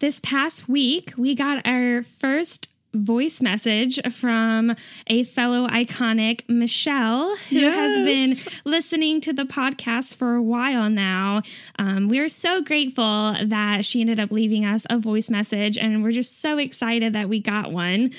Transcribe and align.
This 0.00 0.20
past 0.20 0.68
week, 0.68 1.12
we 1.18 1.34
got 1.34 1.66
our 1.66 2.02
first 2.02 2.72
voice 2.98 3.40
message 3.40 4.00
from 4.12 4.74
a 5.06 5.24
fellow 5.24 5.66
iconic, 5.68 6.48
Michelle, 6.48 7.36
who 7.50 7.60
has 7.60 7.98
been 8.00 8.60
listening 8.64 9.20
to 9.22 9.32
the 9.32 9.44
podcast 9.44 10.14
for 10.14 10.34
a 10.34 10.42
while 10.42 10.90
now. 10.90 11.42
Um, 11.78 12.08
we're 12.08 12.28
so 12.28 12.62
grateful 12.62 13.34
that 13.42 13.84
she 13.84 14.00
ended 14.00 14.20
up 14.20 14.30
leaving 14.30 14.64
us 14.64 14.86
a 14.90 14.98
voice 14.98 15.30
message, 15.30 15.78
and 15.78 16.02
we're 16.02 16.12
just 16.12 16.40
so 16.40 16.58
excited 16.58 17.12
that 17.12 17.28
we 17.28 17.40
got 17.40 17.72
one. 17.72 18.10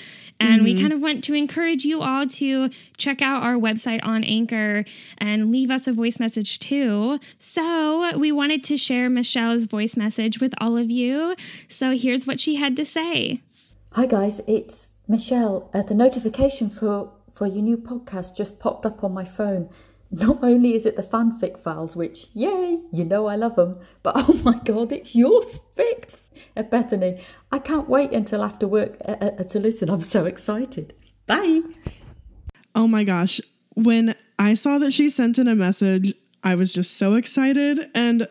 And 0.42 0.64
we 0.64 0.80
kind 0.80 0.94
of 0.94 1.02
want 1.02 1.22
to 1.26 1.34
encourage 1.34 1.84
you 1.84 2.02
all 2.02 2.26
to 2.26 2.70
check 2.96 3.22
out 3.22 3.44
our 3.44 3.56
website 3.56 4.00
on 4.04 4.24
Anchor 4.24 4.86
and 5.18 5.52
leave 5.52 5.70
us 5.70 5.86
a 5.86 5.92
voice 5.92 6.18
message 6.18 6.60
too. 6.60 7.20
So, 7.38 8.18
we 8.18 8.32
wanted 8.32 8.64
to 8.66 8.78
share 8.78 9.10
Michelle's 9.10 9.66
voice 9.66 9.98
message 9.98 10.40
with 10.40 10.54
all 10.62 10.78
of 10.78 10.90
you. 10.90 11.36
So, 11.68 11.92
here's 11.92 12.26
what 12.26 12.40
she 12.40 12.56
had 12.56 12.78
to 12.78 12.86
say. 12.86 13.42
Hi 13.94 14.06
guys, 14.06 14.40
it's 14.46 14.92
Michelle. 15.08 15.68
Uh, 15.74 15.82
the 15.82 15.96
notification 15.96 16.70
for 16.70 17.12
for 17.34 17.48
your 17.48 17.64
new 17.64 17.76
podcast 17.76 18.36
just 18.38 18.60
popped 18.60 18.86
up 18.86 19.04
on 19.04 19.16
my 19.16 19.26
phone. 19.26 19.68
Not 20.12 20.44
only 20.44 20.76
is 20.76 20.86
it 20.86 20.96
the 20.96 21.02
fanfic 21.02 21.58
files, 21.58 21.96
which 21.96 22.28
yay, 22.36 22.78
you 22.92 23.04
know 23.04 23.26
I 23.26 23.36
love 23.36 23.56
them, 23.56 23.80
but 24.04 24.14
oh 24.30 24.40
my 24.44 24.60
god, 24.64 24.92
it's 24.92 25.16
your 25.16 25.42
fic, 25.42 26.14
uh, 26.56 26.62
Bethany. 26.62 27.20
I 27.52 27.58
can't 27.58 27.90
wait 27.90 28.12
until 28.12 28.44
after 28.44 28.68
work 28.68 28.96
uh, 29.08 29.16
uh, 29.22 29.44
to 29.46 29.60
listen. 29.60 29.90
I'm 29.90 30.04
so 30.04 30.26
excited. 30.26 30.94
Bye. 31.26 31.62
Oh 32.76 32.88
my 32.88 33.04
gosh. 33.04 33.42
When 33.74 34.14
I 34.38 34.54
saw 34.54 34.78
that 34.78 34.94
she 34.94 35.10
sent 35.10 35.40
in 35.40 35.48
a 35.48 35.56
message, 35.56 36.14
I 36.42 36.56
was 36.56 36.74
just 36.74 36.96
so 36.98 37.16
excited. 37.16 37.92
And 37.94 38.28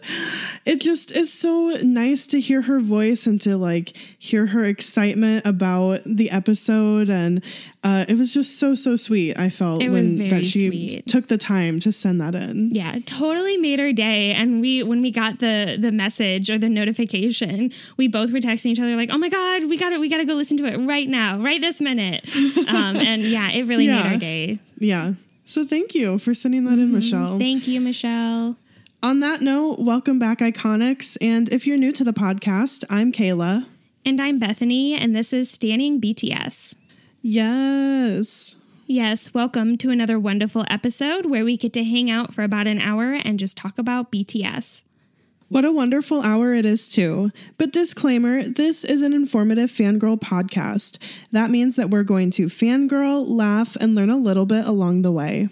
it 0.65 0.81
just 0.81 1.11
is 1.11 1.33
so 1.33 1.77
nice 1.83 2.27
to 2.29 2.41
hear 2.41 2.63
her 2.63 2.81
voice 2.81 3.27
and 3.27 3.39
to 3.43 3.57
like 3.59 3.95
hear 4.19 4.47
her 4.47 4.65
excitement 4.65 5.45
about 5.47 6.01
the 6.07 6.31
episode. 6.31 7.11
And 7.11 7.45
uh, 7.85 8.07
it 8.09 8.17
was 8.19 8.33
just 8.33 8.59
so, 8.59 8.75
so 8.75 8.97
sweet. 8.97 9.39
I 9.39 9.51
felt 9.51 9.83
It 9.83 9.91
was 9.91 10.07
when 10.09 10.17
very 10.17 10.31
that 10.31 10.47
she 10.47 10.69
sweet. 10.69 11.07
took 11.07 11.27
the 11.29 11.37
time 11.39 11.81
to 11.81 11.93
send 11.93 12.21
that 12.23 12.35
in. 12.35 12.71
Yeah, 12.73 12.99
totally 13.05 13.59
made 13.59 13.79
our 13.79 13.93
day. 13.93 14.33
And 14.33 14.61
we, 14.63 14.83
when 14.83 15.03
we 15.03 15.11
got 15.11 15.39
the 15.41 15.77
the 15.79 15.93
message 15.93 16.51
or 16.51 16.57
the 16.59 16.69
notification, 16.69 17.71
we 17.97 18.09
both 18.09 18.33
were 18.33 18.41
texting 18.41 18.67
each 18.73 18.81
other 18.81 18.97
like, 18.97 19.11
"Oh 19.13 19.19
my 19.19 19.29
god, 19.29 19.69
we 19.69 19.77
got 19.79 19.93
it. 19.93 20.01
we 20.01 20.09
got 20.09 20.17
to 20.19 20.25
go 20.25 20.35
listen 20.35 20.57
to 20.59 20.67
it 20.67 20.77
right 20.79 21.09
now, 21.09 21.39
right 21.39 21.61
this 21.61 21.81
minute." 21.81 22.25
Um, 22.69 22.97
and 22.97 23.23
yeah, 23.23 23.51
it 23.51 23.67
really 23.67 23.87
made 23.87 24.05
our 24.05 24.17
day. 24.19 24.59
Yeah. 24.79 25.15
So 25.49 25.65
thank 25.65 25.95
you 25.95 26.19
for 26.19 26.35
sending 26.35 26.65
that 26.65 26.79
in, 26.79 26.93
Michelle. 26.93 27.31
Mm-hmm. 27.31 27.39
Thank 27.39 27.67
you, 27.67 27.81
Michelle. 27.81 28.59
On 29.03 29.21
that 29.21 29.41
note, 29.41 29.79
welcome 29.79 30.19
back, 30.19 30.41
Iconics. 30.41 31.17
And 31.23 31.49
if 31.49 31.67
you're 31.67 31.79
new 31.79 31.91
to 31.93 32.05
the 32.05 32.13
podcast, 32.13 32.85
I'm 32.91 33.13
Kayla. 33.13 33.65
And 34.05 34.21
I'm 34.21 34.39
Bethany, 34.39 34.95
and 34.95 35.17
this 35.17 35.33
is 35.33 35.51
Standing 35.51 36.03
BTS. 36.03 36.75
Yes. 37.23 38.57
Yes, 38.87 39.33
welcome 39.33 39.79
to 39.79 39.91
another 39.91 40.19
wonderful 40.19 40.67
episode 40.69 41.25
where 41.25 41.47
we 41.47 41.57
get 41.57 41.73
to 41.73 41.85
hang 41.85 42.11
out 42.11 42.35
for 42.35 42.45
about 42.45 42.67
an 42.67 42.79
hour 42.79 43.15
and 43.15 43.39
just 43.39 43.57
talk 43.57 43.79
about 43.79 44.13
BTS. 44.13 44.85
What 45.49 45.65
a 45.65 45.73
wonderful 45.73 46.21
hour 46.21 46.53
it 46.53 46.67
is, 46.67 46.89
too. 46.89 47.31
But 47.57 47.73
disclaimer 47.73 48.43
this 48.43 48.85
is 48.85 49.01
an 49.01 49.15
informative 49.15 49.71
fangirl 49.71 50.21
podcast. 50.21 50.99
That 51.33 51.51
means 51.51 51.77
that 51.77 51.89
we're 51.89 52.03
going 52.03 52.31
to 52.33 52.47
fangirl, 52.47 53.27
laugh, 53.27 53.75
and 53.81 53.95
learn 53.95 54.11
a 54.11 54.19
little 54.19 54.45
bit 54.45 54.67
along 54.67 55.03
the 55.03 55.13
way. 55.13 55.49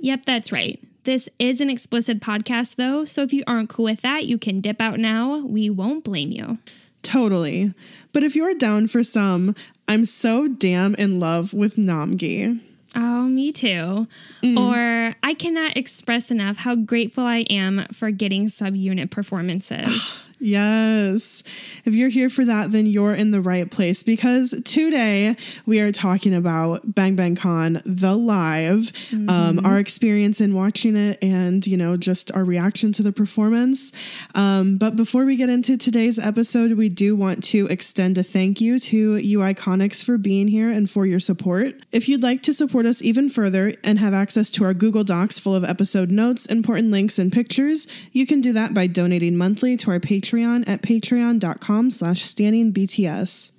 Yep, 0.00 0.24
that's 0.24 0.50
right. 0.50 0.82
This 1.04 1.28
is 1.38 1.60
an 1.60 1.68
explicit 1.68 2.20
podcast, 2.20 2.76
though, 2.76 3.04
so 3.04 3.22
if 3.22 3.34
you 3.34 3.44
aren't 3.46 3.68
cool 3.68 3.84
with 3.84 4.00
that, 4.00 4.24
you 4.24 4.38
can 4.38 4.60
dip 4.60 4.80
out 4.80 4.98
now. 4.98 5.40
We 5.40 5.68
won't 5.68 6.04
blame 6.04 6.30
you. 6.30 6.56
Totally. 7.02 7.74
But 8.14 8.24
if 8.24 8.34
you're 8.34 8.54
down 8.54 8.86
for 8.86 9.04
some, 9.04 9.54
I'm 9.86 10.06
so 10.06 10.48
damn 10.48 10.94
in 10.94 11.20
love 11.20 11.52
with 11.52 11.76
Namgi. 11.76 12.60
Oh, 12.94 13.22
me 13.24 13.52
too. 13.52 14.06
Mm-hmm. 14.42 14.58
Or 14.58 15.16
I 15.22 15.34
cannot 15.34 15.76
express 15.76 16.30
enough 16.30 16.58
how 16.58 16.74
grateful 16.76 17.24
I 17.24 17.38
am 17.50 17.86
for 17.92 18.10
getting 18.10 18.46
subunit 18.46 19.10
performances. 19.10 20.22
Yes. 20.44 21.42
If 21.86 21.94
you're 21.94 22.10
here 22.10 22.28
for 22.28 22.44
that, 22.44 22.70
then 22.70 22.84
you're 22.84 23.14
in 23.14 23.30
the 23.30 23.40
right 23.40 23.70
place 23.70 24.02
because 24.02 24.54
today 24.66 25.36
we 25.64 25.80
are 25.80 25.90
talking 25.90 26.34
about 26.34 26.94
Bang 26.94 27.16
Bang 27.16 27.34
Con, 27.34 27.80
the 27.86 28.14
live, 28.14 28.92
um, 29.30 29.64
our 29.64 29.78
experience 29.78 30.42
in 30.42 30.52
watching 30.54 30.96
it, 30.96 31.18
and, 31.22 31.66
you 31.66 31.78
know, 31.78 31.96
just 31.96 32.30
our 32.32 32.44
reaction 32.44 32.92
to 32.92 33.02
the 33.02 33.10
performance. 33.10 33.90
Um, 34.34 34.76
but 34.76 34.96
before 34.96 35.24
we 35.24 35.36
get 35.36 35.48
into 35.48 35.78
today's 35.78 36.18
episode, 36.18 36.72
we 36.72 36.90
do 36.90 37.16
want 37.16 37.42
to 37.44 37.66
extend 37.68 38.18
a 38.18 38.22
thank 38.22 38.60
you 38.60 38.78
to 38.80 39.16
you 39.16 39.38
Iconics 39.38 40.04
for 40.04 40.18
being 40.18 40.48
here 40.48 40.68
and 40.70 40.90
for 40.90 41.06
your 41.06 41.20
support. 41.20 41.86
If 41.90 42.06
you'd 42.06 42.22
like 42.22 42.42
to 42.42 42.52
support 42.52 42.84
us 42.84 43.00
even 43.00 43.30
further 43.30 43.72
and 43.82 43.98
have 43.98 44.12
access 44.12 44.50
to 44.52 44.64
our 44.64 44.74
Google 44.74 45.04
Docs 45.04 45.38
full 45.38 45.54
of 45.54 45.64
episode 45.64 46.10
notes, 46.10 46.44
important 46.44 46.90
links, 46.90 47.18
and 47.18 47.32
pictures, 47.32 47.86
you 48.12 48.26
can 48.26 48.42
do 48.42 48.52
that 48.52 48.74
by 48.74 48.86
donating 48.86 49.38
monthly 49.38 49.78
to 49.78 49.90
our 49.90 50.00
Patreon 50.00 50.33
at 50.40 50.82
patreon.com 50.82 51.90
slash 51.90 52.22
standingbts. 52.24 53.56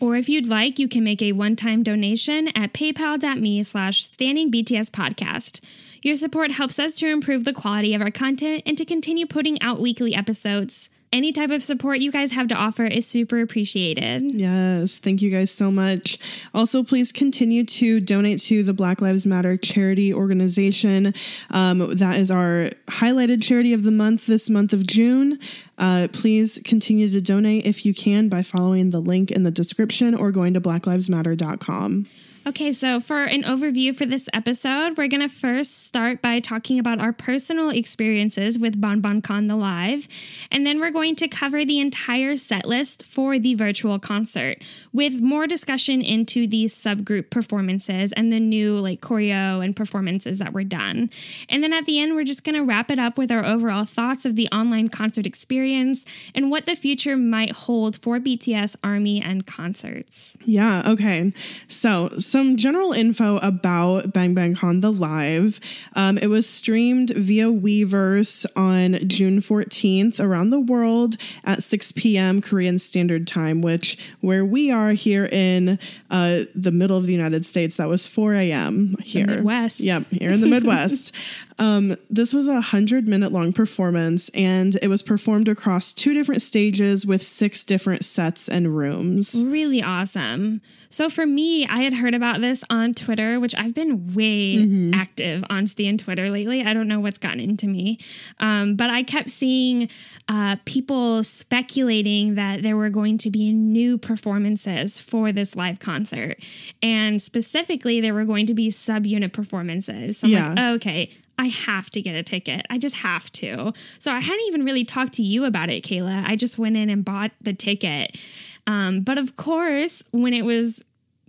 or 0.00 0.16
if 0.16 0.28
you'd 0.28 0.46
like, 0.46 0.78
you 0.78 0.86
can 0.88 1.02
make 1.02 1.22
a 1.22 1.32
one-time 1.32 1.82
donation 1.82 2.48
at 2.48 2.72
paypal.me 2.72 3.62
slash 3.64 4.04
standing 4.04 4.50
BTS 4.50 4.90
podcast. 4.90 5.60
Your 6.02 6.14
support 6.14 6.52
helps 6.52 6.78
us 6.78 6.94
to 6.96 7.08
improve 7.08 7.44
the 7.44 7.52
quality 7.52 7.94
of 7.94 8.00
our 8.00 8.10
content 8.10 8.62
and 8.64 8.78
to 8.78 8.84
continue 8.84 9.26
putting 9.26 9.60
out 9.60 9.80
weekly 9.80 10.14
episodes. 10.14 10.90
Any 11.10 11.32
type 11.32 11.50
of 11.50 11.62
support 11.62 12.00
you 12.00 12.12
guys 12.12 12.32
have 12.32 12.48
to 12.48 12.54
offer 12.54 12.84
is 12.84 13.06
super 13.06 13.40
appreciated. 13.40 14.22
Yes, 14.38 14.98
thank 14.98 15.22
you 15.22 15.30
guys 15.30 15.50
so 15.50 15.70
much. 15.70 16.18
Also, 16.52 16.84
please 16.84 17.12
continue 17.12 17.64
to 17.64 17.98
donate 18.00 18.40
to 18.40 18.62
the 18.62 18.74
Black 18.74 19.00
Lives 19.00 19.24
Matter 19.24 19.56
charity 19.56 20.12
organization. 20.12 21.14
Um, 21.50 21.96
that 21.96 22.18
is 22.18 22.30
our 22.30 22.70
highlighted 22.88 23.42
charity 23.42 23.72
of 23.72 23.84
the 23.84 23.90
month 23.90 24.26
this 24.26 24.50
month 24.50 24.74
of 24.74 24.86
June. 24.86 25.38
Uh, 25.78 26.08
please 26.12 26.60
continue 26.64 27.08
to 27.08 27.20
donate 27.22 27.64
if 27.64 27.86
you 27.86 27.94
can 27.94 28.28
by 28.28 28.42
following 28.42 28.90
the 28.90 29.00
link 29.00 29.30
in 29.30 29.44
the 29.44 29.50
description 29.50 30.14
or 30.14 30.30
going 30.30 30.52
to 30.52 30.60
blacklivesmatter.com. 30.60 32.06
Okay, 32.46 32.72
so 32.72 33.00
for 33.00 33.24
an 33.24 33.42
overview 33.42 33.94
for 33.94 34.06
this 34.06 34.28
episode, 34.32 34.96
we're 34.96 35.08
going 35.08 35.20
to 35.20 35.28
first 35.28 35.84
start 35.84 36.22
by 36.22 36.40
talking 36.40 36.78
about 36.78 37.00
our 37.00 37.12
personal 37.12 37.68
experiences 37.68 38.58
with 38.58 38.80
Bang 38.80 39.00
Bang 39.00 39.20
Con 39.20 39.46
the 39.46 39.56
Live, 39.56 40.08
and 40.50 40.64
then 40.64 40.80
we're 40.80 40.90
going 40.90 41.14
to 41.16 41.28
cover 41.28 41.64
the 41.64 41.78
entire 41.78 42.36
set 42.36 42.64
list 42.64 43.04
for 43.04 43.38
the 43.38 43.54
virtual 43.54 43.98
concert 43.98 44.66
with 44.92 45.20
more 45.20 45.46
discussion 45.46 46.00
into 46.00 46.46
these 46.46 46.74
subgroup 46.74 47.28
performances 47.28 48.12
and 48.12 48.30
the 48.30 48.40
new 48.40 48.78
like 48.78 49.00
choreo 49.00 49.62
and 49.62 49.76
performances 49.76 50.38
that 50.38 50.52
were 50.52 50.64
done. 50.64 51.10
And 51.48 51.62
then 51.62 51.72
at 51.72 51.86
the 51.86 52.00
end, 52.00 52.14
we're 52.14 52.24
just 52.24 52.44
going 52.44 52.56
to 52.56 52.64
wrap 52.64 52.90
it 52.90 52.98
up 52.98 53.18
with 53.18 53.30
our 53.30 53.44
overall 53.44 53.84
thoughts 53.84 54.24
of 54.24 54.36
the 54.36 54.48
online 54.48 54.88
concert 54.88 55.26
experience 55.26 56.06
and 56.34 56.50
what 56.50 56.66
the 56.66 56.76
future 56.76 57.16
might 57.16 57.52
hold 57.52 58.00
for 58.00 58.18
BTS, 58.18 58.76
Army, 58.82 59.20
and 59.20 59.44
concerts. 59.44 60.38
Yeah, 60.44 60.82
okay. 60.86 61.32
So, 61.66 62.10
some 62.18 62.37
some 62.38 62.56
general 62.56 62.92
info 62.92 63.38
about 63.38 64.12
Bang 64.12 64.32
Bang 64.32 64.54
Con 64.54 64.80
the 64.80 64.92
live. 64.92 65.58
Um, 65.96 66.18
it 66.18 66.28
was 66.28 66.48
streamed 66.48 67.10
via 67.10 67.46
Weverse 67.46 68.46
on 68.54 69.08
June 69.08 69.40
14th 69.40 70.20
around 70.24 70.50
the 70.50 70.60
world 70.60 71.16
at 71.42 71.64
6 71.64 71.90
p.m. 71.92 72.40
Korean 72.40 72.78
Standard 72.78 73.26
Time, 73.26 73.60
which 73.60 73.98
where 74.20 74.44
we 74.44 74.70
are 74.70 74.92
here 74.92 75.24
in 75.24 75.80
uh, 76.12 76.42
the 76.54 76.70
middle 76.70 76.96
of 76.96 77.06
the 77.06 77.12
United 77.12 77.44
States, 77.44 77.74
that 77.74 77.88
was 77.88 78.06
4 78.06 78.34
a.m. 78.34 78.94
here. 79.02 79.26
Midwest. 79.26 79.80
Yep, 79.80 80.04
here 80.12 80.30
in 80.30 80.40
the 80.40 80.46
Midwest. 80.46 81.16
Um, 81.58 81.96
this 82.08 82.32
was 82.32 82.46
a 82.48 82.60
hundred 82.60 83.08
minute 83.08 83.32
long 83.32 83.52
performance, 83.52 84.28
and 84.30 84.76
it 84.80 84.88
was 84.88 85.02
performed 85.02 85.48
across 85.48 85.92
two 85.92 86.14
different 86.14 86.40
stages 86.42 87.04
with 87.04 87.22
six 87.22 87.64
different 87.64 88.04
sets 88.04 88.48
and 88.48 88.76
rooms. 88.76 89.42
Really 89.44 89.82
awesome. 89.82 90.60
So 90.88 91.10
for 91.10 91.26
me, 91.26 91.66
I 91.66 91.78
had 91.80 91.94
heard 91.94 92.14
about 92.14 92.40
this 92.40 92.64
on 92.70 92.94
Twitter, 92.94 93.40
which 93.40 93.54
I've 93.56 93.74
been 93.74 94.14
way 94.14 94.56
Mm-hmm. 94.58 94.94
active 94.94 95.44
on 95.50 95.66
Stan 95.66 95.98
Twitter 95.98 96.30
lately. 96.30 96.64
I 96.64 96.72
don't 96.72 96.88
know 96.88 97.00
what's 97.00 97.18
gotten 97.18 97.40
into 97.40 97.66
me, 97.66 97.98
um, 98.40 98.76
but 98.76 98.88
I 98.90 99.02
kept 99.02 99.28
seeing 99.30 99.88
uh, 100.28 100.56
people 100.64 101.22
speculating 101.24 102.36
that 102.36 102.62
there 102.62 102.76
were 102.76 102.88
going 102.90 103.18
to 103.18 103.30
be 103.30 103.52
new 103.52 103.98
performances 103.98 105.02
for 105.02 105.32
this 105.32 105.56
live 105.56 105.80
concert, 105.80 106.36
and 106.82 107.20
specifically 107.20 108.00
there 108.00 108.14
were 108.14 108.24
going 108.24 108.46
to 108.46 108.54
be 108.54 108.68
subunit 108.68 109.32
performances. 109.32 110.18
So 110.18 110.28
I'm 110.28 110.32
like, 110.34 110.44
Yeah. 110.44 110.54
oh, 110.70 110.74
okay. 110.74 111.10
I 111.38 111.46
have 111.46 111.88
to 111.90 112.02
get 112.02 112.14
a 112.14 112.22
ticket. 112.22 112.66
I 112.68 112.78
just 112.78 112.96
have 112.96 113.30
to. 113.32 113.72
So 113.98 114.12
I 114.12 114.18
hadn't 114.18 114.46
even 114.48 114.64
really 114.64 114.84
talked 114.84 115.12
to 115.14 115.22
you 115.22 115.44
about 115.44 115.70
it, 115.70 115.84
Kayla. 115.84 116.24
I 116.26 116.34
just 116.34 116.58
went 116.58 116.76
in 116.76 116.90
and 116.90 117.04
bought 117.04 117.30
the 117.40 117.52
ticket. 117.52 118.20
Um, 118.66 119.02
but 119.02 119.18
of 119.18 119.36
course, 119.36 120.02
when 120.10 120.34
it 120.34 120.44
was 120.44 120.84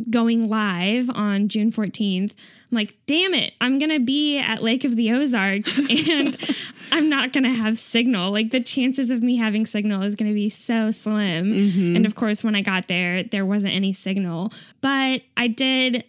going 0.09 0.50
live 0.50 1.09
on 1.13 1.47
June 1.47 1.71
14th, 1.71 2.31
I'm 2.31 2.75
like, 2.75 2.95
damn 3.06 3.33
it, 3.33 3.53
I'm 3.61 3.79
going 3.79 3.91
to 3.91 4.00
be 4.00 4.39
at 4.39 4.63
Lake 4.63 4.83
of 4.83 4.95
the 4.95 5.11
Ozarks 5.11 5.77
and 6.09 6.38
I'm 6.91 7.09
not 7.09 7.33
going 7.33 7.44
to 7.44 7.50
have 7.50 7.77
signal. 7.77 8.31
Like 8.31 8.51
the 8.51 8.62
chances 8.62 9.12
of 9.12 9.21
me 9.21 9.38
having 9.38 9.65
signal 9.65 10.03
is 10.03 10.15
going 10.15 10.31
to 10.31 10.35
be 10.35 10.50
so 10.50 10.89
slim. 10.91 11.51
And 11.95 12.05
of 12.05 12.15
course, 12.15 12.44
when 12.44 12.55
I 12.55 12.62
got 12.62 12.88
there, 12.88 13.23
there 13.23 13.45
wasn't 13.45 13.73
any 13.73 13.94
signal. 13.94 14.51
But 14.81 15.21
I 15.38 15.47
did 15.47 16.05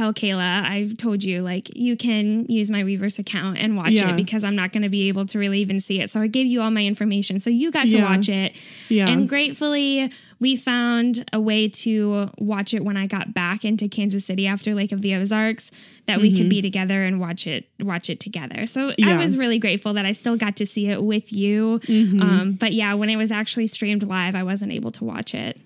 tell 0.00 0.14
Kayla, 0.14 0.64
I've 0.64 0.96
told 0.96 1.22
you, 1.22 1.42
like, 1.42 1.68
you 1.76 1.96
can 1.96 2.46
use 2.48 2.70
my 2.70 2.82
Weverse 2.82 3.18
account 3.18 3.58
and 3.58 3.76
watch 3.76 3.90
Yeah. 3.92 4.12
it 4.12 4.16
because 4.16 4.44
I'm 4.44 4.56
not 4.56 4.72
going 4.72 4.82
to 4.82 4.88
be 4.88 5.08
able 5.08 5.26
to 5.26 5.38
really 5.38 5.60
even 5.60 5.78
see 5.78 6.00
it. 6.00 6.10
So 6.10 6.20
I 6.22 6.26
gave 6.26 6.46
you 6.46 6.62
all 6.62 6.70
my 6.70 6.84
information. 6.84 7.38
So 7.38 7.50
you 7.50 7.70
got 7.70 7.88
to 7.88 7.96
Yeah. 7.98 8.04
watch 8.16 8.28
it. 8.30 8.56
Yeah. 8.88 9.08
And 9.08 9.28
gratefully, 9.28 10.10
we 10.38 10.56
found 10.56 11.26
a 11.34 11.38
way 11.40 11.68
to 11.68 12.30
watch 12.38 12.72
it 12.72 12.82
when 12.82 12.96
I 12.96 13.06
got 13.06 13.34
back 13.34 13.62
into 13.64 13.88
Kansas 13.88 14.24
City 14.24 14.46
after 14.46 14.74
Lake 14.74 14.90
of 14.90 15.02
the 15.02 15.14
Ozarks 15.14 15.70
that 16.06 16.18
we 16.22 16.34
could 16.34 16.48
be 16.48 16.62
together 16.62 17.04
and 17.04 17.20
watch 17.20 17.46
it 17.46 17.66
watch 17.78 18.08
it 18.08 18.20
together. 18.20 18.64
So 18.66 18.88
I 18.88 18.90
Mm-hmm. 18.92 18.94
Yeah. 19.02 19.06
Mm-hmm. 19.10 19.18
was 19.20 19.36
really 19.36 19.58
grateful 19.58 19.92
that 19.92 20.06
I 20.06 20.12
still 20.12 20.36
got 20.38 20.56
to 20.56 20.64
see 20.66 20.86
it 20.88 21.02
with 21.02 21.30
you. 21.30 21.78
Um, 21.90 22.56
but 22.58 22.72
yeah, 22.72 22.94
when 22.94 23.10
it 23.10 23.16
was 23.16 23.30
actually 23.30 23.66
streamed 23.66 24.02
live, 24.02 24.34
I 24.34 24.44
wasn't 24.44 24.72
able 24.72 24.92
to 24.92 25.04
watch 25.04 25.34
it. 25.34 25.60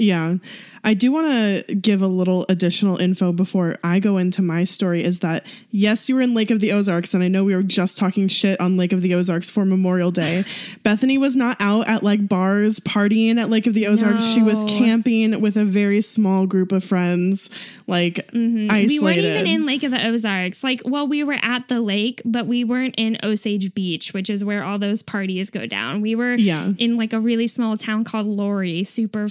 Yeah. 0.00 0.36
I 0.82 0.94
do 0.94 1.12
want 1.12 1.26
to 1.66 1.74
give 1.74 2.00
a 2.00 2.06
little 2.06 2.46
additional 2.48 2.96
info 2.96 3.32
before 3.32 3.76
I 3.84 3.98
go 4.00 4.16
into 4.16 4.40
my 4.40 4.64
story 4.64 5.04
is 5.04 5.20
that 5.20 5.46
yes, 5.70 6.08
you 6.08 6.14
were 6.14 6.22
in 6.22 6.32
Lake 6.32 6.50
of 6.50 6.60
the 6.60 6.72
Ozarks, 6.72 7.12
and 7.12 7.22
I 7.22 7.28
know 7.28 7.44
we 7.44 7.54
were 7.54 7.62
just 7.62 7.98
talking 7.98 8.28
shit 8.28 8.58
on 8.58 8.78
Lake 8.78 8.94
of 8.94 9.02
the 9.02 9.14
Ozarks 9.14 9.50
for 9.50 9.66
Memorial 9.66 10.10
Day. 10.10 10.42
Bethany 10.82 11.18
was 11.18 11.36
not 11.36 11.58
out 11.60 11.86
at 11.86 12.02
like 12.02 12.26
bars 12.26 12.80
partying 12.80 13.38
at 13.38 13.50
Lake 13.50 13.66
of 13.66 13.74
the 13.74 13.86
Ozarks. 13.86 14.24
She 14.24 14.42
was 14.42 14.64
camping 14.64 15.38
with 15.42 15.58
a 15.58 15.66
very 15.66 16.00
small 16.00 16.46
group 16.46 16.72
of 16.72 16.82
friends, 16.82 17.50
like. 17.86 18.14
Mm-hmm. 18.32 18.86
We 18.86 19.00
weren't 19.00 19.18
even 19.18 19.46
in 19.46 19.66
Lake 19.66 19.82
of 19.82 19.90
the 19.90 20.06
Ozarks. 20.06 20.64
Like, 20.64 20.80
well, 20.86 21.06
we 21.06 21.22
were 21.22 21.38
at 21.42 21.68
the 21.68 21.80
lake, 21.82 22.22
but 22.24 22.46
we 22.46 22.64
weren't 22.64 22.94
in 22.96 23.18
Osage 23.22 23.74
Beach, 23.74 24.14
which 24.14 24.30
is 24.30 24.46
where 24.46 24.64
all 24.64 24.78
those 24.78 25.02
parties 25.02 25.50
go 25.50 25.66
down. 25.66 26.00
We 26.00 26.14
were 26.14 26.34
Yeah. 26.36 26.72
in 26.78 26.96
like 26.96 27.12
a 27.12 27.20
really 27.20 27.46
small 27.46 27.76
town 27.76 28.04
called 28.04 28.24
Laurie, 28.26 28.82
super 28.82 29.28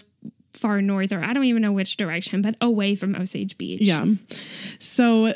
far 0.53 0.81
north, 0.81 1.11
or 1.11 1.23
I 1.23 1.33
don't 1.33 1.45
even 1.45 1.61
know 1.61 1.71
which 1.71 1.97
direction, 1.97 2.41
but 2.41 2.55
away 2.61 2.95
from 2.95 3.15
Osage 3.15 3.57
Beach. 3.57 3.81
Yeah. 3.81 4.05
So 4.79 5.33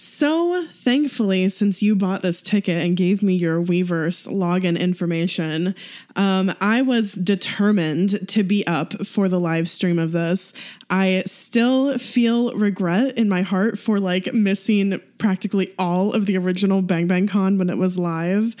so 0.00 0.64
thankfully, 0.70 1.48
since 1.48 1.82
you 1.82 1.96
bought 1.96 2.22
this 2.22 2.40
ticket 2.40 2.80
and 2.80 2.96
gave 2.96 3.20
me 3.20 3.34
your 3.34 3.60
Weverse 3.60 4.32
login 4.32 4.78
information, 4.78 5.74
um, 6.14 6.52
I 6.60 6.82
was 6.82 7.14
determined 7.14 8.28
to 8.28 8.44
be 8.44 8.64
up 8.64 9.04
for 9.04 9.28
the 9.28 9.40
live 9.40 9.68
stream 9.68 9.98
of 9.98 10.12
this. 10.12 10.52
I 10.88 11.24
still 11.26 11.98
feel 11.98 12.54
regret 12.54 13.18
in 13.18 13.28
my 13.28 13.42
heart 13.42 13.76
for 13.76 13.98
like 13.98 14.32
missing 14.32 15.00
practically 15.18 15.74
all 15.80 16.12
of 16.12 16.26
the 16.26 16.36
original 16.36 16.80
Bang 16.80 17.08
Bang 17.08 17.26
Con 17.26 17.58
when 17.58 17.68
it 17.68 17.76
was 17.76 17.98
live. 17.98 18.54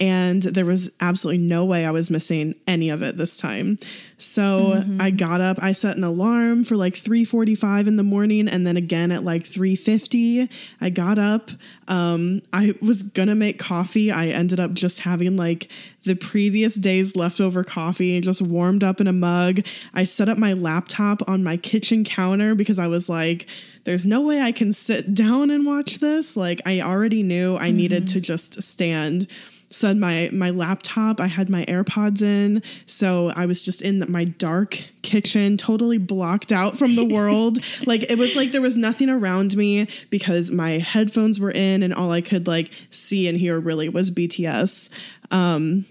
And 0.00 0.42
there 0.42 0.64
was 0.64 0.90
absolutely 1.00 1.42
no 1.42 1.64
way 1.66 1.84
I 1.84 1.90
was 1.90 2.10
missing 2.10 2.54
any 2.66 2.88
of 2.88 3.02
it 3.02 3.18
this 3.18 3.36
time. 3.36 3.78
So 4.16 4.82
I 4.98 5.10
got 5.10 5.40
up, 5.40 5.58
I 5.62 5.72
set 5.72 5.96
an 5.96 6.04
alarm 6.04 6.64
for 6.64 6.76
like 6.76 6.94
3:45 6.94 7.86
in 7.86 7.96
the 7.96 8.02
morning 8.02 8.48
and 8.48 8.66
then 8.66 8.76
again 8.76 9.12
at 9.12 9.24
like 9.24 9.44
3:50. 9.44 10.48
I 10.80 10.90
got 10.90 11.18
up. 11.18 11.50
Um, 11.88 12.42
I 12.52 12.74
was 12.82 13.02
gonna 13.02 13.34
make 13.34 13.58
coffee. 13.58 14.10
I 14.10 14.28
ended 14.28 14.60
up 14.60 14.74
just 14.74 15.00
having 15.00 15.36
like 15.36 15.70
the 16.04 16.14
previous 16.14 16.76
day's 16.76 17.16
leftover 17.16 17.64
coffee 17.64 18.14
and 18.14 18.24
just 18.24 18.42
warmed 18.42 18.84
up 18.84 19.00
in 19.00 19.06
a 19.06 19.12
mug. 19.12 19.60
I 19.94 20.04
set 20.04 20.28
up 20.28 20.38
my 20.38 20.52
laptop 20.52 21.28
on 21.28 21.42
my 21.42 21.56
kitchen 21.56 22.04
counter 22.04 22.54
because 22.54 22.78
I 22.78 22.86
was 22.86 23.08
like, 23.08 23.46
there's 23.84 24.06
no 24.06 24.20
way 24.20 24.40
I 24.40 24.52
can 24.52 24.72
sit 24.72 25.14
down 25.14 25.50
and 25.50 25.66
watch 25.66 25.98
this. 25.98 26.36
Like 26.36 26.60
I 26.66 26.80
already 26.80 27.22
knew 27.22 27.56
I 27.56 27.70
needed 27.70 28.06
to 28.08 28.20
just 28.20 28.62
stand. 28.62 29.26
So 29.72 29.86
I 29.86 29.90
had 29.90 29.98
my 29.98 30.30
my 30.32 30.50
laptop, 30.50 31.20
I 31.20 31.28
had 31.28 31.48
my 31.48 31.64
AirPods 31.66 32.22
in, 32.22 32.62
so 32.86 33.30
I 33.36 33.46
was 33.46 33.62
just 33.62 33.82
in 33.82 34.04
my 34.08 34.24
dark 34.24 34.82
kitchen, 35.02 35.56
totally 35.56 35.98
blocked 35.98 36.50
out 36.50 36.76
from 36.76 36.96
the 36.96 37.04
world. 37.14 37.58
like 37.86 38.02
it 38.10 38.18
was 38.18 38.34
like 38.34 38.50
there 38.50 38.60
was 38.60 38.76
nothing 38.76 39.08
around 39.08 39.56
me 39.56 39.86
because 40.10 40.50
my 40.50 40.72
headphones 40.78 41.38
were 41.38 41.52
in, 41.52 41.82
and 41.82 41.94
all 41.94 42.10
I 42.10 42.20
could 42.20 42.46
like 42.46 42.72
see 42.90 43.28
and 43.28 43.38
hear 43.38 43.60
really 43.60 43.88
was 43.88 44.10
BTS. 44.10 44.92
Um, 45.30 45.86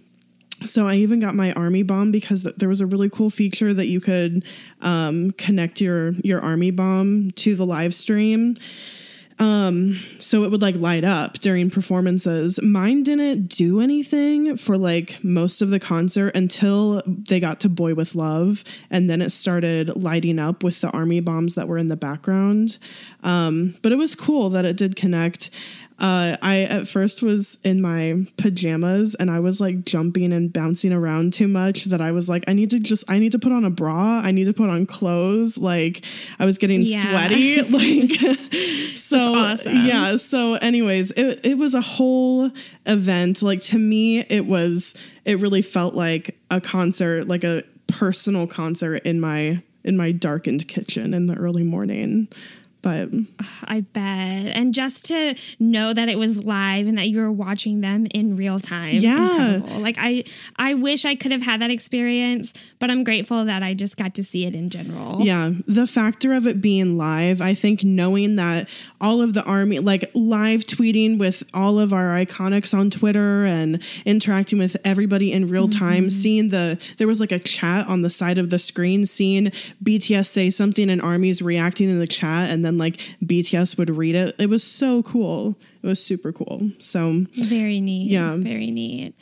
so 0.65 0.87
I 0.87 0.95
even 0.95 1.21
got 1.21 1.35
my 1.35 1.53
army 1.53 1.83
bomb 1.83 2.11
because 2.11 2.43
th- 2.43 2.55
there 2.55 2.67
was 2.67 2.81
a 2.81 2.85
really 2.85 3.09
cool 3.09 3.29
feature 3.29 3.73
that 3.73 3.87
you 3.87 4.01
could 4.01 4.43
um, 4.81 5.31
connect 5.31 5.79
your 5.79 6.11
your 6.23 6.41
army 6.41 6.71
bomb 6.71 7.31
to 7.31 7.55
the 7.55 7.65
live 7.65 7.95
stream. 7.95 8.57
Um, 9.39 9.93
so 10.19 10.43
it 10.43 10.51
would 10.51 10.61
like 10.61 10.75
light 10.75 11.05
up 11.05 11.39
during 11.39 11.69
performances. 11.69 12.61
Mine 12.61 13.03
didn't 13.03 13.47
do 13.47 13.79
anything 13.79 14.57
for 14.57 14.77
like 14.77 15.23
most 15.23 15.61
of 15.61 15.69
the 15.69 15.79
concert 15.79 16.35
until 16.35 17.01
they 17.05 17.39
got 17.39 17.61
to 17.61 17.69
Boy 17.69 17.95
with 17.95 18.15
Luv, 18.15 18.65
and 18.89 19.09
then 19.09 19.21
it 19.21 19.31
started 19.31 19.95
lighting 19.95 20.39
up 20.39 20.61
with 20.61 20.81
the 20.81 20.89
army 20.91 21.21
bombs 21.21 21.55
that 21.55 21.69
were 21.69 21.77
in 21.77 21.87
the 21.87 21.95
background. 21.95 22.77
Um, 23.23 23.75
but 23.81 23.93
it 23.93 23.97
was 23.97 24.13
cool 24.13 24.49
that 24.49 24.65
it 24.65 24.75
did 24.75 24.97
connect. 24.97 25.49
Uh, 25.99 26.37
I 26.41 26.61
at 26.61 26.87
first 26.87 27.21
was 27.21 27.57
in 27.63 27.81
my 27.81 28.25
pajamas 28.37 29.15
and 29.15 29.29
I 29.29 29.39
was 29.41 29.59
like 29.59 29.83
jumping 29.85 30.31
and 30.31 30.51
bouncing 30.51 30.93
around 30.93 31.33
too 31.33 31.47
much 31.47 31.85
that 31.85 31.99
I 31.99 32.11
was 32.13 32.29
like, 32.29 32.45
I 32.47 32.53
need 32.53 32.69
to 32.69 32.79
just, 32.79 33.03
I 33.09 33.19
need 33.19 33.33
to 33.33 33.39
put 33.39 33.51
on 33.51 33.65
a 33.65 33.69
bra. 33.69 34.21
I 34.23 34.31
need 34.31 34.45
to 34.45 34.53
put 34.53 34.69
on 34.69 34.85
clothes. 34.85 35.57
Like 35.57 36.05
I 36.39 36.45
was 36.45 36.57
getting 36.57 36.83
Yeah. 36.83 37.01
sweaty. 37.01 37.59
Like, 37.69 38.95
so 38.97 39.35
awesome. 39.35 39.85
yeah. 39.85 40.15
So 40.15 40.55
anyways, 40.55 41.11
it, 41.11 41.45
it 41.45 41.57
was 41.57 41.73
a 41.73 41.81
whole 41.81 42.51
event. 42.85 43.41
Like 43.41 43.61
to 43.63 43.77
me, 43.77 44.19
it 44.19 44.45
was, 44.45 44.97
it 45.25 45.39
really 45.39 45.61
felt 45.61 45.95
like 45.95 46.37
a 46.51 46.59
concert, 46.61 47.27
like 47.27 47.43
a 47.43 47.63
personal 47.87 48.47
concert 48.47 49.03
in 49.05 49.19
my, 49.19 49.61
in 49.83 49.95
my 49.97 50.11
darkened 50.11 50.67
kitchen 50.67 51.13
in 51.13 51.27
the 51.27 51.35
early 51.35 51.63
morning. 51.63 52.27
But 52.81 53.09
I 53.65 53.81
bet. 53.81 54.55
And 54.55 54.73
just 54.73 55.05
to 55.05 55.35
know 55.59 55.93
that 55.93 56.07
it 56.09 56.17
was 56.17 56.43
live 56.43 56.87
and 56.87 56.97
that 56.97 57.09
you 57.09 57.19
were 57.19 57.31
watching 57.31 57.81
them 57.81 58.07
in 58.13 58.35
real 58.35 58.59
time. 58.59 58.95
Yeah. 58.95 59.55
Incredible. 59.55 59.81
Like 59.81 59.97
I 59.99 60.23
I 60.55 60.73
wish 60.75 61.05
I 61.05 61.15
could 61.15 61.31
have 61.31 61.41
had 61.41 61.61
that 61.61 61.71
experience, 61.71 62.53
but 62.79 62.89
I'm 62.89 63.03
grateful 63.03 63.45
that 63.45 63.63
I 63.63 63.73
just 63.73 63.97
got 63.97 64.15
to 64.15 64.23
see 64.23 64.45
it 64.45 64.55
in 64.55 64.69
general. 64.69 65.21
Yeah, 65.21 65.51
the 65.67 65.87
factor 65.87 66.33
of 66.33 66.47
it 66.47 66.61
being 66.61 66.97
live, 66.97 67.41
I 67.41 67.53
think 67.53 67.83
knowing 67.83 68.35
that 68.37 68.69
all 69.01 69.21
of 69.21 69.33
the 69.33 69.43
army, 69.43 69.79
like 69.79 70.09
live 70.13 70.61
tweeting 70.61 71.17
with 71.17 71.43
all 71.53 71.79
of 71.79 71.93
our 71.93 72.17
iconics 72.17 72.77
on 72.77 72.89
Twitter 72.89 73.45
and 73.45 73.83
interacting 74.05 74.59
with 74.59 74.77
everybody 74.85 75.31
in 75.31 75.49
real 75.49 75.67
mm-hmm. 75.67 75.79
time, 75.79 76.09
seeing 76.09 76.49
the, 76.49 76.79
there 76.97 77.07
was 77.07 77.19
like 77.19 77.31
a 77.31 77.39
chat 77.39 77.87
on 77.87 78.01
the 78.01 78.09
side 78.09 78.37
of 78.37 78.49
the 78.49 78.59
screen, 78.59 79.05
seeing 79.05 79.45
BTS 79.83 80.27
say 80.27 80.49
something 80.49 80.89
and 80.89 81.01
armies 81.01 81.41
reacting 81.41 81.89
in 81.89 81.99
the 81.99 82.07
chat, 82.07 82.49
and 82.49 82.63
then 82.63 82.68
like 82.77 82.97
BTS 83.23 83.77
would 83.77 83.89
read 83.89 84.15
it. 84.15 84.35
It 84.39 84.49
was 84.49 84.63
so 84.63 85.03
cool. 85.03 85.57
it 85.83 85.87
was 85.87 86.03
super 86.03 86.31
cool. 86.31 86.71
So 86.79 87.25
Very 87.33 87.79
neat. 87.81 88.09
Yeah. 88.09 88.35
Very 88.37 88.71
neat. 88.71 89.15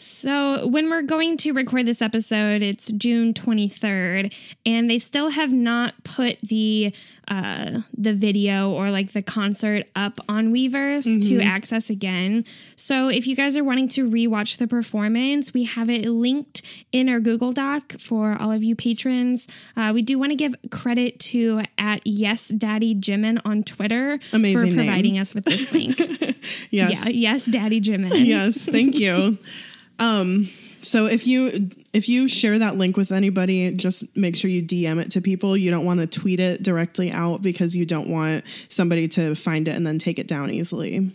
So, 0.00 0.68
when 0.68 0.88
we're 0.90 1.02
going 1.02 1.36
to 1.38 1.50
record 1.52 1.84
this 1.84 2.00
episode, 2.00 2.62
it's 2.62 2.92
June 2.92 3.34
23rd, 3.34 4.32
and 4.64 4.88
they 4.88 5.00
still 5.00 5.30
have 5.30 5.52
not 5.52 6.04
put 6.04 6.40
the 6.40 6.94
uh, 7.26 7.80
the 7.96 8.14
video 8.14 8.70
or 8.70 8.92
like 8.92 9.10
the 9.10 9.22
concert 9.22 9.88
up 9.96 10.20
on 10.28 10.52
Weverse 10.52 11.26
to 11.28 11.40
access 11.40 11.90
again. 11.90 12.44
So, 12.76 13.08
if 13.08 13.26
you 13.26 13.34
guys 13.34 13.56
are 13.56 13.64
wanting 13.64 13.88
to 13.88 14.08
rewatch 14.08 14.58
the 14.58 14.68
performance, 14.68 15.52
we 15.52 15.64
have 15.64 15.90
it 15.90 16.08
linked 16.08 16.84
in 16.92 17.08
our 17.08 17.18
Google 17.18 17.50
Doc 17.50 17.94
for 17.98 18.36
all 18.40 18.52
of 18.52 18.62
you 18.62 18.76
patrons. 18.76 19.48
Uh, 19.76 19.90
we 19.92 20.02
do 20.02 20.16
want 20.16 20.30
to 20.30 20.36
give 20.36 20.54
credit 20.70 21.18
to 21.20 21.62
at 21.76 22.02
Yes 22.04 22.48
Daddy 22.50 22.94
Jimin 22.94 23.40
on 23.44 23.64
Twitter 23.64 24.20
Amazing 24.32 24.60
for 24.60 24.76
name. 24.76 24.86
providing 24.86 25.18
us 25.18 25.34
with 25.34 25.44
this 25.44 25.72
link. 25.72 25.98
yes, 26.70 26.70
Yeah, 26.70 27.08
yes, 27.08 27.46
Daddy 27.46 27.80
Jimin. 27.80 28.12
yes, 28.24 28.64
thank 28.64 28.94
you. 28.94 29.38
Um, 29.98 30.48
so 30.82 31.06
if 31.06 31.26
you 31.26 31.70
if 31.92 32.08
you 32.08 32.28
share 32.28 32.58
that 32.58 32.76
link 32.76 32.96
with 32.96 33.10
anybody, 33.10 33.72
just 33.72 34.16
make 34.16 34.36
sure 34.36 34.50
you 34.50 34.62
DM 34.62 35.00
it 35.00 35.10
to 35.12 35.20
people. 35.20 35.56
You 35.56 35.70
don't 35.70 35.84
want 35.84 36.00
to 36.00 36.06
tweet 36.06 36.40
it 36.40 36.62
directly 36.62 37.10
out 37.10 37.42
because 37.42 37.74
you 37.74 37.84
don't 37.84 38.08
want 38.08 38.44
somebody 38.68 39.08
to 39.08 39.34
find 39.34 39.66
it 39.68 39.72
and 39.72 39.86
then 39.86 39.98
take 39.98 40.18
it 40.18 40.28
down 40.28 40.50
easily. 40.50 41.14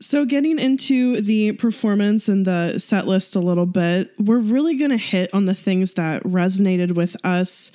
So, 0.00 0.24
getting 0.24 0.58
into 0.58 1.20
the 1.20 1.52
performance 1.52 2.28
and 2.28 2.46
the 2.46 2.78
set 2.78 3.06
list 3.06 3.36
a 3.36 3.40
little 3.40 3.66
bit, 3.66 4.10
we're 4.18 4.38
really 4.38 4.76
going 4.76 4.90
to 4.90 4.96
hit 4.96 5.32
on 5.32 5.46
the 5.46 5.54
things 5.54 5.94
that 5.94 6.22
resonated 6.24 6.94
with 6.94 7.16
us 7.24 7.72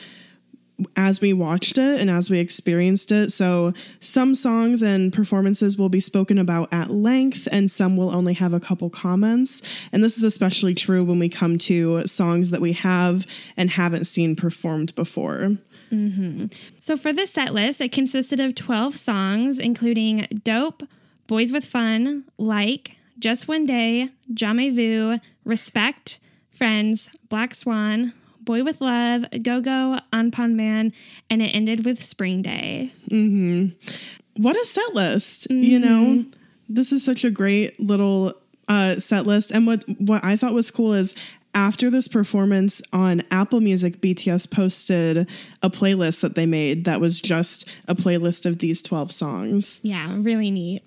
as 0.95 1.21
we 1.21 1.33
watched 1.33 1.77
it 1.77 1.99
and 1.99 2.09
as 2.09 2.29
we 2.29 2.39
experienced 2.39 3.11
it. 3.11 3.31
So, 3.31 3.73
some 3.99 4.35
songs 4.35 4.81
and 4.81 5.11
performances 5.13 5.77
will 5.77 5.89
be 5.89 5.99
spoken 5.99 6.37
about 6.37 6.71
at 6.71 6.89
length, 6.89 7.47
and 7.51 7.69
some 7.69 7.97
will 7.97 8.13
only 8.13 8.33
have 8.33 8.53
a 8.53 8.59
couple 8.59 8.89
comments. 8.89 9.61
And 9.91 10.03
this 10.03 10.17
is 10.17 10.23
especially 10.23 10.73
true 10.73 11.03
when 11.03 11.19
we 11.19 11.29
come 11.29 11.57
to 11.59 12.07
songs 12.07 12.51
that 12.51 12.61
we 12.61 12.73
have 12.73 13.25
and 13.57 13.69
haven't 13.69 14.05
seen 14.05 14.35
performed 14.35 14.95
before. 14.95 15.57
Mm-hmm. 15.91 16.47
So 16.79 16.95
for 16.97 17.11
this 17.11 17.31
set 17.31 17.53
list, 17.53 17.81
it 17.81 17.91
consisted 17.91 18.39
of 18.39 18.55
12 18.55 18.93
songs, 18.93 19.59
including 19.59 20.27
Dope, 20.43 20.83
Boys 21.27 21.51
with 21.51 21.65
Fun, 21.65 22.25
Like, 22.37 22.95
Just 23.17 23.47
One 23.47 23.65
Day, 23.65 24.09
Jamais 24.33 24.71
Vu, 24.71 25.19
Respect, 25.43 26.19
Friends, 26.51 27.11
Black 27.29 27.55
Swan, 27.55 28.13
Boy 28.49 28.63
with 28.63 28.81
Luv, 28.81 29.25
Go 29.43 29.61
Go, 29.61 29.99
Anpanman, 30.11 30.95
and 31.29 31.39
it 31.39 31.53
ended 31.53 31.85
with 31.85 32.01
Spring 32.01 32.41
Day. 32.41 32.91
Mm-hmm. 33.11 34.41
what 34.41 34.57
a 34.57 34.65
set 34.65 34.95
list 34.95 35.51
you 35.51 35.79
mm-hmm. 35.79 35.87
know 35.87 36.25
this 36.67 36.91
is 36.91 37.05
such 37.05 37.23
a 37.23 37.29
great 37.29 37.79
little 37.79 38.33
uh, 38.67 38.97
set 38.97 39.27
list 39.27 39.51
and 39.51 39.67
what 39.67 39.83
what 39.99 40.23
i 40.23 40.35
thought 40.35 40.53
was 40.53 40.71
cool 40.71 40.93
is 40.93 41.13
after 41.53 41.91
this 41.91 42.07
performance 42.07 42.81
on 42.91 43.21
apple 43.29 43.59
music 43.59 44.01
bts 44.01 44.49
posted 44.49 45.29
a 45.61 45.69
playlist 45.69 46.21
that 46.21 46.33
they 46.33 46.45
made 46.47 46.85
that 46.85 46.99
was 46.99 47.21
just 47.21 47.69
a 47.87 47.93
playlist 47.93 48.47
of 48.47 48.57
these 48.59 48.81
12 48.81 49.11
songs 49.11 49.79
Yeah, 49.83 50.15
really 50.17 50.49
neat. 50.49 50.81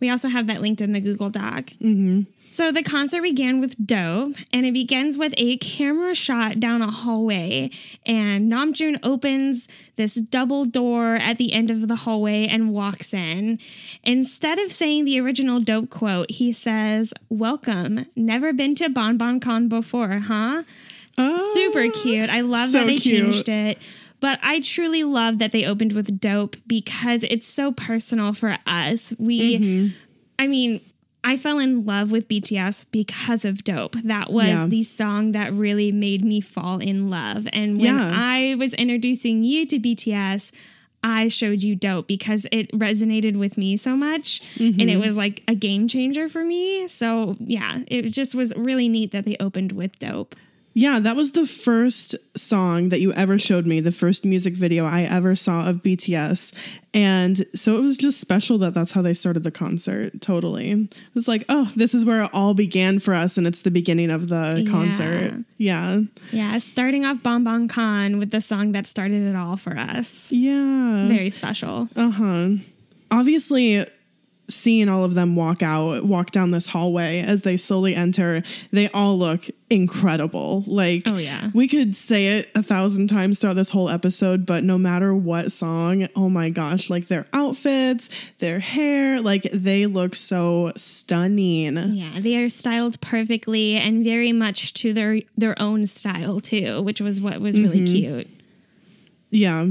We 0.00 0.10
also 0.10 0.28
have 0.28 0.46
that 0.46 0.60
linked 0.60 0.80
in 0.80 0.92
the 0.92 1.00
Google 1.00 1.28
Doc. 1.28 1.66
Mm-hmm. 1.80 2.22
So 2.54 2.70
the 2.70 2.84
concert 2.84 3.22
began 3.22 3.58
with 3.58 3.84
Dope, 3.84 4.36
and 4.52 4.64
it 4.64 4.72
begins 4.72 5.18
with 5.18 5.34
a 5.36 5.56
camera 5.56 6.14
shot 6.14 6.60
down 6.60 6.82
a 6.82 6.90
hallway. 6.90 7.68
And 8.06 8.48
Namjoon 8.48 9.00
opens 9.02 9.66
this 9.96 10.14
double 10.14 10.64
door 10.64 11.16
at 11.16 11.36
the 11.36 11.52
end 11.52 11.68
of 11.72 11.88
the 11.88 11.96
hallway 11.96 12.46
and 12.46 12.72
walks 12.72 13.12
in. 13.12 13.58
Instead 14.04 14.60
of 14.60 14.70
saying 14.70 15.04
the 15.04 15.18
original 15.18 15.58
Dope 15.58 15.90
quote, 15.90 16.30
he 16.30 16.52
says, 16.52 17.12
"Welcome. 17.28 18.06
Never 18.14 18.52
been 18.52 18.76
to 18.76 18.88
Bang 18.88 19.16
Bang 19.16 19.40
Con 19.40 19.66
before, 19.66 20.20
huh?" 20.20 20.62
Super 21.54 21.90
cute. 21.90 22.30
I 22.30 22.42
love 22.42 22.68
so 22.68 22.78
that 22.78 22.86
they 22.86 22.98
cute. 22.98 23.32
changed 23.32 23.48
it. 23.48 23.78
But 24.20 24.38
I 24.44 24.60
truly 24.60 25.02
love 25.02 25.40
that 25.40 25.50
they 25.50 25.64
opened 25.64 25.92
with 25.92 26.20
Dope 26.20 26.54
because 26.68 27.24
it's 27.24 27.48
so 27.48 27.72
personal 27.72 28.32
for 28.32 28.56
us. 28.64 29.12
We, 29.18 29.58
Mm-hmm. 29.58 29.86
I 30.38 30.46
mean, 30.46 30.80
I 31.24 31.36
fell 31.38 31.58
in 31.58 31.84
love 31.84 32.12
with 32.12 32.28
BTS 32.28 32.90
because 32.92 33.44
of 33.44 33.64
Dope. 33.64 33.96
That 34.02 34.30
was 34.30 34.46
Yeah. 34.48 34.66
the 34.66 34.82
song 34.82 35.30
that 35.32 35.52
really 35.54 35.90
made 35.90 36.22
me 36.24 36.40
fall 36.40 36.78
in 36.78 37.08
love. 37.10 37.48
And 37.52 37.78
when 37.78 37.86
Yeah. 37.94 38.12
I 38.14 38.54
was 38.56 38.74
introducing 38.74 39.42
you 39.42 39.64
to 39.66 39.78
BTS, 39.78 40.52
I 41.02 41.28
showed 41.28 41.62
you 41.62 41.74
Dope 41.76 42.06
because 42.06 42.46
it 42.52 42.70
resonated 42.72 43.36
with 43.36 43.58
me 43.58 43.76
so 43.76 43.96
much 43.96 44.40
and 44.58 44.74
Mm-hmm. 44.76 44.88
it 44.88 44.96
was 44.98 45.16
like 45.16 45.42
a 45.48 45.54
game 45.54 45.86
changer 45.88 46.28
for 46.28 46.44
me. 46.44 46.86
So, 46.88 47.36
yeah, 47.40 47.80
it 47.88 48.02
just 48.10 48.34
was 48.34 48.54
really 48.56 48.88
neat 48.88 49.10
that 49.12 49.24
they 49.24 49.36
opened 49.40 49.72
with 49.72 49.98
Dope. 49.98 50.34
Yeah, 50.76 50.98
that 50.98 51.14
was 51.14 51.30
the 51.32 51.46
first 51.46 52.16
song 52.36 52.88
that 52.88 53.00
you 53.00 53.12
ever 53.12 53.38
showed 53.38 53.64
me, 53.64 53.78
the 53.78 53.92
first 53.92 54.24
music 54.24 54.54
video 54.54 54.84
I 54.84 55.02
ever 55.02 55.36
saw 55.36 55.68
of 55.68 55.84
BTS. 55.84 56.52
And 56.92 57.46
so 57.54 57.76
it 57.76 57.80
was 57.80 57.96
just 57.96 58.20
special 58.20 58.58
that 58.58 58.74
that's 58.74 58.90
how 58.90 59.00
they 59.00 59.14
started 59.14 59.44
the 59.44 59.52
concert. 59.52 60.20
Totally. 60.20 60.70
It 60.72 60.88
was 61.14 61.28
like, 61.28 61.44
oh, 61.48 61.70
this 61.76 61.94
is 61.94 62.04
where 62.04 62.22
it 62.24 62.30
all 62.32 62.54
began 62.54 62.98
for 62.98 63.14
us. 63.14 63.38
And 63.38 63.46
it's 63.46 63.62
the 63.62 63.70
beginning 63.70 64.10
of 64.10 64.28
the 64.28 64.62
Yeah. 64.64 64.70
concert. 64.70 65.44
Yeah. 65.58 66.00
Yeah, 66.32 66.58
starting 66.58 67.04
off 67.04 67.22
Bang 67.22 67.44
Bang 67.44 67.68
Con 67.68 68.18
with 68.18 68.30
the 68.32 68.40
song 68.40 68.72
that 68.72 68.86
started 68.86 69.22
it 69.22 69.36
all 69.36 69.56
for 69.56 69.78
us. 69.78 70.32
Yeah. 70.32 71.06
Very 71.06 71.30
special. 71.30 71.88
Uh 71.94 72.10
huh. 72.10 72.48
Obviously, 73.12 73.86
seeing 74.48 74.88
all 74.88 75.04
of 75.04 75.14
them 75.14 75.36
walk 75.36 75.62
out, 75.62 76.04
walk 76.04 76.30
down 76.30 76.50
this 76.50 76.66
hallway 76.66 77.20
as 77.20 77.42
they 77.42 77.56
slowly 77.56 77.94
enter, 77.94 78.42
they 78.72 78.88
all 78.90 79.16
look 79.18 79.46
incredible. 79.70 80.62
Like, 80.66 81.04
Oh, 81.06 81.16
yeah. 81.16 81.50
we 81.54 81.66
could 81.66 81.96
say 81.96 82.38
it 82.38 82.50
a 82.54 82.62
thousand 82.62 83.08
times 83.08 83.38
throughout 83.38 83.56
this 83.56 83.70
whole 83.70 83.88
episode, 83.88 84.44
but 84.44 84.62
no 84.62 84.76
matter 84.76 85.14
what 85.14 85.50
song, 85.50 86.06
oh 86.14 86.28
my 86.28 86.50
gosh, 86.50 86.90
like 86.90 87.06
their 87.08 87.24
outfits, 87.32 88.10
their 88.38 88.60
hair, 88.60 89.20
like 89.20 89.42
they 89.52 89.86
look 89.86 90.14
so 90.14 90.72
stunning. 90.76 91.76
Yeah, 91.94 92.20
they 92.20 92.36
are 92.36 92.48
styled 92.50 93.00
perfectly 93.00 93.76
and 93.76 94.04
very 94.04 94.32
much 94.32 94.74
to 94.74 94.92
their 94.92 95.20
their 95.36 95.60
own 95.60 95.86
style 95.86 96.40
too, 96.40 96.82
which 96.82 97.00
was 97.00 97.20
what 97.20 97.40
was 97.40 97.58
really 97.58 97.80
Mm-hmm. 97.80 97.84
cute. 97.94 98.28
Yeah. 99.30 99.68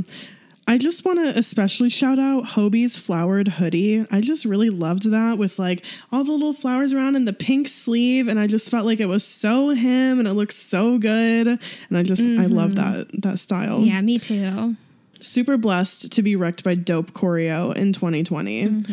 I 0.65 0.77
just 0.77 1.05
want 1.05 1.20
to 1.20 1.38
especially 1.38 1.89
shout 1.89 2.20
out 2.20 2.46
Hobie's 2.46 2.98
flowered 2.98 3.48
hoodie. 3.48 4.05
I 4.10 4.22
just 4.22 4.46
really 4.46 4.70
loved 4.70 5.12
that 5.12 5.38
with 5.38 5.60
like 5.60 5.84
all 6.12 6.24
the 6.24 6.32
little 6.32 6.53
flowers 6.53 6.93
around 6.93 7.15
and 7.15 7.27
the 7.27 7.34
pink 7.34 7.67
sleeve. 7.67 8.27
And 8.27 8.39
I 8.39 8.48
just 8.48 8.72
felt 8.72 8.86
like 8.86 9.00
it 9.00 9.08
was 9.08 9.25
so 9.25 9.70
him 9.70 10.20
and 10.20 10.27
it 10.27 10.34
looks 10.34 10.55
so 10.55 10.98
good. 10.98 11.48
And 11.48 11.98
I 11.98 12.03
just, 12.03 12.25
I 12.25 12.46
love 12.46 12.75
that, 12.75 13.10
that 13.22 13.39
style. 13.39 13.82
Yeah, 13.82 14.00
me 14.01 14.17
too. 14.17 14.75
Super 15.20 15.58
blessed 15.58 16.12
to 16.13 16.22
be 16.22 16.36
wrecked 16.36 16.63
by 16.63 16.75
Dope 16.75 17.12
Choreo 17.12 17.75
in 17.75 17.93
2020. 17.93 18.84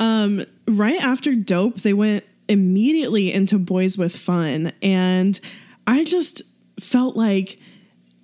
Um, 0.00 0.44
right 0.66 1.02
after 1.02 1.34
Dope, 1.34 1.76
they 1.76 1.92
went 1.92 2.24
immediately 2.48 3.32
into 3.32 3.58
Boys 3.58 3.98
with 3.98 4.16
Fun. 4.16 4.72
And 4.82 5.38
I 5.86 6.04
just 6.04 6.42
felt 6.80 7.16
like 7.16 7.58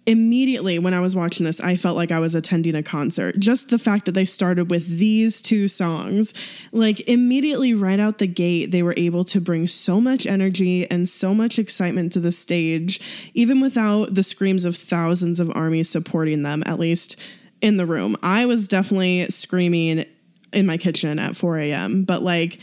immediately 0.09 0.79
when 0.79 0.95
I 0.95 1.01
was 1.01 1.15
watching 1.15 1.45
this, 1.45 1.61
I 1.61 1.77
felt 1.77 1.95
like 1.95 2.11
I 2.11 2.19
was 2.19 2.35
attending 2.35 2.75
a 2.75 2.83
concert. 2.83 3.37
Just 3.39 3.69
the 3.69 3.79
fact 3.79 4.07
that 4.07 4.13
they 4.13 4.25
started 4.25 4.71
with 4.71 4.99
these 4.99 5.43
two 5.43 5.69
songs, 5.69 6.33
like 6.73 7.07
immediately 7.07 7.75
right 7.75 8.01
out 8.01 8.17
the 8.17 8.27
gate, 8.27 8.71
they 8.71 8.83
were 8.83 8.95
able 8.97 9.23
to 9.25 9.39
bring 9.39 9.67
so 9.67 10.01
much 10.01 10.27
energy 10.27 10.91
and 10.91 11.07
so 11.11 11.35
much 11.35 11.59
excitement 11.59 12.13
to 12.13 12.21
the 12.21 12.33
stage, 12.33 13.31
even 13.35 13.61
without 13.61 14.15
the 14.15 14.23
screams 14.23 14.65
of 14.65 14.77
thousands 14.77 15.41
of 15.41 15.55
armies 15.55 15.91
supporting 15.91 16.43
them, 16.43 16.63
at 16.65 16.81
least 16.81 17.21
in 17.61 17.77
the 17.77 17.87
room. 17.87 18.17
I 18.23 18.47
was 18.47 18.67
definitely 18.67 19.27
screaming 19.29 20.07
in 20.55 20.65
my 20.65 20.79
kitchen 20.79 21.19
at 21.19 21.37
4 21.37 21.59
a.m., 21.59 22.05
but 22.05 22.23
like, 22.23 22.59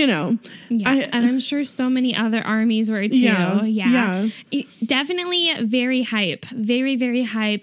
you 0.00 0.06
know, 0.06 0.38
Yeah, 0.68 0.90
I, 0.90 0.94
and 1.12 1.22
I'm 1.28 1.40
sure 1.40 1.62
so 1.64 1.90
many 1.90 2.16
other 2.24 2.40
armies 2.56 2.90
were 2.90 3.06
too. 3.08 3.20
Yeah, 3.20 3.62
Yeah, 3.64 3.90
yeah. 3.96 4.28
It- 4.50 4.66
definitely 4.96 5.42
very 5.62 6.02
hype, 6.02 6.44
very 6.46 6.96
very 6.96 7.24
hype. 7.24 7.62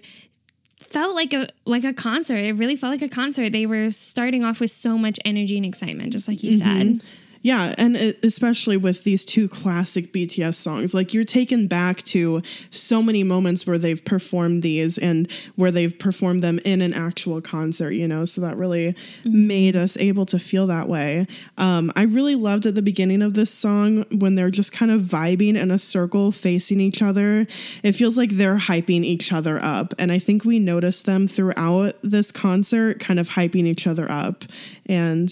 Felt 0.80 1.16
like 1.22 1.34
a 1.34 1.48
like 1.66 1.84
a 1.84 1.94
concert. 1.94 2.38
It 2.38 2.54
really 2.54 2.78
felt 2.78 2.92
like 2.92 3.02
a 3.12 3.14
concert. 3.22 3.52
They 3.52 3.66
were 3.66 3.90
starting 3.90 4.46
off 4.48 4.62
with 4.62 4.72
so 4.72 4.98
much 4.98 5.18
energy 5.26 5.58
and 5.58 5.66
excitement, 5.66 6.14
just 6.14 6.28
like 6.30 6.42
you 6.44 6.52
Mm-hmm. 6.54 6.78
said. 6.80 7.02
Yeah, 7.48 7.74
and 7.78 7.96
it- 7.96 8.20
especially 8.24 8.76
with 8.76 9.06
these 9.06 9.24
two 9.24 9.48
classic 9.48 10.12
BTS 10.12 10.56
songs, 10.60 10.94
like 10.94 11.14
you're 11.14 11.24
taken 11.24 11.68
back 11.68 12.04
to 12.04 12.42
so 12.72 13.02
many 13.02 13.24
moments 13.24 13.66
where 13.66 13.78
they've 13.78 14.04
performed 14.04 14.64
these 14.64 14.98
and 14.98 15.30
where 15.56 15.72
they've 15.72 15.98
performed 15.98 16.44
them 16.44 16.60
in 16.66 16.82
an 16.82 16.94
actual 16.94 17.40
concert, 17.40 17.92
you 17.92 18.06
know, 18.06 18.26
so 18.26 18.42
that 18.42 18.58
really 18.58 18.96
made 19.24 19.78
us 19.78 19.96
able 19.96 20.26
to 20.26 20.38
feel 20.38 20.68
that 20.68 20.90
way. 20.90 21.26
Um, 21.58 21.90
I 21.96 22.02
really 22.04 22.36
loved 22.36 22.66
at 22.66 22.76
the 22.76 22.82
beginning 22.82 23.22
of 23.22 23.34
this 23.34 23.50
song 23.50 24.04
when 24.20 24.36
they're 24.36 24.52
just 24.52 24.74
kind 24.74 24.92
of 24.92 25.04
vibing 25.04 25.58
in 25.58 25.72
a 25.72 25.80
circle 25.80 26.34
facing 26.34 26.82
each 26.82 27.02
other. 27.02 27.48
It 27.82 27.94
feels 27.94 28.18
like 28.18 28.32
they're 28.32 28.58
hyping 28.58 29.06
each 29.06 29.32
other 29.32 29.58
up. 29.64 29.94
And 29.98 30.12
I 30.12 30.20
think 30.20 30.44
we 30.44 30.60
noticed 30.60 31.06
them 31.06 31.30
throughout 31.30 31.94
this 32.04 32.30
concert 32.30 33.00
kind 33.00 33.22
of 33.22 33.30
hyping 33.30 33.68
each 33.68 33.88
other 33.88 34.12
up. 34.12 34.44
And 34.90 35.30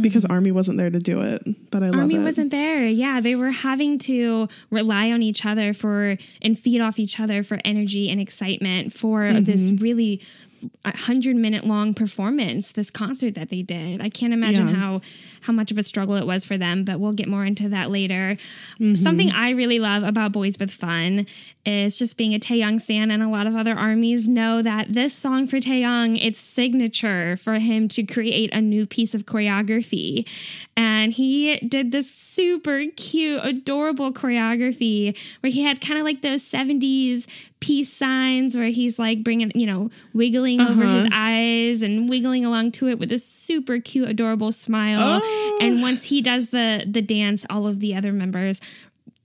because 0.00 0.24
Army 0.24 0.50
wasn't 0.52 0.78
there 0.78 0.90
to 0.90 0.98
do 0.98 1.22
it. 1.22 1.70
But 1.70 1.82
I 1.82 1.86
love 1.90 2.00
Army 2.00 2.18
wasn't 2.18 2.50
there. 2.50 2.86
Yeah, 2.86 3.20
they 3.20 3.34
were 3.36 3.50
having 3.50 3.98
to 4.00 4.48
rely 4.70 5.10
on 5.12 5.22
each 5.22 5.46
other 5.46 5.72
for 5.72 6.16
and 6.42 6.58
feed 6.58 6.80
off 6.80 6.98
each 6.98 7.18
other 7.20 7.42
for 7.42 7.60
energy 7.64 8.10
and 8.10 8.20
excitement 8.20 8.92
for 8.92 9.32
this 9.40 9.70
Mm-hmm. 9.70 9.82
really 9.82 10.20
hundred 10.84 11.36
minute 11.36 11.64
long 11.64 11.94
performance. 11.94 12.72
This 12.72 12.90
concert 12.90 13.34
that 13.36 13.50
they 13.50 13.62
did. 13.62 14.00
I 14.02 14.08
can't 14.08 14.32
imagine 14.32 14.68
Yeah. 14.68 14.74
how 14.74 15.00
how 15.46 15.52
much 15.52 15.70
of 15.70 15.78
a 15.78 15.82
struggle 15.82 16.16
it 16.16 16.26
was 16.26 16.44
for 16.44 16.58
them, 16.58 16.84
but 16.84 16.98
we'll 16.98 17.12
get 17.12 17.28
more 17.28 17.44
into 17.44 17.68
that 17.68 17.90
later. 17.90 18.36
Mm-hmm. 18.78 18.94
Something 18.94 19.30
I 19.30 19.50
really 19.50 19.78
love 19.78 20.02
about 20.02 20.32
Boys 20.32 20.58
with 20.58 20.70
Fun 20.70 21.26
is 21.64 21.98
just 21.98 22.16
being 22.16 22.34
a 22.34 22.38
Taehyung 22.38 22.80
stan, 22.80 23.10
and 23.10 23.22
a 23.22 23.28
lot 23.28 23.46
of 23.46 23.54
other 23.54 23.74
armies 23.74 24.28
know 24.28 24.62
that 24.62 24.92
this 24.92 25.14
song 25.14 25.46
for 25.46 25.58
Taehyung 25.58 26.18
it's 26.20 26.38
signature 26.38 27.36
for 27.36 27.54
him 27.54 27.88
to 27.88 28.02
create 28.02 28.52
a 28.52 28.60
new 28.60 28.86
piece 28.86 29.14
of 29.14 29.24
choreography, 29.24 30.28
and 30.76 31.12
he 31.12 31.56
did 31.58 31.92
this 31.92 32.10
super 32.10 32.84
cute, 32.96 33.40
adorable 33.42 34.12
choreography 34.12 35.16
where 35.40 35.50
he 35.50 35.62
had 35.62 35.80
kind 35.80 35.98
of 35.98 36.04
like 36.04 36.22
those 36.22 36.42
seventies 36.42 37.26
peace 37.60 37.92
signs 37.92 38.56
where 38.56 38.66
he's 38.66 38.98
like 38.98 39.24
bringing 39.24 39.50
you 39.54 39.66
know 39.66 39.88
wiggling 40.12 40.60
over 40.60 40.84
his 40.84 41.08
eyes 41.12 41.82
and 41.82 42.08
wiggling 42.08 42.44
along 42.44 42.70
to 42.70 42.88
it 42.88 42.98
with 42.98 43.10
a 43.10 43.18
super 43.18 43.80
cute 43.80 44.08
adorable 44.08 44.52
smile 44.52 45.20
and 45.60 45.82
once 45.82 46.04
he 46.04 46.20
does 46.20 46.50
the 46.50 46.84
the 46.86 47.02
dance 47.02 47.46
all 47.50 47.66
of 47.66 47.80
the 47.80 47.94
other 47.94 48.12
members 48.12 48.60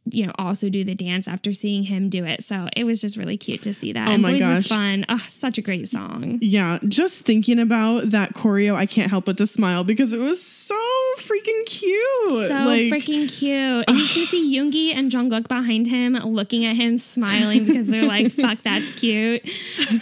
you 0.06 0.26
know 0.26 0.32
also 0.38 0.70
do 0.70 0.84
the 0.84 0.96
dance 0.96 1.28
after 1.28 1.54
seeing 1.54 1.84
him 1.84 2.10
do 2.10 2.26
it. 2.26 2.44
So 2.44 2.68
it 2.76 2.84
was 2.84 3.02
just 3.02 3.18
really 3.18 3.38
cute 3.38 3.62
to 3.64 3.74
see 3.74 3.94
that. 3.94 4.08
Oh 4.08 4.12
and 4.12 4.22
my 4.22 4.32
boys 4.32 4.48
with 4.48 4.58
gosh. 4.58 4.68
fun. 4.68 5.06
Oh 5.10 5.18
such 5.18 5.58
a 5.58 5.62
great 5.62 5.88
song. 5.88 6.40
Yeah, 6.42 6.80
just 6.88 7.24
thinking 7.24 7.60
about 7.60 8.10
that 8.10 8.34
choreo, 8.34 8.76
I 8.76 8.86
can't 8.86 9.10
help 9.10 9.26
but 9.26 9.38
to 9.38 9.48
smile 9.48 9.84
because 9.84 10.14
it 10.14 10.20
was 10.20 10.44
so 10.44 10.80
freaking 11.18 11.66
cute. 11.66 12.48
so 12.48 12.56
like, 12.66 12.88
freaking 12.88 13.32
cute. 13.32 13.86
And 13.88 13.98
you 13.98 14.08
can 14.08 14.26
see 14.26 14.58
Yoongi 14.58 14.94
and 14.96 15.12
Jungkook 15.12 15.48
behind 15.48 15.88
him 15.88 16.14
looking 16.14 16.66
at 16.66 16.76
him 16.76 16.98
smiling 16.98 17.66
because 17.66 17.88
they're 17.88 18.04
like 18.04 18.32
fuck 18.32 18.58
that's 18.60 18.94
cute. 18.94 19.44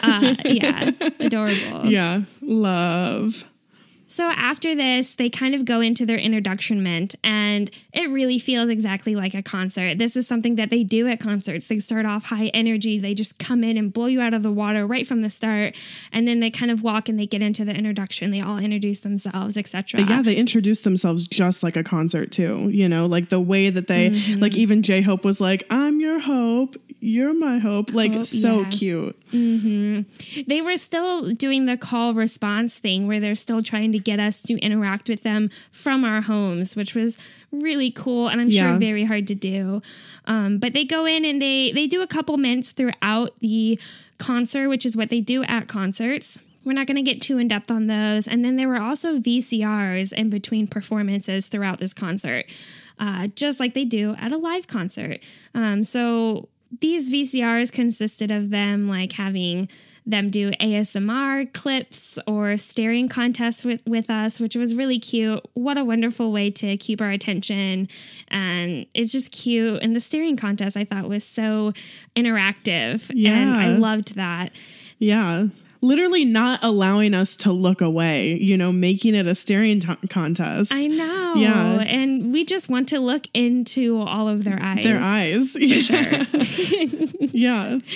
Uh, 0.04 0.36
yeah 0.46 0.92
adorable. 1.20 1.90
Yeah, 1.90 2.22
love. 2.42 3.49
So 4.10 4.26
after 4.36 4.74
this, 4.74 5.14
they 5.14 5.30
kind 5.30 5.54
of 5.54 5.66
go 5.66 5.82
into 5.82 6.06
their 6.06 6.18
introduction 6.18 6.82
ment, 6.82 7.14
and 7.24 7.70
it 7.94 8.10
really 8.10 8.40
feels 8.40 8.68
exactly 8.68 9.16
like 9.16 9.34
a 9.36 9.44
concert. 9.44 10.00
This 10.00 10.16
is 10.16 10.28
something 10.28 10.56
that 10.56 10.72
they 10.72 10.84
do 10.84 11.08
at 11.08 11.20
concerts. 11.20 11.68
They 11.68 11.80
start 11.80 12.06
off 12.08 12.26
high 12.30 12.48
energy, 12.48 12.98
they 13.00 13.14
just 13.14 13.38
come 13.40 13.64
in 13.64 13.78
and 13.78 13.94
blow 13.94 14.08
you 14.08 14.20
out 14.20 14.34
of 14.34 14.42
the 14.44 14.52
water 14.52 14.86
right 14.88 15.06
from 15.08 15.22
the 15.22 15.30
start, 15.30 15.78
and 16.12 16.28
then 16.28 16.40
they 16.40 16.50
kind 16.50 16.72
of 16.72 16.82
walk 16.82 17.08
and 17.08 17.20
they 17.20 17.28
get 17.28 17.44
into 17.44 17.64
the 17.64 17.74
introduction. 17.74 18.32
They 18.32 18.42
all 18.42 18.58
introduce 18.58 19.00
themselves, 19.02 19.56
etc. 19.58 20.02
Yeah, 20.02 20.24
they 20.24 20.36
introduce 20.36 20.82
themselves 20.82 21.28
just 21.28 21.62
like 21.62 21.76
a 21.78 21.84
concert 21.84 22.32
too. 22.32 22.70
You 22.72 22.90
know, 22.90 23.06
like 23.06 23.30
the 23.30 23.40
way 23.40 23.70
that 23.70 23.88
they, 23.88 24.10
Mm-hmm. 24.10 24.42
like 24.42 24.56
even 24.56 24.82
J 24.82 25.02
Hope 25.02 25.24
was 25.24 25.40
like, 25.40 25.66
"I'm 25.70 26.00
your 26.00 26.20
hope, 26.20 26.76
you're 27.00 27.34
my 27.34 27.60
hope." 27.60 27.94
Like 27.94 28.14
Hope, 28.14 28.24
so 28.24 28.62
yeah. 28.62 28.70
cute. 28.72 29.16
they 30.48 30.62
were 30.62 30.78
still 30.78 31.30
doing 31.34 31.66
the 31.66 31.78
call 31.78 32.14
response 32.14 32.80
thing 32.80 33.08
where 33.08 33.20
they're 33.20 33.36
still 33.36 33.62
trying 33.62 33.92
to 33.92 33.99
get 34.00 34.20
us 34.20 34.42
to 34.44 34.58
interact 34.60 35.10
with 35.10 35.24
them 35.24 35.50
from 35.72 36.04
our 36.04 36.22
homes, 36.22 36.76
which 36.76 36.96
was 36.96 37.18
really 37.52 37.92
cool 37.92 38.28
and 38.28 38.40
I'm 38.42 38.50
Yeah. 38.50 38.72
sure 38.72 38.80
very 38.80 39.06
hard 39.06 39.28
to 39.28 39.36
do. 39.36 39.82
Um, 40.26 40.58
but 40.58 40.74
they 40.74 40.86
go 40.86 41.06
in 41.06 41.26
and 41.26 41.42
they 41.42 41.72
they 41.72 41.88
do 41.88 42.02
a 42.02 42.08
couple 42.08 42.38
minutes 42.38 42.72
throughout 42.72 43.32
the 43.42 43.80
concert, 44.18 44.70
which 44.70 44.86
is 44.86 44.96
what 44.98 45.10
they 45.10 45.22
do 45.22 45.44
at 45.44 45.68
concerts. 45.68 46.40
We're 46.66 46.74
not 46.74 46.88
going 46.88 46.98
to 46.98 47.02
get 47.12 47.22
too 47.22 47.38
in 47.38 47.48
depth 47.48 47.72
on 47.72 47.88
those. 47.88 48.28
And 48.28 48.44
then 48.44 48.58
there 48.58 48.68
were 48.68 48.82
also 48.82 49.18
VCRs 49.18 50.12
in 50.12 50.30
between 50.30 50.68
performances 50.68 51.48
throughout 51.48 51.80
this 51.80 51.94
concert, 51.94 52.46
uh, 53.00 53.28
just 53.34 53.60
like 53.62 53.74
they 53.74 53.86
do 53.86 54.14
at 54.20 54.32
a 54.34 54.38
live 54.38 54.68
concert. 54.68 55.20
Um, 55.56 55.84
so 55.86 56.50
these 56.82 57.10
VCRs 57.10 57.72
consisted 57.72 58.30
of 58.30 58.50
them 58.50 58.88
like 58.88 59.14
having 59.14 59.70
them 60.06 60.28
do 60.28 60.52
ASMR 60.52 61.52
clips 61.54 62.20
or 62.26 62.58
staring 62.58 63.08
contests 63.08 63.64
with, 63.64 63.82
with 63.86 64.10
us, 64.10 64.40
which 64.40 64.56
was 64.56 64.76
really 64.76 65.00
cute. 65.00 65.46
What 65.54 65.78
a 65.78 65.86
wonderful 65.86 66.32
way 66.32 66.50
to 66.52 66.78
keep 66.78 67.02
our 67.02 67.10
attention. 67.10 67.88
And 68.30 68.86
it's 68.94 69.12
just 69.12 69.32
cute. 69.32 69.82
And 69.82 69.96
the 69.96 70.00
staring 70.00 70.38
contest 70.38 70.76
I 70.78 70.86
thought 70.86 71.08
was 71.08 71.24
so 71.24 71.74
interactive. 72.16 73.10
And 73.12 73.50
I 73.50 73.70
loved 73.78 74.16
that. 74.16 74.52
Yeah. 74.98 75.48
Literally 75.82 76.26
not 76.26 76.62
allowing 76.62 77.14
us 77.14 77.38
to 77.38 77.54
look 77.54 77.80
away, 77.80 78.34
you 78.34 78.58
know, 78.58 78.72
making 78.72 79.16
it 79.16 79.28
a 79.28 79.36
staring 79.36 79.80
t- 79.80 79.96
contest. 80.10 80.74
I 80.74 80.82
know. 80.82 81.36
Yeah. 81.38 81.80
And 81.80 82.34
we 82.34 82.44
just 82.44 82.70
want 82.70 82.90
to 82.90 83.00
look 83.00 83.28
into 83.34 84.02
all 84.02 84.28
of 84.28 84.44
their 84.44 84.60
eyes. 84.62 84.84
Their 84.84 85.00
eyes. 85.00 85.56
yeah. 87.34 87.80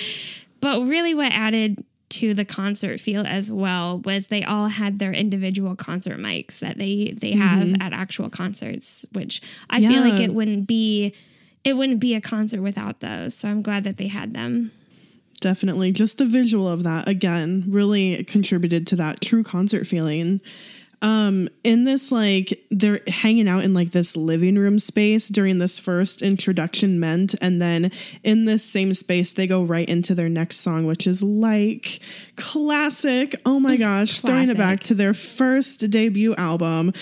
But 0.63 0.87
really, 0.87 1.13
what 1.13 1.33
added 1.33 1.83
to 2.13 2.33
the 2.33 2.45
concert 2.45 2.99
feel 2.99 3.25
as 3.25 3.51
well 3.51 3.99
was 3.99 4.27
they 4.27 4.43
all 4.43 4.67
had 4.67 4.99
their 4.99 5.11
individual 5.11 5.75
concert 5.75 6.19
mics 6.19 6.59
that 6.59 6.77
they 6.77 7.13
they 7.17 7.31
have 7.31 7.73
at 7.81 7.93
actual 7.93 8.29
concerts, 8.29 9.05
which 9.11 9.41
I 9.69 9.81
feel 9.81 10.01
like 10.01 10.13
Mm-hmm. 10.13 10.23
It 10.23 10.33
wouldn't 10.33 10.67
be 10.67 11.15
it 11.63 11.73
wouldn't 11.75 11.99
be 11.99 12.13
a 12.13 12.21
concert 12.21 12.61
without 12.61 12.99
those. 12.99 13.33
So 13.33 13.49
I'm 13.49 13.61
glad 13.61 13.83
that 13.85 13.97
they 13.97 14.09
had 14.09 14.33
them. 14.33 14.71
Definitely. 15.39 15.91
Just 15.91 16.19
the 16.19 16.25
visual 16.25 16.69
of 16.69 16.83
that 16.83 17.07
again 17.07 17.65
really 17.67 18.23
contributed 18.25 18.85
to 18.87 18.95
that 18.97 19.21
true 19.21 19.43
concert 19.43 19.87
feeling. 19.87 20.39
Um, 21.03 21.49
in 21.65 21.83
this, 21.83 22.13
like, 22.13 22.65
they're 22.71 23.01
hanging 23.07 23.49
out 23.49 23.65
in 23.65 23.73
like 23.73 23.91
this 23.91 24.15
living 24.15 24.57
room 24.57 24.79
space 24.79 25.27
during 25.27 25.57
this 25.57 25.77
first 25.77 26.21
introduction 26.21 26.97
ment, 26.97 27.35
and 27.41 27.61
then 27.61 27.91
in 28.23 28.45
this 28.45 28.63
same 28.63 28.93
space, 28.93 29.33
they 29.33 29.45
go 29.45 29.63
right 29.63 29.87
into 29.87 30.15
their 30.15 30.29
next 30.29 30.61
song, 30.61 30.85
which 30.85 31.05
is 31.05 31.21
like 31.21 31.99
classic. 32.37 33.35
Oh 33.45 33.59
my 33.59 33.75
gosh, 33.75 34.21
throwing 34.21 34.49
it 34.49 34.57
back 34.57 34.79
to 34.81 34.93
their 34.95 35.13
first 35.13 35.89
debut 35.91 36.33
album 36.35 36.93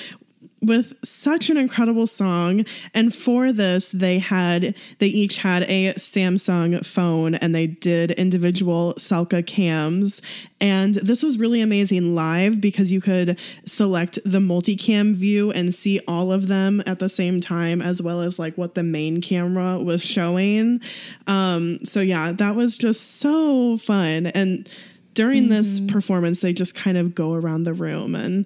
with 0.61 0.93
such 1.03 1.49
an 1.49 1.57
incredible 1.57 2.05
song. 2.05 2.65
And 2.93 3.13
for 3.13 3.51
this 3.51 3.91
they 3.91 4.19
had 4.19 4.75
they 4.99 5.07
each 5.07 5.37
had 5.37 5.63
a 5.63 5.93
samsung 5.95 6.85
phone 6.85 7.35
and 7.35 7.53
they 7.55 7.67
did 7.67 8.11
individual 8.11 8.93
selca 8.97 9.45
cams. 9.45 10.21
And 10.59 10.95
this 10.95 11.23
was 11.23 11.39
really 11.39 11.61
amazing 11.61 12.13
live 12.13 12.61
because 12.61 12.91
you 12.91 13.01
could 13.01 13.39
select 13.65 14.19
the 14.23 14.39
multicam 14.39 15.15
view 15.15 15.51
and 15.51 15.73
see 15.73 15.99
all 16.07 16.31
of 16.31 16.47
them 16.47 16.83
at 16.85 16.99
the 16.99 17.09
same 17.09 17.41
time 17.41 17.81
as 17.81 18.01
well 18.01 18.21
as 18.21 18.37
like 18.37 18.57
what 18.57 18.75
the 18.75 18.83
main 18.83 19.21
camera 19.21 19.79
was 19.79 20.05
showing. 20.05 20.81
Um 21.25 21.83
so 21.83 22.01
yeah 22.01 22.31
that 22.33 22.55
was 22.55 22.77
just 22.77 23.19
so 23.19 23.77
fun. 23.77 24.27
And 24.27 24.69
during 25.13 25.49
this 25.49 25.79
performance 25.79 26.39
they 26.39 26.53
just 26.53 26.75
kind 26.75 26.97
of 26.97 27.13
go 27.15 27.33
around 27.33 27.63
the 27.63 27.73
room 27.73 28.15
and 28.15 28.45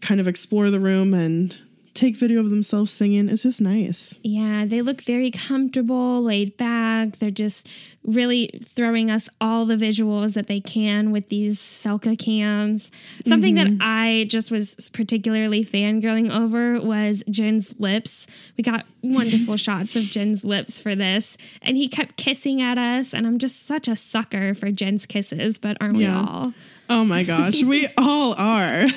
kind 0.00 0.20
of 0.20 0.28
explore 0.28 0.70
the 0.70 0.80
room 0.80 1.14
and 1.14 1.56
take 1.94 2.16
video 2.16 2.38
of 2.38 2.50
themselves 2.50 2.92
singing 2.92 3.28
it's 3.28 3.42
just 3.42 3.60
nice 3.60 4.16
Yeah, 4.22 4.64
they 4.66 4.82
look 4.82 5.02
very 5.02 5.32
comfortable, 5.32 6.22
laid 6.22 6.56
back. 6.56 7.16
They're 7.18 7.30
just 7.30 7.68
really 8.04 8.50
throwing 8.64 9.10
us 9.10 9.28
all 9.40 9.66
the 9.66 9.74
visuals 9.74 10.34
that 10.34 10.46
they 10.46 10.60
can 10.60 11.10
with 11.10 11.28
these 11.28 11.58
Selca 11.58 12.16
cams. 12.16 12.92
Something 13.26 13.56
that 13.56 13.66
mm-hmm. 13.66 13.78
I 13.82 14.26
just 14.28 14.52
was 14.52 14.90
particularly 14.92 15.64
fangirling 15.64 16.30
over 16.30 16.80
was 16.80 17.24
Jin's 17.28 17.74
lips. 17.80 18.26
We 18.56 18.62
got 18.62 18.86
wonderful 19.02 19.56
shots 19.66 19.96
of 19.96 20.04
Jin's 20.04 20.44
lips 20.44 20.78
for 20.80 20.94
this, 20.94 21.36
and 21.62 21.76
he 21.76 21.88
kept 21.88 22.16
kissing 22.16 22.62
at 22.62 22.78
us. 22.78 23.12
And 23.12 23.26
I'm 23.26 23.38
just 23.38 23.66
such 23.66 23.88
a 23.88 23.96
sucker 23.96 24.54
for 24.54 24.70
Jin's 24.70 25.04
kisses, 25.06 25.58
but 25.58 25.76
aren't 25.80 25.98
Yeah. 25.98 26.22
we 26.22 26.28
all? 26.28 26.54
Oh 26.90 27.04
my 27.04 27.22
gosh 27.24 27.62
we 27.62 27.86
all 27.98 28.34
are. 28.38 28.86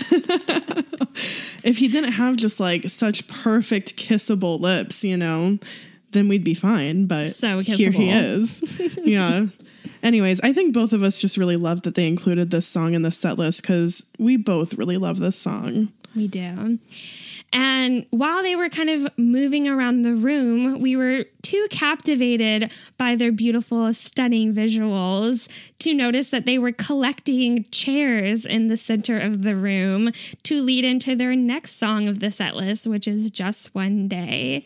If 1.64 1.78
he 1.78 1.88
didn't 1.90 2.14
have 2.14 2.38
just 2.38 2.60
like 2.60 2.90
such 2.90 3.28
perfect 3.28 3.96
kissable 3.96 4.60
lips 4.60 5.04
you 5.04 5.18
know 5.18 5.60
then 6.12 6.28
we'd 6.28 6.44
be 6.44 6.54
fine 6.56 7.06
but 7.06 7.26
So 7.28 7.60
here 7.60 7.92
he 7.92 8.10
is. 8.10 8.98
Yeah. 9.04 9.48
Anyways 10.02 10.42
i 10.42 10.52
think 10.54 10.74
both 10.74 10.94
of 10.94 11.04
us 11.04 11.20
just 11.22 11.38
really 11.38 11.58
loved 11.58 11.84
that 11.84 11.96
they 11.96 12.08
included 12.08 12.50
this 12.50 12.66
song 12.66 12.94
in 12.94 13.02
the 13.04 13.12
set 13.12 13.38
list 13.38 13.62
because 13.62 14.10
we 14.18 14.38
both 14.38 14.74
really 14.76 14.98
love 14.98 15.20
this 15.20 15.38
song. 15.38 15.90
We 16.16 16.28
do. 16.28 16.80
And 17.54 18.06
while 18.12 18.42
they 18.42 18.56
were 18.56 18.70
kind 18.70 18.90
of 18.90 19.08
moving 19.18 19.68
around 19.68 20.04
the 20.04 20.16
room, 20.16 20.80
we 20.80 20.96
were 20.96 21.26
too 21.42 21.68
captivated 21.70 22.72
by 22.98 23.16
their 23.16 23.32
beautiful, 23.32 23.92
stunning 23.92 24.54
visuals 24.54 25.50
to 25.80 25.94
notice 25.94 26.30
that 26.30 26.46
they 26.46 26.58
were 26.58 26.72
collecting 26.72 27.66
chairs 27.72 28.46
in 28.46 28.68
the 28.68 28.78
center 28.78 29.20
of 29.20 29.44
the 29.44 29.56
room 29.56 30.12
to 30.44 30.62
lead 30.62 30.86
into 30.86 31.14
their 31.16 31.36
next 31.36 31.72
song 31.72 32.08
of 32.08 32.22
the 32.22 32.32
set 32.32 32.56
list, 32.56 32.88
which 32.88 33.08
is 33.08 33.30
Just 33.30 33.76
One 33.76 34.08
Day. 34.08 34.64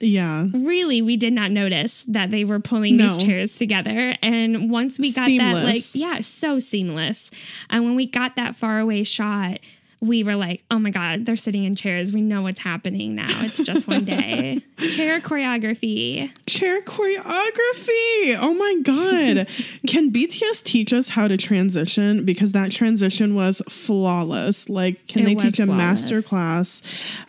yeah 0.00 0.46
Really, 0.52 1.02
we 1.02 1.16
did 1.16 1.34
not 1.34 1.50
notice 1.50 2.04
that 2.04 2.30
they 2.30 2.44
were 2.44 2.60
pulling 2.60 2.96
these 2.96 3.16
chairs 3.18 3.58
together. 3.58 4.16
And 4.22 4.70
once 4.70 4.98
we 4.98 5.12
got 5.12 5.28
that, 5.38 5.64
like, 5.64 5.82
yeah, 5.94 6.20
so 6.20 6.58
seamless. 6.58 7.30
And 7.68 7.84
when 7.84 7.96
we 7.96 8.06
got 8.06 8.36
that 8.36 8.54
far 8.54 8.78
away 8.78 9.02
shot, 9.02 9.58
we 10.04 10.22
were 10.22 10.36
like, 10.36 10.62
oh 10.70 10.78
my 10.78 10.90
God, 10.90 11.24
they're 11.24 11.36
sitting 11.36 11.64
in 11.64 11.74
chairs. 11.74 12.12
We 12.12 12.20
know 12.20 12.42
what's 12.42 12.60
happening 12.60 13.14
now. 13.14 13.26
It's 13.42 13.58
just 13.58 13.88
one 13.88 14.04
day. 14.04 14.60
Chair 14.90 15.20
choreography. 15.20 16.30
Chair 16.46 16.82
choreography. 16.82 18.36
Oh 18.38 18.54
my 18.54 18.80
God. 18.82 19.48
Can 19.86 20.10
BTS 20.12 20.62
teach 20.62 20.92
us 20.92 21.10
how 21.10 21.28
to 21.28 21.36
transition? 21.36 22.24
Because 22.24 22.52
that 22.52 22.70
transition 22.70 23.34
was 23.34 23.62
flawless. 23.68 24.68
Like, 24.68 25.06
can 25.06 25.22
It 25.22 25.24
they 25.24 25.34
teach 25.34 25.58
a 25.58 25.66
master 25.66 26.22
class? 26.22 26.82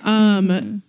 Um, 0.03 0.83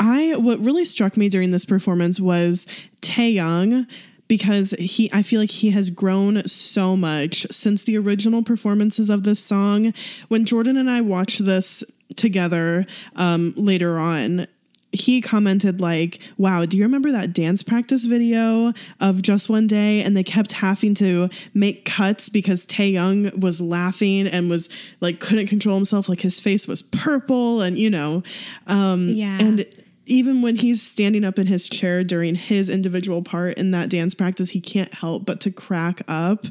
I 0.00 0.36
what 0.36 0.58
really 0.60 0.84
struck 0.84 1.16
me 1.16 1.28
during 1.28 1.50
this 1.50 1.64
performance 1.64 2.20
was 2.20 2.66
Taehyung 3.00 3.86
because 4.28 4.70
he 4.78 5.10
I 5.12 5.22
feel 5.22 5.40
like 5.40 5.50
he 5.50 5.70
has 5.70 5.90
grown 5.90 6.46
so 6.46 6.96
much 6.96 7.46
since 7.50 7.84
the 7.84 7.96
original 7.98 8.42
performances 8.42 9.10
of 9.10 9.24
this 9.24 9.40
song. 9.40 9.92
When 10.28 10.44
Jordan 10.44 10.76
and 10.76 10.90
I 10.90 11.00
watched 11.00 11.44
this 11.44 11.84
together 12.16 12.86
um, 13.16 13.52
later 13.56 13.98
on, 13.98 14.46
he 14.92 15.20
commented 15.20 15.80
like, 15.80 16.20
"Wow, 16.38 16.64
do 16.66 16.76
you 16.76 16.84
remember 16.84 17.10
that 17.10 17.32
dance 17.32 17.62
practice 17.64 18.04
video 18.04 18.72
of 19.00 19.22
Just 19.22 19.48
One 19.50 19.66
Day?" 19.66 20.00
And 20.02 20.16
they 20.16 20.22
kept 20.22 20.52
having 20.52 20.94
to 20.96 21.28
make 21.52 21.84
cuts 21.84 22.28
because 22.28 22.64
Taehyung 22.66 23.36
was 23.40 23.60
laughing 23.60 24.26
and 24.28 24.48
was 24.48 24.68
like 25.00 25.18
couldn't 25.18 25.48
control 25.48 25.74
himself, 25.76 26.08
like 26.08 26.20
his 26.20 26.38
face 26.38 26.68
was 26.68 26.80
purple, 26.80 27.60
and 27.60 27.76
you 27.76 27.90
know, 27.90 28.22
um, 28.68 29.08
Yeah. 29.08 29.36
and 29.40 29.66
even 30.06 30.42
when 30.42 30.56
he's 30.56 30.82
standing 30.82 31.24
up 31.24 31.38
in 31.38 31.46
his 31.46 31.68
chair 31.68 32.04
during 32.04 32.34
his 32.34 32.68
individual 32.68 33.22
part 33.22 33.56
in 33.56 33.70
that 33.70 33.88
dance 33.90 34.14
practice, 34.14 34.50
he 34.50 34.60
can't 34.60 34.92
help 34.94 35.24
but 35.24 35.40
to 35.40 35.50
crack 35.50 36.02
up. 36.08 36.46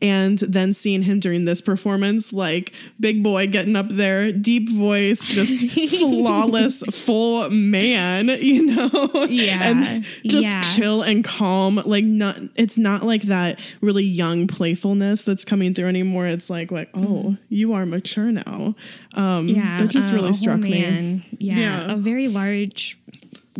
And 0.00 0.38
then 0.38 0.72
seeing 0.74 1.02
him 1.02 1.20
during 1.20 1.44
this 1.44 1.60
performance, 1.60 2.32
like 2.32 2.74
big 3.00 3.22
boy 3.22 3.46
getting 3.46 3.76
up 3.76 3.88
there, 3.88 4.32
deep 4.32 4.70
voice, 4.70 5.28
just 5.28 5.66
flawless, 5.98 6.82
full 7.04 7.50
man, 7.50 8.28
you 8.40 8.66
know? 8.66 9.26
Yeah. 9.28 9.58
And 9.70 10.04
just 10.04 10.46
Yeah. 10.48 10.62
chill 10.62 11.02
and 11.02 11.24
calm. 11.24 11.80
Like 11.84 12.04
not 12.04 12.36
it's 12.56 12.78
not 12.78 13.02
like 13.04 13.22
that 13.22 13.58
really 13.80 14.04
young 14.04 14.46
playfulness 14.46 15.24
that's 15.24 15.44
coming 15.44 15.74
through 15.74 15.86
anymore. 15.86 16.26
It's 16.26 16.48
like 16.50 16.70
like, 16.70 16.90
oh, 16.94 17.36
you 17.48 17.72
are 17.74 17.86
mature 17.86 18.30
now. 18.32 18.74
Um 19.14 19.48
Yeah. 19.48 19.78
that 19.78 19.88
just 19.88 20.12
uh, 20.12 20.16
really 20.16 20.32
struck 20.32 20.60
whole 20.60 20.70
me. 20.70 20.80
man. 20.82 21.22
Yeah, 21.38 21.58
Yeah. 21.58 21.92
A 21.92 21.96
very 21.96 22.28
large 22.28 22.93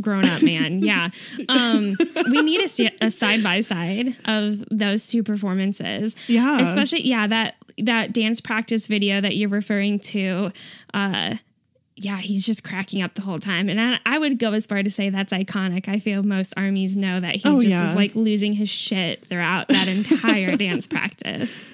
grown 0.01 0.25
up 0.25 0.43
man. 0.43 0.81
yeah. 0.81 1.11
Um, 1.49 1.97
we 2.31 2.43
need 2.43 2.61
a, 3.01 3.11
side 3.11 3.43
by 3.43 3.61
side 3.61 4.17
of 4.25 4.65
those 4.71 5.09
two 5.09 5.23
performances. 5.23 6.17
Yeah. 6.29 6.59
Especially, 6.61 7.03
yeah, 7.07 7.27
that 7.27 7.55
that 7.79 8.13
dance 8.13 8.41
practice 8.41 8.87
video 8.87 9.21
that 9.21 9.37
you're 9.37 9.49
referring 9.49 9.99
to. 9.99 10.51
Uh, 10.93 11.37
yeah, 11.97 12.17
he's 12.19 12.45
just 12.45 12.65
cracking 12.65 13.03
up 13.03 13.15
the 13.15 13.23
whole 13.23 13.39
time. 13.39 13.69
And 13.69 13.81
I, 13.81 13.99
I 14.05 14.19
would 14.19 14.39
go 14.41 14.53
as 14.53 14.67
far 14.67 14.83
to 14.83 14.91
say 14.91 15.11
that's 15.11 15.33
iconic. 15.33 15.89
I 15.89 16.01
feel 16.01 16.23
most 16.25 16.53
armies 16.57 16.97
know 16.97 17.21
that 17.21 17.37
he 17.37 17.43
Oh, 17.49 17.57
just 17.61 17.69
yeah. 17.69 17.89
is 17.89 17.95
like 17.95 18.15
losing 18.17 18.53
his 18.55 18.69
shit 18.69 19.25
throughout 19.27 19.69
that 19.69 19.87
entire 19.87 20.57
dance 20.57 20.87
practice. 20.89 21.71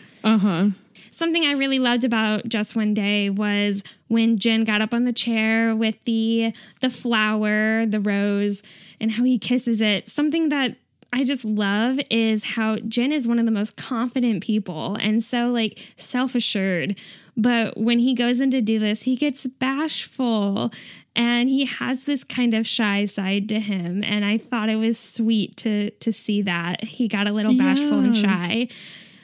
Something 1.10 1.44
I 1.44 1.52
really 1.52 1.78
loved 1.78 2.04
about 2.04 2.48
Just 2.48 2.76
One 2.76 2.94
Day 2.94 3.30
was 3.30 3.82
when 4.08 4.38
Jin 4.38 4.64
got 4.64 4.80
up 4.80 4.94
on 4.94 5.04
the 5.04 5.12
chair 5.12 5.74
with 5.74 6.02
the 6.04 6.54
the 6.80 6.90
flower, 6.90 7.86
the 7.86 8.00
rose, 8.00 8.62
and 9.00 9.12
how 9.12 9.24
he 9.24 9.38
kisses 9.38 9.80
it. 9.80 10.08
Something 10.08 10.48
that 10.50 10.76
I 11.12 11.24
just 11.24 11.44
love 11.44 11.98
is 12.08 12.54
how 12.54 12.76
Jin 12.76 13.10
is 13.10 13.26
one 13.26 13.40
of 13.40 13.46
the 13.46 13.50
most 13.50 13.76
confident 13.76 14.44
people 14.44 14.96
and 15.00 15.24
so 15.24 15.48
like 15.48 15.92
self-assured. 15.96 16.98
But 17.36 17.76
when 17.76 17.98
he 17.98 18.14
goes 18.14 18.40
in 18.40 18.50
to 18.52 18.60
do 18.60 18.78
this, 18.78 19.02
he 19.02 19.16
gets 19.16 19.46
bashful 19.46 20.70
and 21.16 21.48
he 21.48 21.64
has 21.64 22.04
this 22.04 22.22
kind 22.22 22.54
of 22.54 22.66
shy 22.66 23.06
side 23.06 23.48
to 23.48 23.58
him. 23.58 24.04
And 24.04 24.24
I 24.24 24.38
thought 24.38 24.68
it 24.68 24.76
was 24.76 24.98
sweet 24.98 25.56
to 25.58 25.90
to 25.90 26.12
see 26.12 26.42
that. 26.42 26.84
He 26.84 27.08
got 27.08 27.26
a 27.26 27.32
little 27.32 27.56
bashful 27.56 27.98
and 27.98 28.14
shy. 28.14 28.68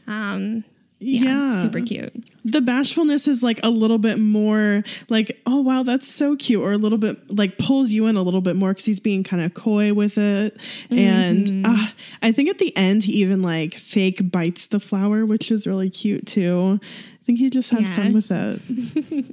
Um 0.08 0.64
yeah, 0.98 1.50
Yeah. 1.50 1.60
super 1.60 1.80
cute. 1.80 2.12
the 2.44 2.60
bashfulness 2.60 3.28
is 3.28 3.42
like 3.42 3.60
a 3.62 3.68
little 3.70 3.98
bit 3.98 4.18
more 4.18 4.82
like 5.08 5.40
oh 5.46 5.60
wow 5.60 5.82
that's 5.82 6.08
so 6.08 6.36
cute 6.36 6.62
or 6.62 6.72
a 6.72 6.78
little 6.78 6.96
bit 6.98 7.18
like 7.30 7.58
pulls 7.58 7.90
you 7.90 8.06
in 8.06 8.16
a 8.16 8.22
little 8.22 8.40
bit 8.40 8.56
more 8.56 8.70
because 8.70 8.84
he's 8.86 9.00
being 9.00 9.22
kind 9.24 9.42
of 9.42 9.52
coy 9.54 9.92
with 9.92 10.16
it 10.16 10.56
and 10.90 11.46
Mm-hmm. 11.46 11.66
uh, 11.66 11.88
i 12.22 12.32
think 12.32 12.48
at 12.48 12.58
the 12.58 12.74
end 12.76 13.02
he 13.04 13.12
even 13.14 13.42
like 13.42 13.74
fake 13.74 14.30
bites 14.30 14.68
the 14.68 14.80
flower 14.80 15.26
which 15.26 15.50
is 15.50 15.66
really 15.66 15.90
cute 15.90 16.26
too 16.26 16.80
i 16.82 17.24
think 17.24 17.38
he 17.40 17.50
just 17.50 17.70
had 17.70 17.82
Yeah. 17.82 17.94
fun 17.96 18.12
with 18.14 18.30
it 18.30 18.60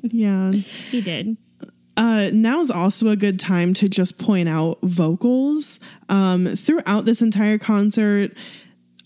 yeah 0.12 0.52
He 0.52 1.00
did. 1.02 1.38
uh, 1.96 2.30
now 2.34 2.60
is 2.60 2.72
also 2.72 3.10
a 3.10 3.16
good 3.16 3.40
time 3.40 3.74
to 3.76 3.88
just 3.88 4.18
point 4.18 4.50
out 4.50 4.80
vocals 4.82 5.80
um, 6.10 6.48
throughout 6.48 7.06
this 7.06 7.22
entire 7.22 7.58
concert. 7.60 8.32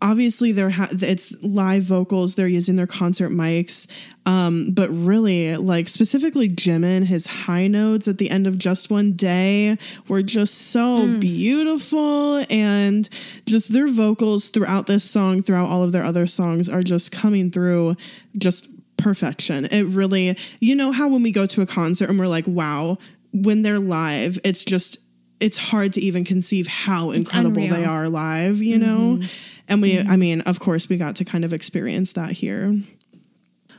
Obviously, 0.01 0.51
they're 0.51 0.69
ha- 0.69 0.89
it's 0.91 1.43
live 1.43 1.83
vocals. 1.83 2.35
They're 2.35 2.47
using 2.47 2.75
their 2.75 2.87
concert 2.87 3.29
mics, 3.29 3.89
um, 4.25 4.71
but 4.71 4.89
really, 4.89 5.57
like 5.57 5.87
specifically, 5.87 6.49
Jimin, 6.49 7.05
his 7.05 7.25
high 7.25 7.67
notes 7.67 8.07
at 8.07 8.19
the 8.19 8.29
end 8.29 8.45
of 8.45 8.59
"Just 8.59 8.91
One 8.91 9.13
Day" 9.13 9.77
were 10.07 10.21
just 10.21 10.69
so 10.69 11.17
beautiful, 11.19 12.45
and 12.49 13.09
just 13.45 13.73
their 13.73 13.87
vocals 13.87 14.49
throughout 14.49 14.85
this 14.85 15.03
song, 15.03 15.41
throughout 15.41 15.67
all 15.67 15.83
of 15.83 15.91
their 15.93 16.03
other 16.03 16.27
songs, 16.27 16.69
are 16.69 16.83
just 16.83 17.11
coming 17.11 17.49
through 17.49 17.95
just 18.37 18.67
perfection. 18.97 19.65
It 19.65 19.83
really, 19.83 20.37
you 20.59 20.75
know, 20.75 20.91
how 20.91 21.07
when 21.07 21.23
we 21.23 21.31
go 21.31 21.45
to 21.45 21.61
a 21.61 21.65
concert 21.65 22.09
and 22.09 22.19
we're 22.19 22.27
like, 22.27 22.45
wow, 22.47 22.97
when 23.31 23.61
they're 23.61 23.79
live, 23.79 24.39
it's 24.43 24.65
just, 24.65 24.97
it's 25.39 25.57
hard 25.57 25.93
to 25.93 26.01
even 26.01 26.23
conceive 26.23 26.65
how 26.67 27.11
incredible 27.11 27.61
they 27.69 27.85
are 27.85 28.09
live, 28.09 28.61
you 28.61 28.77
know? 28.77 29.21
And 29.67 29.81
we, 29.81 29.95
mm-hmm. 29.95 30.09
I 30.09 30.17
mean, 30.17 30.41
of 30.41 30.59
course, 30.59 30.89
we 30.89 30.97
got 30.97 31.15
to 31.17 31.25
kind 31.25 31.43
of 31.43 31.53
experience 31.53 32.13
that 32.13 32.31
here. 32.31 32.75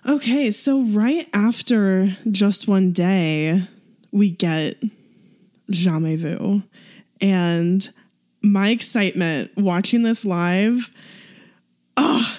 Okay, 0.06 0.50
so 0.50 0.82
right 0.82 1.26
after 1.32 2.16
Just 2.30 2.68
One 2.68 2.92
Day, 2.92 3.62
we 4.12 4.30
get 4.30 4.82
Jamais 5.70 6.16
Vu. 6.16 6.62
And 7.20 7.88
my 8.42 8.70
excitement 8.70 9.50
watching 9.56 10.02
this 10.02 10.24
live 10.24 10.90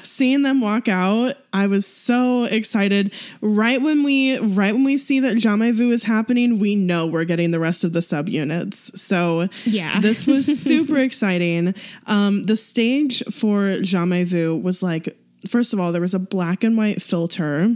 seeing 0.04 0.42
them 0.42 0.62
walk 0.62 0.88
out, 0.88 1.36
I 1.54 1.68
was 1.68 1.86
so 1.86 2.44
excited. 2.46 3.14
Right 3.42 3.82
when 3.82 4.04
we 4.04 4.38
right 4.40 4.74
when 4.74 4.84
we 4.84 4.98
see 4.98 5.20
that 5.22 5.38
Jamais 5.38 5.74
Vu 5.74 5.92
is 5.92 6.04
happening, 6.04 6.60
we 6.60 6.76
know 6.76 7.06
we're 7.06 7.26
getting 7.26 7.52
the 7.52 7.60
rest 7.60 7.84
of 7.84 7.94
the 7.94 8.00
subunits. 8.00 8.98
So 8.98 9.50
Yeah. 9.66 10.00
this 10.02 10.28
was 10.28 10.46
super 10.46 10.98
exciting. 10.98 11.76
Um, 12.08 12.44
the 12.44 12.56
stage 12.56 13.24
for 13.26 13.80
Jamais 13.82 14.26
Vu 14.26 14.56
was 14.56 14.84
like, 14.84 15.18
first 15.48 15.74
of 15.74 15.80
all, 15.80 15.92
there 15.92 16.02
was 16.02 16.14
a 16.14 16.20
black 16.20 16.64
and 16.64 16.78
white 16.78 17.02
filter, 17.02 17.76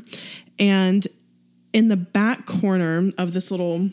and 0.59 1.07
in 1.73 1.87
the 1.87 1.97
back 1.97 2.45
corner 2.45 3.09
of 3.17 3.33
this 3.33 3.49
little 3.49 3.89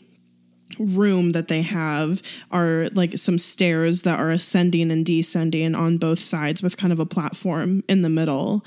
room 0.79 1.31
that 1.31 1.47
they 1.47 1.61
have 1.61 2.21
are 2.51 2.89
like 2.93 3.17
some 3.17 3.39
stairs 3.39 4.03
that 4.03 4.19
are 4.19 4.31
ascending 4.31 4.91
and 4.91 5.05
descending 5.05 5.75
on 5.75 5.97
both 5.97 6.19
sides 6.19 6.63
with 6.63 6.77
kind 6.77 6.93
of 6.93 6.99
a 6.99 7.05
platform 7.05 7.83
in 7.87 8.01
the 8.01 8.09
middle. 8.09 8.63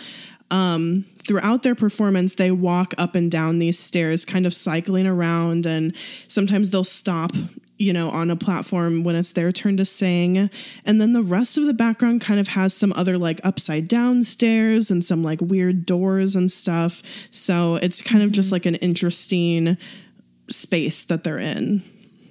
Um, 0.50 1.04
throughout 1.18 1.62
their 1.62 1.74
performance, 1.74 2.34
they 2.34 2.50
walk 2.50 2.94
up 2.98 3.14
and 3.14 3.30
down 3.30 3.58
these 3.58 3.78
stairs, 3.78 4.24
kind 4.24 4.46
of 4.46 4.54
cycling 4.54 5.06
around, 5.06 5.66
and 5.66 5.96
sometimes 6.28 6.70
they'll 6.70 6.84
stop, 6.84 7.32
you 7.78 7.92
know, 7.92 8.10
on 8.10 8.30
a 8.30 8.36
platform 8.36 9.02
when 9.02 9.16
it's 9.16 9.32
their 9.32 9.50
turn 9.50 9.76
to 9.78 9.84
sing. 9.84 10.50
And 10.84 11.00
then 11.00 11.12
the 11.12 11.22
rest 11.22 11.56
of 11.56 11.64
the 11.64 11.74
background 11.74 12.20
kind 12.20 12.38
of 12.38 12.48
has 12.48 12.74
some 12.74 12.92
other 12.92 13.18
like 13.18 13.40
upside 13.42 13.88
down 13.88 14.22
stairs 14.22 14.90
and 14.90 15.04
some 15.04 15.24
like 15.24 15.40
weird 15.40 15.86
doors 15.86 16.36
and 16.36 16.52
stuff. 16.52 17.02
So 17.30 17.76
it's 17.76 18.02
kind 18.02 18.22
of 18.22 18.30
just 18.30 18.52
like 18.52 18.66
an 18.66 18.76
interesting 18.76 19.76
space 20.48 21.04
that 21.04 21.24
they're 21.24 21.38
in. 21.38 21.82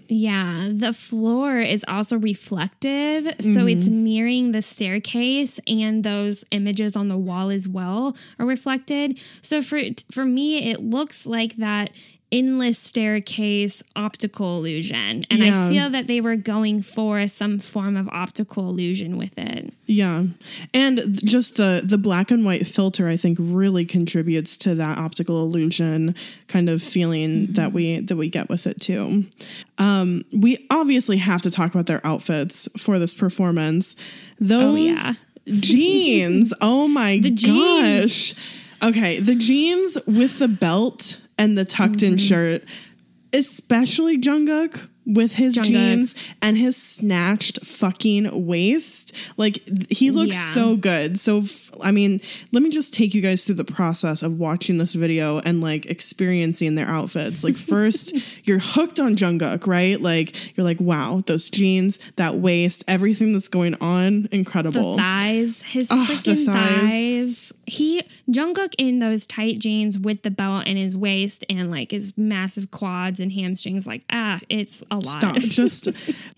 Yeah, 0.07 0.69
the 0.71 0.93
floor 0.93 1.59
is 1.59 1.85
also 1.87 2.17
reflective, 2.17 3.25
so 3.39 3.65
it's 3.67 3.87
Mm-hmm. 3.87 4.03
mirroring 4.03 4.51
the 4.51 4.61
staircase 4.61 5.59
and 5.67 6.03
those 6.03 6.43
images 6.51 6.95
on 6.95 7.07
the 7.07 7.17
wall 7.17 7.49
as 7.49 7.67
well 7.67 8.15
are 8.37 8.45
reflected. 8.45 9.19
So 9.41 9.61
for 9.61 9.79
for 10.11 10.25
me 10.25 10.69
it 10.71 10.81
looks 10.81 11.25
like 11.25 11.55
that 11.55 11.91
endless 12.33 12.79
staircase 12.79 13.83
optical 13.95 14.57
illusion 14.57 15.23
and 15.29 15.39
Yeah. 15.39 15.65
I 15.65 15.69
feel 15.69 15.89
that 15.91 16.07
they 16.07 16.19
were 16.19 16.35
going 16.35 16.81
for 16.81 17.27
some 17.27 17.59
form 17.59 17.95
of 17.95 18.09
optical 18.09 18.67
illusion 18.69 19.17
with 19.17 19.37
it. 19.37 19.71
Yeah. 19.85 20.23
And 20.73 21.19
just 21.23 21.57
the 21.57 21.81
the 21.85 21.99
black 21.99 22.31
and 22.31 22.43
white 22.43 22.65
filter 22.67 23.07
I 23.07 23.17
think 23.17 23.37
really 23.39 23.85
contributes 23.85 24.57
to 24.57 24.73
that 24.75 24.97
optical 24.97 25.43
illusion 25.45 26.15
kind 26.47 26.69
of 26.69 26.81
feeling 26.81 27.47
that 27.53 27.71
we 27.71 27.99
that 27.99 28.15
we 28.15 28.29
get 28.29 28.49
with 28.49 28.65
it 28.65 28.81
too. 28.81 29.25
Um 29.77 30.23
we 30.35 30.65
obviously 30.71 31.17
have 31.17 31.43
to 31.43 31.51
talk 31.51 31.71
about 31.73 31.85
their 31.85 32.01
outfits 32.05 32.67
for 32.77 32.97
this 32.97 33.13
performance. 33.13 33.95
Those 34.39 34.97
yeah. 34.97 35.13
jeans. 35.59 36.51
Oh 36.61 36.87
my 36.87 37.19
The 37.19 37.31
jeans. 37.31 38.33
gosh. 38.33 38.89
Okay, 38.89 39.19
the 39.19 39.35
jeans 39.35 39.97
with 40.07 40.39
the 40.39 40.47
belt 40.49 41.19
and 41.43 41.57
the 41.57 41.65
tucked 41.65 42.01
in 42.01 42.13
mm-hmm. 42.13 42.17
shirt, 42.19 42.63
especially 43.33 44.17
Jungkook 44.17 44.87
with 45.05 45.35
his 45.35 45.55
jeans 45.55 46.15
and 46.41 46.57
his 46.57 46.77
snatched 46.81 47.65
fucking 47.65 48.45
waist. 48.45 49.13
Like 49.37 49.61
he 49.91 50.11
looks 50.11 50.35
Yeah. 50.35 50.41
so 50.53 50.75
good. 50.75 51.19
So 51.19 51.43
I 51.81 51.91
mean, 51.91 52.21
let 52.51 52.61
me 52.61 52.69
just 52.69 52.93
take 52.93 53.13
you 53.15 53.21
guys 53.21 53.45
through 53.45 53.55
the 53.55 53.63
process 53.65 54.21
of 54.21 54.37
watching 54.39 54.77
this 54.77 54.93
video 54.93 55.39
and 55.39 55.59
like 55.59 55.87
experiencing 55.87 56.75
their 56.75 56.85
outfits. 56.87 57.43
Like 57.43 57.55
first, 57.73 58.15
you're 58.47 58.59
hooked 58.59 58.99
on 58.99 59.15
Jungkook, 59.15 59.65
right? 59.67 59.99
Like 59.99 60.55
you're 60.55 60.63
like, 60.63 60.79
wow, 60.79 61.23
those 61.25 61.49
jeans, 61.49 61.97
that 62.15 62.35
waist, 62.35 62.83
everything 62.87 63.33
that's 63.33 63.47
going 63.47 63.73
on, 63.81 64.27
incredible. 64.31 64.95
The 64.95 65.01
thighs, 65.01 65.63
his 65.63 65.91
Oh, 65.91 66.05
freaking 66.07 66.45
thighs. 66.45 66.91
thighs. 66.91 67.53
He 67.65 68.03
Jungkook 68.29 68.73
in 68.77 68.99
those 68.99 69.25
tight 69.25 69.59
jeans 69.59 69.97
with 69.97 70.21
the 70.21 70.31
belt 70.31 70.63
and 70.67 70.77
his 70.77 70.95
waist 70.95 71.43
and 71.49 71.71
like 71.71 71.91
his 71.91 72.13
massive 72.17 72.69
quads 72.71 73.19
and 73.19 73.31
hamstrings. 73.31 73.87
Like 73.87 74.03
ah, 74.11 74.39
it's 74.49 74.83
a 74.93 75.05
lot. 75.05 75.19
Stop. 75.19 75.35
Just 75.39 75.89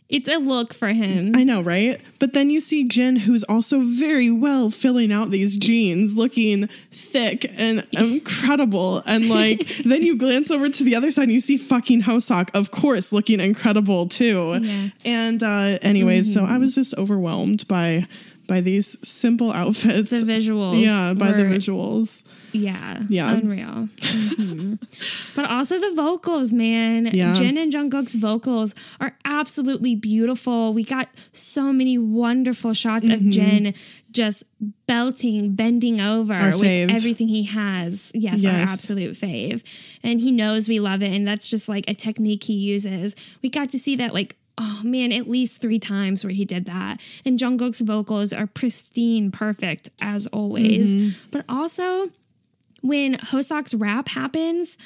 It's 0.07 0.29
a 0.29 0.37
look 0.37 0.73
for 0.73 0.89
him. 0.89 1.35
I 1.35 1.43
know, 1.43 1.61
right? 1.61 1.99
But 2.19 2.33
then 2.33 2.49
you 2.51 2.59
see 2.59 2.87
Jin, 2.87 3.15
who's 3.15 3.43
also 3.43 3.79
very 3.81 4.29
well 4.29 4.69
filling 4.69 5.11
out 5.11 5.31
these 5.31 5.57
jeans, 5.57 6.15
looking 6.15 6.67
thick 6.91 7.45
and 7.57 7.85
incredible. 7.91 9.01
And 9.05 9.27
like, 9.27 9.65
then 9.83 10.03
you 10.03 10.15
glance 10.15 10.51
over 10.51 10.69
to 10.69 10.83
the 10.83 10.95
other 10.95 11.09
side 11.09 11.23
and 11.23 11.31
you 11.31 11.39
see 11.39 11.57
fucking 11.57 12.03
Hoseok, 12.03 12.49
of 12.53 12.69
course, 12.71 13.11
looking 13.11 13.39
incredible 13.39 14.07
too. 14.07 14.59
Yeah. 14.61 14.89
And 15.05 15.41
uh, 15.41 15.79
anyways, 15.81 16.31
so 16.31 16.45
I 16.45 16.59
was 16.59 16.75
just 16.75 16.95
overwhelmed 16.97 17.67
by 17.67 18.05
by 18.47 18.61
these 18.61 18.95
simple 19.07 19.51
outfits. 19.51 20.11
the 20.11 20.31
visuals. 20.31 20.85
yeah, 20.85 21.15
by 21.15 21.31
the 21.31 21.43
visuals. 21.43 22.23
Yeah. 22.55 23.01
Yeah. 23.09 23.31
Unreal. 23.33 23.89
Mhm. 23.97 25.33
but 25.35 25.45
also 25.49 25.79
the 25.79 25.93
vocals, 25.95 26.53
man. 26.53 27.05
Yeah. 27.07 27.33
Jin 27.33 27.57
and 27.57 27.71
Jungkook's 27.71 28.15
vocals 28.15 28.75
are 28.99 29.17
absolutely 29.25 29.95
beautiful. 29.95 30.73
We 30.73 30.83
got 30.83 31.09
so 31.31 31.71
many 31.73 31.97
wonderful 31.97 32.73
shots 32.73 33.07
Mm-hmm. 33.07 33.27
of 33.27 33.33
Jin 33.33 33.73
just 34.11 34.43
belting, 34.87 35.55
bending 35.55 35.99
over 35.99 36.33
Our 36.33 36.51
with 36.51 36.61
fave. 36.61 36.89
everything 36.93 37.27
he 37.27 37.43
has. 37.43 38.11
Yes, 38.13 38.45
our 38.45 38.51
absolute 38.53 39.13
fave. 39.15 39.61
And 40.03 40.21
he 40.21 40.31
knows 40.31 40.69
we 40.69 40.79
love 40.79 41.03
it. 41.03 41.11
And 41.11 41.27
that's 41.27 41.49
just 41.49 41.67
like 41.67 41.83
a 41.89 41.93
technique 41.93 42.45
he 42.45 42.53
uses. 42.53 43.15
We 43.43 43.49
got 43.49 43.69
to 43.71 43.79
see 43.79 43.95
that 43.97 44.13
like 44.13 44.37
Oh 44.57 44.79
man, 44.85 45.11
at 45.11 45.29
least 45.29 45.59
three 45.59 45.79
times 45.79 46.23
where 46.23 46.31
he 46.31 46.45
did 46.45 46.63
that. 46.67 47.01
And 47.25 47.37
Jungkook's 47.37 47.81
vocals 47.81 48.31
are 48.31 48.47
pristine, 48.47 49.29
perfect 49.29 49.89
as 50.01 50.27
always. 50.27 50.95
Mm-hmm. 50.95 51.27
But 51.31 51.43
also, 51.49 52.09
when 52.85 53.15
Hoseok's 53.15 53.73
rap 53.73 54.09
happens, 54.09 54.77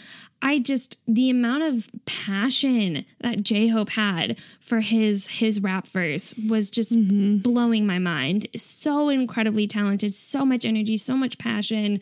I 0.42 0.60
just 0.60 0.98
the 1.06 1.30
amount 1.30 1.64
of 1.64 1.90
passion 2.06 3.06
that 3.20 3.44
J 3.44 3.68
Hope 3.68 3.90
had 3.90 4.40
for 4.62 4.80
his 4.80 5.40
his 5.40 5.62
rap 5.62 5.86
verse 5.86 6.34
was 6.48 6.70
just 6.70 6.96
mm-hmm. 6.96 7.38
blowing 7.40 7.86
my 7.86 8.00
mind. 8.00 8.48
So 8.56 9.10
incredibly 9.10 9.68
talented, 9.68 10.14
so 10.14 10.46
much 10.46 10.64
energy, 10.64 10.96
so 10.96 11.18
much 11.18 11.38
passion. 11.38 12.00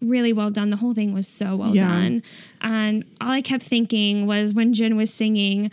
Really 0.00 0.32
well 0.32 0.50
done. 0.50 0.70
The 0.70 0.76
whole 0.76 0.94
thing 0.94 1.12
was 1.12 1.28
so 1.28 1.56
well 1.56 1.74
Yeah. 1.76 1.88
done. 1.88 2.22
And 2.62 3.04
all 3.20 3.30
I 3.30 3.42
kept 3.42 3.62
thinking 3.62 4.26
was 4.26 4.54
when 4.54 4.72
Jin 4.72 4.96
was 4.96 5.12
singing, 5.12 5.70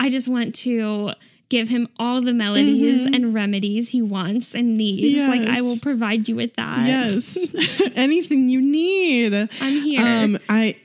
I 0.00 0.10
just 0.10 0.26
want 0.26 0.56
to 0.56 1.12
give 1.54 1.68
him 1.68 1.86
all 2.00 2.20
the 2.20 2.32
melodies 2.32 3.04
and 3.04 3.32
remedies 3.32 3.90
he 3.90 4.02
wants 4.02 4.56
and 4.56 4.76
needs. 4.76 5.16
Like 5.28 5.48
I 5.48 5.62
will 5.62 5.78
provide 5.78 6.28
you 6.28 6.34
with 6.34 6.54
that. 6.54 6.84
Yes. 6.84 7.54
Anything 7.94 8.48
you 8.48 8.60
need. 8.60 9.32
I'm 9.60 9.82
here. 9.82 10.00
Um, 10.00 10.36
I 10.48 10.76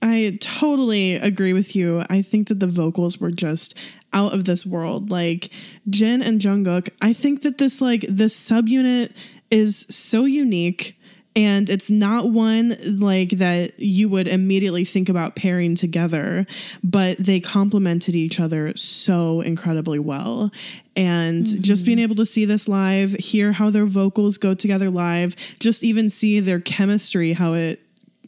I 0.00 0.38
totally 0.40 1.16
agree 1.16 1.52
with 1.52 1.76
you. 1.76 2.04
I 2.08 2.22
think 2.22 2.48
that 2.48 2.58
the 2.58 2.66
vocals 2.66 3.18
were 3.18 3.32
just 3.32 3.78
out 4.14 4.32
of 4.32 4.46
this 4.46 4.64
world. 4.64 5.10
Like 5.10 5.50
Jin 5.90 6.22
and 6.22 6.40
Jungkook, 6.40 6.88
I 7.02 7.12
think 7.12 7.42
that 7.42 7.58
this 7.58 7.82
like 7.82 8.06
this 8.08 8.34
subunit 8.34 9.14
is 9.50 9.86
so 9.90 10.24
unique 10.24 10.98
and 11.36 11.68
it's 11.68 11.90
not 11.90 12.30
one 12.30 12.76
like 12.86 13.30
that 13.30 13.78
you 13.80 14.08
would 14.08 14.28
immediately 14.28 14.84
think 14.84 15.08
about 15.08 15.34
pairing 15.34 15.74
together, 15.74 16.46
but 16.82 17.18
they 17.18 17.40
complemented 17.40 18.14
each 18.14 18.38
other 18.38 18.76
so 18.76 19.40
incredibly 19.40 19.98
well. 19.98 20.52
And 20.94 21.44
mm-hmm. 21.44 21.62
just 21.62 21.84
being 21.84 21.98
able 21.98 22.14
to 22.16 22.26
see 22.26 22.44
this 22.44 22.68
live, 22.68 23.12
hear 23.14 23.52
how 23.52 23.70
their 23.70 23.86
vocals 23.86 24.38
go 24.38 24.54
together 24.54 24.90
live, 24.90 25.34
just 25.58 25.82
even 25.82 26.08
see 26.08 26.38
their 26.38 26.60
chemistry, 26.60 27.32
how 27.32 27.54
it 27.54 27.80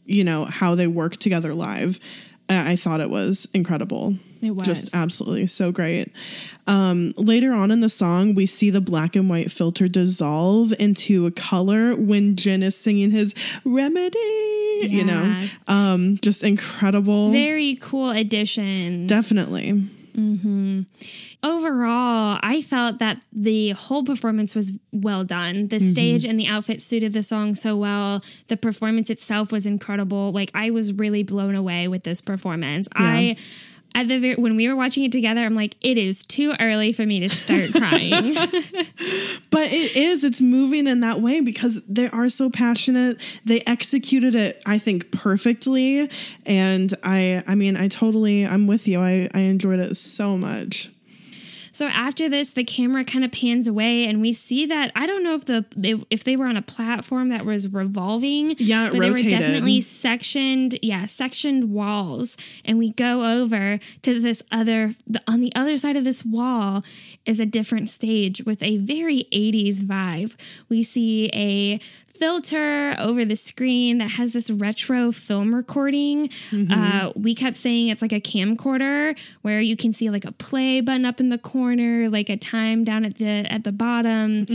you 0.07 0.23
know 0.23 0.45
how 0.45 0.73
they 0.73 0.87
work 0.87 1.17
together 1.17 1.53
live 1.53 1.99
i 2.49 2.71
I 2.71 2.75
thought 2.75 3.01
it 3.01 3.09
was 3.09 3.47
incredible 3.53 4.15
It 4.41 4.51
was. 4.51 4.65
just 4.65 4.95
absolutely 4.95 5.47
so 5.47 5.71
great 5.71 6.11
um 6.67 7.13
later 7.17 7.53
on 7.53 7.71
in 7.71 7.79
the 7.79 7.89
song 7.89 8.35
we 8.35 8.45
see 8.45 8.69
the 8.69 8.81
black 8.81 9.15
and 9.15 9.29
white 9.29 9.51
filter 9.51 9.87
dissolve 9.87 10.73
into 10.79 11.25
a 11.25 11.31
color 11.31 11.95
when 11.95 12.35
jin 12.35 12.63
is 12.63 12.75
singing 12.75 13.11
his 13.11 13.33
remedy 13.65 14.17
you 14.81 15.03
know 15.03 15.47
um 15.67 16.17
just 16.17 16.43
incredible 16.43 17.31
Very 17.31 17.75
cool 17.75 18.09
addition. 18.11 19.07
definitely 19.07 19.89
Overall, 21.43 22.39
I 22.41 22.63
felt 22.63 22.97
that 22.97 23.23
the 23.31 23.69
whole 23.71 24.03
performance 24.03 24.55
was 24.55 24.73
well 24.91 25.23
done. 25.23 25.67
The 25.67 25.79
stage 25.79 26.25
and 26.25 26.39
the 26.39 26.47
outfit 26.47 26.81
suited 26.81 27.13
the 27.13 27.21
song 27.21 27.53
so 27.53 27.77
well. 27.77 28.23
The 28.47 28.57
performance 28.57 29.11
itself 29.11 29.51
was 29.51 29.67
incredible. 29.67 30.31
Like 30.31 30.49
I 30.55 30.71
was 30.71 30.91
really 30.93 31.21
blown 31.21 31.55
away 31.55 31.87
with 31.87 32.03
this 32.03 32.21
performance. 32.21 32.87
I 32.95 33.35
at 33.97 34.07
the 34.07 34.35
when 34.35 34.55
we 34.55 34.67
were 34.67 34.75
watching 34.75 35.03
it 35.03 35.11
together, 35.11 35.41
I'm 35.41 35.55
like, 35.55 35.75
it 35.81 35.97
is 35.97 36.23
too 36.25 36.53
early 36.59 36.93
for 36.93 37.05
me 37.05 37.19
to 37.21 37.29
start 37.29 37.71
crying. 37.73 38.35
But 39.49 39.71
it 39.71 39.95
is, 39.95 40.23
it's 40.23 40.39
moving 40.39 40.85
in 40.85 40.99
that 40.99 41.19
way 41.19 41.39
because 41.41 41.83
they 41.87 42.07
are 42.09 42.29
so 42.29 42.49
passionate. 42.49 43.19
They 43.43 43.61
executed 43.61 44.35
it, 44.35 44.61
I 44.67 44.77
think, 44.77 45.11
perfectly. 45.11 46.11
And 46.45 46.93
I 47.03 47.43
I 47.47 47.55
mean, 47.55 47.75
I 47.75 47.87
totally 47.87 48.45
I'm 48.45 48.67
with 48.67 48.87
you. 48.87 49.01
I, 49.01 49.29
I 49.33 49.39
enjoyed 49.39 49.79
it 49.79 49.97
so 49.97 50.37
much. 50.37 50.91
So 51.77 51.85
after 51.89 52.27
this, 52.27 52.53
the 52.53 52.63
camera 52.63 53.03
kind 53.03 53.23
of 53.23 53.31
pans 53.31 53.67
away, 53.67 54.07
and 54.07 54.19
we 54.19 54.33
see 54.33 54.65
that 54.65 54.91
I 54.95 55.05
don't 55.05 55.23
know 55.23 55.35
if 55.35 55.45
the 55.45 55.63
they, 55.75 55.93
if 56.09 56.23
they 56.23 56.35
were 56.35 56.47
on 56.47 56.57
a 56.57 56.61
platform 56.63 57.29
that 57.29 57.45
was 57.45 57.71
revolving. 57.71 58.55
Yeah, 58.57 58.87
it 58.87 58.93
but 58.93 58.99
they 59.01 59.11
were 59.11 59.17
definitely 59.17 59.81
sectioned. 59.81 60.79
Yeah, 60.81 61.05
sectioned 61.05 61.71
walls, 61.71 62.35
and 62.65 62.79
we 62.79 62.93
go 62.93 63.39
over 63.39 63.77
to 63.77 64.19
this 64.19 64.41
other. 64.51 64.95
The, 65.05 65.21
on 65.27 65.39
the 65.39 65.53
other 65.53 65.77
side 65.77 65.95
of 65.95 66.03
this 66.03 66.25
wall 66.25 66.81
is 67.27 67.39
a 67.39 67.45
different 67.45 67.91
stage 67.91 68.43
with 68.43 68.63
a 68.63 68.77
very 68.77 69.27
'80s 69.31 69.83
vibe. 69.83 70.35
We 70.69 70.81
see 70.81 71.29
a 71.31 71.79
filter 72.19 72.95
over 72.99 73.23
the 73.25 73.35
screen 73.35 73.97
that 73.99 74.11
has 74.11 74.33
this 74.33 74.49
retro 74.49 75.11
film 75.11 75.53
recording. 75.53 76.29
Uh, 76.71 77.11
we 77.15 77.35
kept 77.35 77.55
saying 77.55 77.89
it's 77.89 78.01
like 78.01 78.11
a 78.13 78.19
camcorder 78.21 79.17
where 79.41 79.61
you 79.61 79.75
can 79.77 79.93
see 79.93 80.09
like 80.09 80.25
a 80.25 80.31
play 80.31 80.81
button 80.81 81.05
up 81.05 81.19
in 81.19 81.29
the 81.29 81.37
corner, 81.37 82.09
like 82.09 82.29
a 82.29 82.37
time 82.37 82.83
down 82.83 83.05
at 83.05 83.15
the 83.15 83.45
at 83.51 83.63
the 83.63 83.71
bottom. 83.71 84.45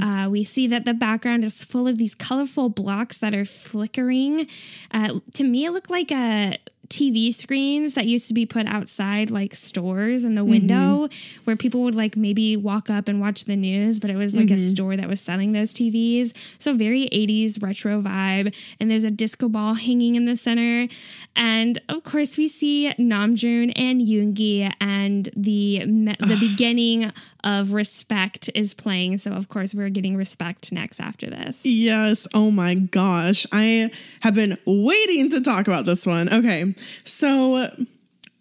Uh, 0.00 0.28
we 0.28 0.44
see 0.44 0.66
that 0.68 0.84
the 0.84 0.94
background 0.94 1.44
is 1.44 1.64
full 1.64 1.86
of 1.88 1.98
these 1.98 2.14
colorful 2.14 2.68
blocks 2.68 3.18
that 3.18 3.34
are 3.34 3.44
flickering. 3.44 4.46
Uh, 4.90 5.20
to 5.34 5.44
me, 5.44 5.64
it 5.64 5.70
looked 5.72 5.90
like 5.90 6.10
a 6.12 6.58
TV 6.88 7.32
screens 7.32 7.94
that 7.94 8.06
used 8.06 8.28
to 8.28 8.34
be 8.34 8.46
put 8.46 8.66
outside 8.66 9.30
like 9.30 9.54
stores 9.54 10.24
in 10.24 10.34
the 10.34 10.44
window 10.44 11.06
mm-hmm. 11.06 11.42
where 11.44 11.56
people 11.56 11.82
would 11.82 11.94
like 11.94 12.16
maybe 12.16 12.56
walk 12.56 12.90
up 12.90 13.08
and 13.08 13.20
watch 13.20 13.44
the 13.44 13.56
news, 13.56 14.00
but 14.00 14.10
it 14.10 14.16
was 14.16 14.34
like 14.34 14.50
a 14.50 14.54
mm-hmm. 14.54 14.64
store 14.64 14.96
that 14.96 15.08
was 15.08 15.20
selling 15.20 15.52
those 15.52 15.74
TVs. 15.74 16.34
So 16.58 16.74
very 16.74 17.08
80s 17.10 17.62
retro 17.62 18.00
vibe. 18.00 18.54
And 18.80 18.90
there's 18.90 19.04
a 19.04 19.10
disco 19.10 19.48
ball 19.48 19.74
hanging 19.74 20.14
in 20.14 20.24
the 20.24 20.36
center. 20.36 20.88
And 21.36 21.80
of 21.88 22.04
course, 22.04 22.36
we 22.36 22.48
see 22.48 22.92
Namjoon 22.98 23.72
and 23.76 24.00
Yoongi, 24.00 24.72
and 24.80 25.28
the 25.36 25.84
me- 25.86 26.16
the 26.18 26.36
beginning 26.40 27.12
of 27.44 27.72
Respect 27.72 28.50
is 28.54 28.74
playing. 28.74 29.18
So 29.18 29.32
of 29.32 29.48
course, 29.48 29.74
we're 29.74 29.88
getting 29.88 30.16
Respect 30.16 30.72
next 30.72 31.00
after 31.00 31.30
this. 31.30 31.64
Yes. 31.64 32.26
Oh 32.34 32.50
my 32.50 32.74
gosh. 32.74 33.46
I 33.52 33.90
have 34.20 34.34
been 34.34 34.58
waiting 34.66 35.30
to 35.30 35.40
talk 35.40 35.68
about 35.68 35.84
this 35.84 36.06
one. 36.06 36.32
Okay. 36.32 36.74
So 37.04 37.70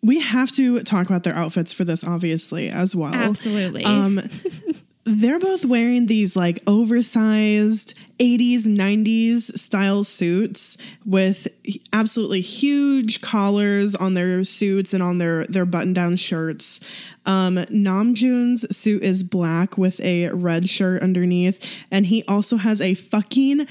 we 0.02 0.19
have 0.19 0.52
to 0.54 0.82
talk 0.84 1.08
about 1.08 1.23
their 1.23 1.36
outfits 1.36 1.73
for 1.73 1.84
this, 1.84 2.06
obviously, 2.06 2.69
as 2.69 2.95
well. 2.95 3.13
Absolutely. 3.13 3.84
Um, 3.84 4.19
they're 5.08 5.39
both 5.39 5.65
wearing 5.65 6.08
these 6.08 6.36
like 6.36 6.62
oversized 6.67 7.97
80s, 8.19 8.63
90s 8.67 9.58
style 9.58 10.04
suits 10.04 10.78
with 11.06 11.47
absolutely 11.93 12.41
huge 12.41 13.21
collars 13.21 13.95
on 13.95 14.15
their 14.15 14.43
suits 14.43 14.93
and 14.93 15.02
on 15.02 15.17
their, 15.17 15.45
their 15.45 15.65
button 15.65 15.93
down 15.93 16.17
shirts. 16.17 16.80
Um, 17.26 17.56
Namjoon's 17.56 18.76
suit 18.76 19.04
is 19.04 19.23
black 19.23 19.78
with 19.78 20.00
a 20.02 20.30
red 20.30 20.67
shirt 20.69 21.02
underneath, 21.02 21.86
and 21.91 22.06
he 22.08 22.23
also 22.28 22.58
has 22.58 22.82
a 22.82 22.93
fucking 22.93 23.67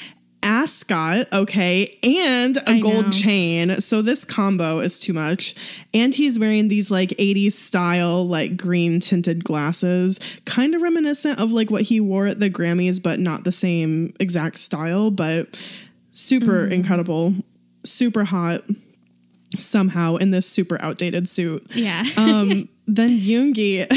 ascot, 0.46 1.26
okay, 1.32 1.98
and 2.02 2.56
a 2.56 2.70
I 2.72 2.78
gold 2.80 3.06
know. 3.06 3.11
chain. 3.11 3.80
So 3.80 4.00
this 4.02 4.24
combo 4.24 4.78
is 4.78 4.98
too 5.00 5.12
much. 5.12 5.54
And 5.92 6.14
he's 6.14 6.38
wearing 6.38 6.68
these 6.68 6.90
like 6.90 7.11
80s 7.11 7.52
style, 7.52 8.26
like 8.26 8.56
green 8.56 9.00
tinted 9.00 9.44
glasses, 9.44 10.18
kind 10.44 10.74
of 10.74 10.82
reminiscent 10.82 11.40
of 11.40 11.52
like 11.52 11.70
what 11.70 11.82
he 11.82 12.00
wore 12.00 12.26
at 12.26 12.40
the 12.40 12.48
Grammys, 12.50 13.02
but 13.02 13.18
not 13.20 13.44
the 13.44 13.52
same 13.52 14.14
exact 14.20 14.59
style, 14.59 15.11
but 15.11 15.61
super 16.12 16.62
Mm-hmm. 16.64 16.72
incredible, 16.72 17.35
super 17.85 18.24
hot 18.24 18.62
somehow 19.59 20.16
in 20.16 20.30
this 20.30 20.46
super 20.48 20.80
outdated 20.82 21.28
suit. 21.28 21.66
Yeah. 21.74 22.04
Um, 22.16 22.68
then 22.87 23.18
Yoongi, 23.18 23.87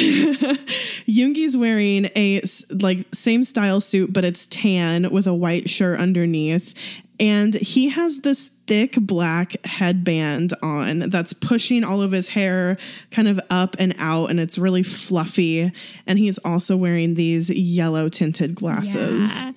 Yoongi's 1.06 1.56
wearing 1.56 2.06
a 2.15 2.41
like 2.71 3.06
same 3.13 3.43
style 3.43 3.82
suit, 3.82 4.12
but 4.12 4.25
it's 4.25 4.47
tan 4.47 5.12
with 5.12 5.28
a 5.28 5.34
white 5.34 5.69
shirt 5.69 5.99
underneath. 5.99 6.73
And 7.19 7.54
he 7.54 7.89
has 7.89 8.21
this 8.21 8.47
thick 8.47 8.95
black 8.95 9.63
headband 9.65 10.54
on 10.63 10.99
that's 10.99 11.34
pushing 11.34 11.84
all 11.84 12.02
of 12.02 12.13
his 12.13 12.30
hair 12.30 12.78
kind 13.12 13.28
of 13.28 13.39
up 13.49 13.75
and 13.78 13.93
out, 13.99 14.30
and 14.30 14.39
it's 14.39 14.58
really 14.58 14.84
fluffy. 14.84 15.71
And 16.08 16.17
he's 16.17 16.38
also 16.39 16.78
wearing 16.78 17.15
these 17.15 17.49
yellow 17.49 18.10
tinted 18.10 18.56
glasses. 18.56 19.43
Yeah. 19.43 19.52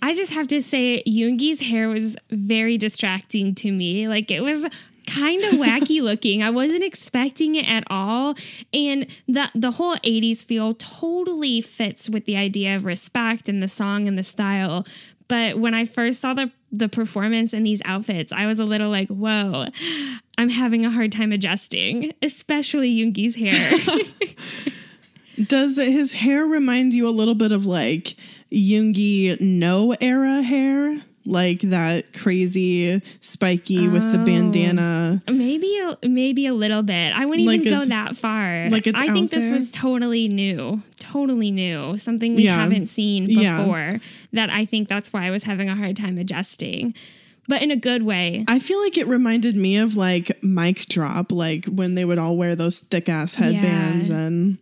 I 0.00 0.14
just 0.14 0.32
have 0.32 0.46
to 0.48 0.62
say, 0.62 1.02
Yoongi's 1.08 1.60
hair 1.60 1.88
was 1.88 2.16
very 2.30 2.78
distracting 2.78 3.54
to 3.56 3.72
me. 3.72 4.06
Like 4.06 4.30
it 4.30 4.42
was 4.42 4.68
kind 5.08 5.42
of 5.44 5.52
wacky 5.54 6.02
looking. 6.02 6.42
I 6.42 6.50
wasn't 6.50 6.82
expecting 6.82 7.54
it 7.54 7.68
at 7.68 7.84
all. 7.88 8.34
And 8.72 9.06
the 9.26 9.50
the 9.54 9.72
whole 9.72 9.96
80s 9.96 10.44
feel 10.44 10.72
totally 10.74 11.60
fits 11.60 12.08
with 12.08 12.26
the 12.26 12.36
idea 12.36 12.76
of 12.76 12.84
respect 12.84 13.48
and 13.48 13.62
the 13.62 13.68
song 13.68 14.06
and 14.06 14.18
the 14.18 14.22
style. 14.22 14.86
But 15.28 15.58
when 15.58 15.74
I 15.74 15.84
first 15.84 16.20
saw 16.20 16.34
the 16.34 16.50
the 16.70 16.88
performance 16.88 17.54
in 17.54 17.62
these 17.62 17.80
outfits, 17.84 18.32
I 18.32 18.46
was 18.46 18.60
a 18.60 18.64
little 18.64 18.90
like, 18.90 19.08
whoa, 19.08 19.66
I'm 20.36 20.50
having 20.50 20.84
a 20.84 20.90
hard 20.90 21.12
time 21.12 21.32
adjusting, 21.32 22.12
especially 22.22 22.94
Yoongi's 22.94 23.36
hair. 23.36 24.74
Does 25.46 25.76
his 25.76 26.14
hair 26.14 26.44
remind 26.44 26.94
you 26.94 27.08
a 27.08 27.10
little 27.10 27.34
bit 27.34 27.52
of 27.52 27.64
like 27.64 28.16
Yoongi 28.52 29.40
No 29.40 29.94
era 30.00 30.42
hair? 30.42 31.02
Like 31.28 31.60
that 31.60 32.12
crazy 32.14 33.02
spiky 33.20 33.86
with 33.86 34.02
Oh. 34.02 34.12
the 34.12 34.18
bandana. 34.18 35.20
Maybe 35.28 35.78
a, 35.78 36.08
maybe 36.08 36.46
a 36.46 36.54
little 36.54 36.82
bit. 36.82 37.12
I 37.14 37.26
wouldn't 37.26 37.46
Like 37.46 37.60
even 37.60 37.72
go 37.78 37.84
that 37.84 38.16
far. 38.16 38.68
like 38.70 38.86
it's 38.86 38.98
I 38.98 39.08
think 39.12 39.30
this 39.30 39.44
there? 39.44 39.52
was 39.52 39.70
totally 39.70 40.26
new, 40.28 40.82
totally 40.98 41.50
new, 41.50 41.98
something 41.98 42.34
we 42.34 42.44
Yeah. 42.44 42.56
haven't 42.56 42.86
seen 42.86 43.26
Yeah. 43.28 43.58
before. 43.58 44.00
That 44.32 44.48
I 44.50 44.64
think 44.64 44.88
that's 44.88 45.12
why 45.12 45.26
I 45.26 45.30
was 45.30 45.44
having 45.44 45.68
a 45.68 45.76
hard 45.76 45.96
time 45.96 46.16
adjusting, 46.16 46.94
but 47.46 47.60
in 47.62 47.70
a 47.70 47.76
good 47.76 48.02
way. 48.04 48.44
I 48.48 48.58
feel 48.58 48.80
like 48.80 48.96
it 48.96 49.06
reminded 49.06 49.54
me 49.54 49.76
of 49.76 49.96
like 49.96 50.42
mic 50.42 50.86
drop, 50.86 51.30
like 51.30 51.66
when 51.66 51.94
they 51.94 52.04
would 52.06 52.18
all 52.18 52.36
wear 52.38 52.56
those 52.56 52.80
thick 52.80 53.08
ass 53.10 53.34
headbands 53.34 54.08
Yeah. 54.08 54.16
and 54.16 54.58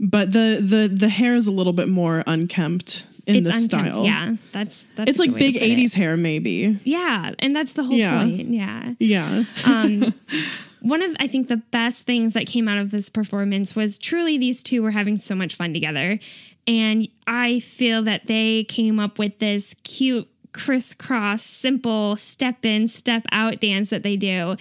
but 0.00 0.32
the 0.32 0.58
the 0.60 0.88
the 0.92 1.08
hair 1.08 1.34
is 1.36 1.46
a 1.46 1.52
little 1.52 1.72
bit 1.72 1.88
more 1.88 2.22
unkempt 2.26 3.04
in 3.28 3.36
it's 3.36 3.46
this 3.48 3.62
unkempt. 3.64 3.90
style. 3.94 4.04
Yeah, 4.04 4.34
that's 4.52 4.88
that's. 4.96 5.10
It's 5.10 5.18
like 5.18 5.28
good 5.30 5.34
way 5.34 5.40
to 5.40 5.52
big 5.52 5.60
put 5.60 5.68
it. 5.70 5.78
80s 5.78 5.94
hair 5.94 6.16
maybe. 6.16 6.78
Yeah, 6.84 7.32
and 7.38 7.54
that's 7.54 7.74
the 7.74 7.84
whole 7.84 7.96
Yeah. 7.96 8.22
point. 8.22 8.48
Yeah. 8.48 8.94
Yeah. 8.98 9.42
um, 9.66 10.14
one 10.80 11.02
of 11.02 11.14
I 11.20 11.26
think 11.26 11.48
the 11.48 11.56
best 11.58 12.06
things 12.06 12.34
that 12.34 12.46
came 12.46 12.68
out 12.68 12.78
of 12.78 12.90
this 12.90 13.08
performance 13.08 13.74
was 13.76 13.98
truly 13.98 14.38
these 14.38 14.62
two 14.62 14.82
were 14.82 14.92
having 14.92 15.16
so 15.16 15.34
much 15.34 15.54
fun 15.56 15.72
together, 15.74 16.18
and 16.66 17.08
I 17.26 17.60
feel 17.60 18.02
that 18.04 18.26
they 18.26 18.64
came 18.64 18.98
up 19.00 19.18
with 19.18 19.38
this 19.38 19.74
cute 19.84 20.28
crisscross 20.50 21.42
simple 21.42 22.16
step 22.16 22.64
in 22.64 22.88
step 22.88 23.24
out 23.30 23.60
dance 23.60 23.90
that 23.90 24.02
they 24.02 24.16
do 24.16 24.56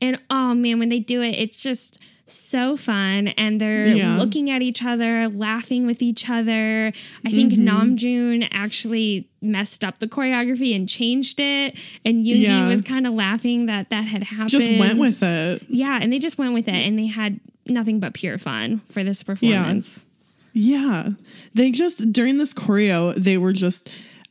and 0.00 0.20
oh 0.28 0.54
man 0.54 0.78
when 0.78 0.90
they 0.90 0.98
do 1.00 1.22
it 1.22 1.30
it's 1.30 1.60
just 1.60 2.00
so 2.30 2.76
fun 2.76 3.28
and 3.28 3.60
they're 3.60 3.88
Yeah. 3.88 4.16
looking 4.16 4.50
at 4.50 4.62
each 4.62 4.82
other 4.84 5.28
laughing 5.28 5.86
with 5.86 6.02
each 6.02 6.28
other 6.30 6.92
i 7.24 7.30
think 7.30 7.52
mm-hmm. 7.52 7.68
namjoon 7.68 8.48
actually 8.52 9.26
messed 9.42 9.82
up 9.84 9.98
the 9.98 10.06
choreography 10.08 10.74
and 10.74 10.88
changed 10.88 11.40
it 11.40 11.78
and 12.04 12.24
yoongi 12.24 12.42
Yeah. 12.42 12.68
was 12.68 12.82
kind 12.82 13.06
of 13.06 13.14
laughing 13.14 13.66
that 13.66 13.90
that 13.90 14.04
had 14.04 14.24
happened 14.24 14.50
Just 14.50 14.70
went 14.70 14.98
with 14.98 15.22
it. 15.22 15.62
yeah, 15.68 15.98
and 16.00 16.12
they 16.12 16.18
just 16.18 16.38
went 16.38 16.52
with 16.54 16.68
it 16.68 16.74
and 16.86 16.98
they 16.98 17.06
had 17.06 17.40
nothing 17.66 18.00
but 18.00 18.14
pure 18.14 18.38
fun 18.38 18.78
for 18.86 19.02
this 19.04 19.22
performance. 19.22 20.04
Yeah. 20.52 21.10
They 21.54 21.70
just, 21.70 22.10
during 22.12 22.38
this 22.38 22.52
choreo, 22.52 23.14
they 23.14 23.38
were 23.38 23.52
just 23.52 23.90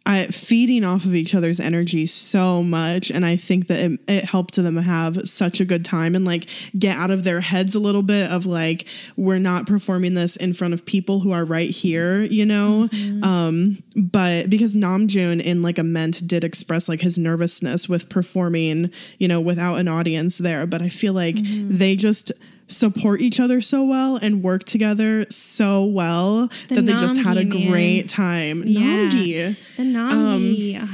uh, 0.10 0.26
feeding 0.32 0.84
off 0.84 1.06
of 1.06 1.14
each 1.14 1.36
other's 1.36 1.60
energy 1.60 2.08
so 2.08 2.64
much. 2.64 3.12
And 3.12 3.24
I 3.24 3.38
think 3.38 3.68
that 3.68 3.80
it, 3.80 4.00
it 4.08 4.26
helped 4.26 4.56
them 4.56 4.78
have 4.78 5.30
such 5.30 5.62
a 5.62 5.66
good 5.66 5.86
time 5.86 6.16
and 6.16 6.26
like 6.26 6.50
get 6.78 6.98
out 6.98 7.12
of 7.12 7.24
their 7.24 7.42
heads 7.42 7.76
a 7.76 7.80
little 7.80 8.02
bit 8.02 8.32
of 8.32 8.48
like, 8.48 8.88
we're 9.16 9.38
not 9.38 9.68
performing 9.68 10.16
this 10.16 10.36
in 10.36 10.54
front 10.54 10.74
of 10.74 10.84
people 10.84 11.20
who 11.20 11.32
are 11.32 11.46
right 11.46 11.70
here, 11.70 12.22
you 12.24 12.44
know? 12.44 12.90
Um, 13.22 13.84
but 13.96 14.50
because 14.50 14.76
Namjoon 14.76 15.42
in 15.44 15.62
like 15.62 15.78
a 15.78 15.84
ment 15.84 16.28
did 16.28 16.44
express 16.44 16.90
like 16.90 17.02
his 17.02 17.20
nervousness 17.20 17.88
with 17.88 18.10
performing, 18.10 18.92
you 19.20 19.28
know, 19.28 19.40
without 19.40 19.76
an 19.76 19.88
audience 19.88 20.40
there. 20.40 20.66
But 20.66 20.82
I 20.82 20.90
feel 20.90 21.14
like 21.14 21.36
they 21.44 21.96
just, 21.96 22.32
support 22.70 23.22
each 23.22 23.40
other 23.40 23.60
so 23.62 23.84
well 23.84 24.16
and 24.16 24.44
work 24.44 24.64
together 24.64 25.26
so 25.30 25.84
well 25.84 26.48
that 26.70 26.86
they 26.86 26.94
just 26.94 27.18
had 27.20 27.38
a 27.38 27.46
man. 27.46 27.68
great 27.70 28.10
time. 28.10 28.64
Yeah. 28.66 28.82
Namgi. 28.82 29.76
The 29.76 29.84
Namgi. 29.84 30.90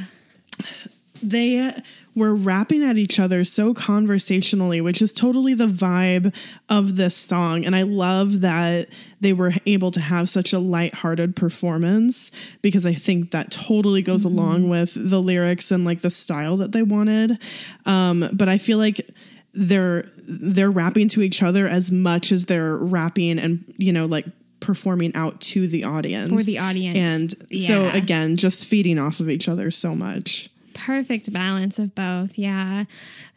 They 1.21 1.73
were 2.15 2.33
rapping 2.33 2.81
at 2.81 2.97
each 2.97 3.19
other 3.19 3.43
so 3.43 3.73
conversationally, 3.73 4.79
which 4.79 5.01
is 5.01 5.11
totally 5.11 5.53
the 5.53 5.67
vibe 5.67 6.33
of 6.69 6.95
this 6.95 7.15
song. 7.15 7.65
And 7.65 7.75
I 7.75 7.81
love 7.81 8.41
that 8.41 8.89
they 9.19 9.33
were 9.33 9.53
able 9.65 9.91
to 9.91 9.99
have 9.99 10.29
such 10.29 10.53
a 10.53 10.59
lighthearted 10.59 11.35
performance 11.35 12.31
because 12.61 12.85
I 12.85 12.93
think 12.93 13.31
that 13.31 13.51
totally 13.51 14.01
goes 14.01 14.23
along 14.23 14.69
with 14.69 14.93
the 14.95 15.21
lyrics 15.21 15.71
and 15.71 15.83
like 15.83 16.01
the 16.01 16.09
style 16.09 16.55
that 16.57 16.71
they 16.71 16.83
wanted. 16.83 17.37
Um, 17.85 18.29
but 18.31 18.47
I 18.47 18.57
feel 18.57 18.77
like 18.77 19.09
they're 19.55 20.05
they're 20.27 20.71
rapping 20.71 21.07
to 21.09 21.21
each 21.21 21.41
other 21.41 21.67
as 21.67 21.91
much 21.91 22.31
as 22.31 22.45
they're 22.45 22.77
rapping 22.77 23.39
and 23.39 23.63
you 23.77 23.91
know 23.91 24.05
like 24.05 24.25
performing 24.59 25.15
out 25.15 25.39
to 25.39 25.67
the 25.67 25.83
audience 25.83 26.29
For 26.29 26.43
the 26.43 26.59
audience. 26.59 26.97
and 26.97 27.59
so 27.59 27.89
again 27.89 28.35
just 28.35 28.65
feeding 28.65 28.97
off 28.97 29.19
of 29.19 29.29
each 29.29 29.47
other 29.47 29.69
so 29.71 29.95
much 29.95 30.49
Perfect 30.75 31.31
balance 31.31 31.79
of 31.79 31.95
both. 31.95 32.37
Yeah. 32.37 32.83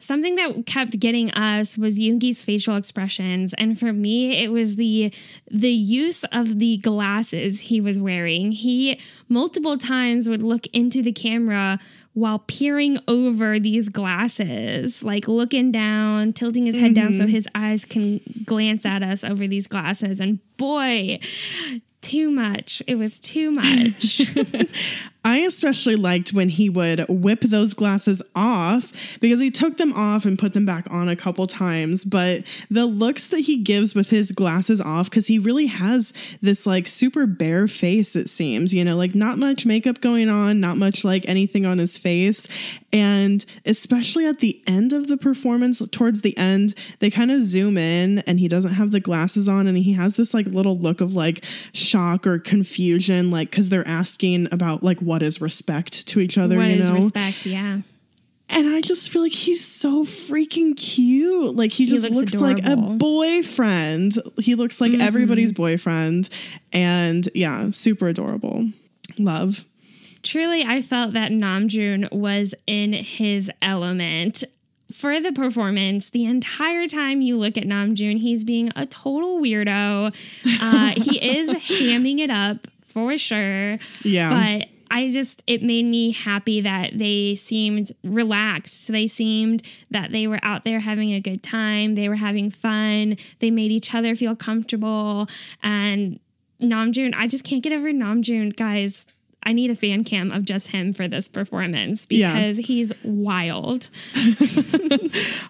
Something 0.01 0.35
that 0.35 0.67
kept 0.67 0.99
getting 0.99 1.31
us 1.31 1.79
was 1.79 2.01
Yoongi's 2.01 2.43
facial 2.43 2.75
expressions. 2.75 3.55
And 3.57 3.79
for 3.79 3.93
me, 3.93 4.43
it 4.43 4.51
was 4.51 4.75
the 4.75 5.15
the 5.49 5.71
use 5.71 6.25
of 6.33 6.59
the 6.59 6.79
glasses 6.79 7.61
he 7.61 7.81
was 7.81 8.01
wearing. 8.01 8.51
He 8.51 9.01
multiple 9.29 9.79
times 9.79 10.29
would 10.29 10.43
look 10.43 10.67
into 10.73 11.01
the 11.01 11.13
camera 11.13 11.79
while 12.19 12.41
peering 12.41 12.99
over 13.07 13.61
these 13.61 13.89
glasses, 13.89 15.03
like 15.05 15.29
looking 15.29 15.71
down, 15.71 16.33
tilting 16.33 16.67
his 16.67 16.79
head 16.79 16.95
down 16.95 17.13
so 17.13 17.25
mm-hmm. 17.25 17.33
his 17.33 17.49
eyes 17.55 17.85
can 17.85 18.21
glance 18.45 18.85
at 18.85 19.03
us 19.03 19.23
over 19.23 19.47
these 19.47 19.67
glasses. 19.67 20.21
And 20.21 20.41
boy, 20.57 21.21
too 22.01 22.31
much. 22.31 22.83
It 22.87 22.97
was 22.97 23.19
too 23.19 23.51
much. 23.51 24.23
I 25.29 25.41
especially 25.41 25.95
liked 25.95 26.33
when 26.33 26.49
he 26.49 26.71
would 26.71 27.05
whip 27.07 27.43
those 27.43 27.75
glasses 27.75 28.23
off 28.35 29.21
because 29.21 29.41
he 29.41 29.51
took 29.51 29.77
them 29.77 29.93
off 29.93 30.25
and 30.25 30.39
put 30.39 30.55
them 30.55 30.65
back 30.65 30.91
on 30.91 31.11
a 31.11 31.17
couple 31.17 31.47
times. 31.47 32.03
But 32.07 32.47
the 32.71 32.87
looks 32.87 33.29
that 33.29 33.41
he 33.41 33.59
gives 33.59 33.95
with 33.95 34.09
his 34.09 34.33
glasses 34.33 34.81
off, 34.81 35.11
because 35.11 35.27
he 35.27 35.39
really 35.39 35.67
has 35.67 36.15
this 36.41 36.67
like 36.67 36.87
super 36.87 37.27
bare 37.27 37.69
face, 37.69 38.17
it 38.17 38.31
seems, 38.31 38.73
you 38.73 38.83
know, 38.83 38.97
like 38.97 39.15
not 39.15 39.37
much 39.37 39.67
makeup 39.67 40.01
going 40.01 40.31
on, 40.31 40.61
not 40.61 40.79
much 40.79 41.05
like 41.05 41.29
anything 41.29 41.67
on 41.67 41.77
his 41.77 41.99
face. 41.99 42.79
And 42.91 43.45
especially 43.67 44.25
at 44.25 44.39
the 44.39 44.63
end 44.67 44.95
of 44.95 45.09
the 45.09 45.19
performance, 45.19 45.87
towards 45.91 46.23
the 46.23 46.35
end, 46.39 46.73
they 47.01 47.11
kind 47.11 47.31
of 47.31 47.43
zoom 47.43 47.77
in 47.77 48.21
and 48.21 48.41
he 48.41 48.49
doesn't 48.49 48.73
have 48.73 48.93
the 48.93 49.01
glasses 49.01 49.47
on 49.47 49.67
and 49.67 49.77
he 49.77 49.93
has 49.93 50.17
this 50.17 50.33
like 50.33 50.47
little 50.47 50.79
look 50.79 51.03
of 51.03 51.15
like 51.15 51.45
shock 51.75 52.27
or 52.27 52.39
confusion, 52.39 53.31
like 53.31 53.51
because 53.51 53.69
they're 53.69 53.87
asking 53.87 54.49
about 54.51 54.83
like 54.83 55.01
what 55.01 55.18
is 55.23 55.41
respect 55.41 56.07
to 56.09 56.21
each 56.21 56.39
other, 56.39 56.57
What 56.57 56.67
you 56.69 56.77
is 56.77 56.89
know? 56.89 56.97
respect? 56.97 57.47
Yeah. 57.47 57.81
And 58.51 58.67
I 58.69 58.81
just 58.81 59.11
feel 59.11 59.23
like 59.23 59.33
he's 59.33 59.63
so 59.65 60.05
freaking 60.05 60.75
cute. 60.75 61.55
Like 61.55 61.71
he 61.71 61.85
just 61.85 62.05
looks 62.11 62.35
looks, 62.35 62.35
like 62.35 62.65
a 62.65 62.77
boyfriend. 62.77 64.15
He 64.41 64.55
looks 64.55 64.81
like 64.81 64.95
everybody's 64.95 65.53
boyfriend. 65.53 66.31
And 66.73 67.29
yeah, 67.35 67.71
super 67.71 68.09
adorable. 68.09 68.71
Love. 69.19 69.65
Truly, 70.23 70.65
I 70.65 70.81
felt 70.81 71.13
that 71.13 71.31
Namjoon 71.31 72.11
was 72.11 72.55
in 72.67 72.93
his 72.95 73.51
element. 73.61 74.45
For 74.91 75.21
the 75.21 75.33
performance, 75.33 76.09
the 76.09 76.25
entire 76.25 76.87
time 76.87 77.21
you 77.21 77.37
look 77.37 77.59
at 77.59 77.65
Namjoon, 77.65 78.19
he's 78.19 78.43
being 78.45 78.71
a 78.75 78.87
total 78.87 79.39
weirdo. 79.41 80.15
Uh, 80.63 81.01
he 81.01 81.19
is 81.39 81.51
hamming 81.51 82.19
it 82.19 82.31
up 82.31 82.67
for 82.85 83.19
sure. 83.19 83.79
Yeah. 84.03 84.31
But 84.59 84.69
I 84.91 85.09
just, 85.11 85.43
it 85.47 85.63
made 85.63 85.85
me 85.85 86.13
happy 86.13 86.61
that 86.61 86.99
they 86.99 87.35
seemed 87.35 87.93
relaxed. 88.03 88.89
They 88.89 89.07
seemed 89.07 89.63
that 89.91 90.13
they 90.13 90.27
were 90.27 90.41
out 90.43 90.65
there 90.65 90.81
having 90.81 91.13
a 91.13 91.21
good 91.21 91.43
time. 91.43 91.95
They 91.95 92.09
were 92.09 92.17
having 92.17 92.51
fun. 92.51 93.17
They 93.39 93.51
made 93.51 93.71
each 93.71 93.95
other 93.95 94.15
feel 94.15 94.37
comfortable. 94.37 95.27
And 95.63 96.21
Namjoon, 96.61 97.15
I 97.15 97.29
just 97.29 97.45
can't 97.45 97.63
get 97.63 97.73
over 97.73 97.91
Namjoon, 97.93 98.57
guys. 98.57 99.07
I 99.45 99.53
need 99.53 99.71
a 99.71 99.75
fan 99.75 100.05
cam 100.05 100.31
of 100.31 100.45
just 100.45 100.73
him 100.73 100.93
for 100.93 101.09
this 101.09 101.29
performance 101.29 102.07
Yeah. 102.11 102.35
because 102.35 102.57
he's 102.67 102.93
wild. 103.03 103.89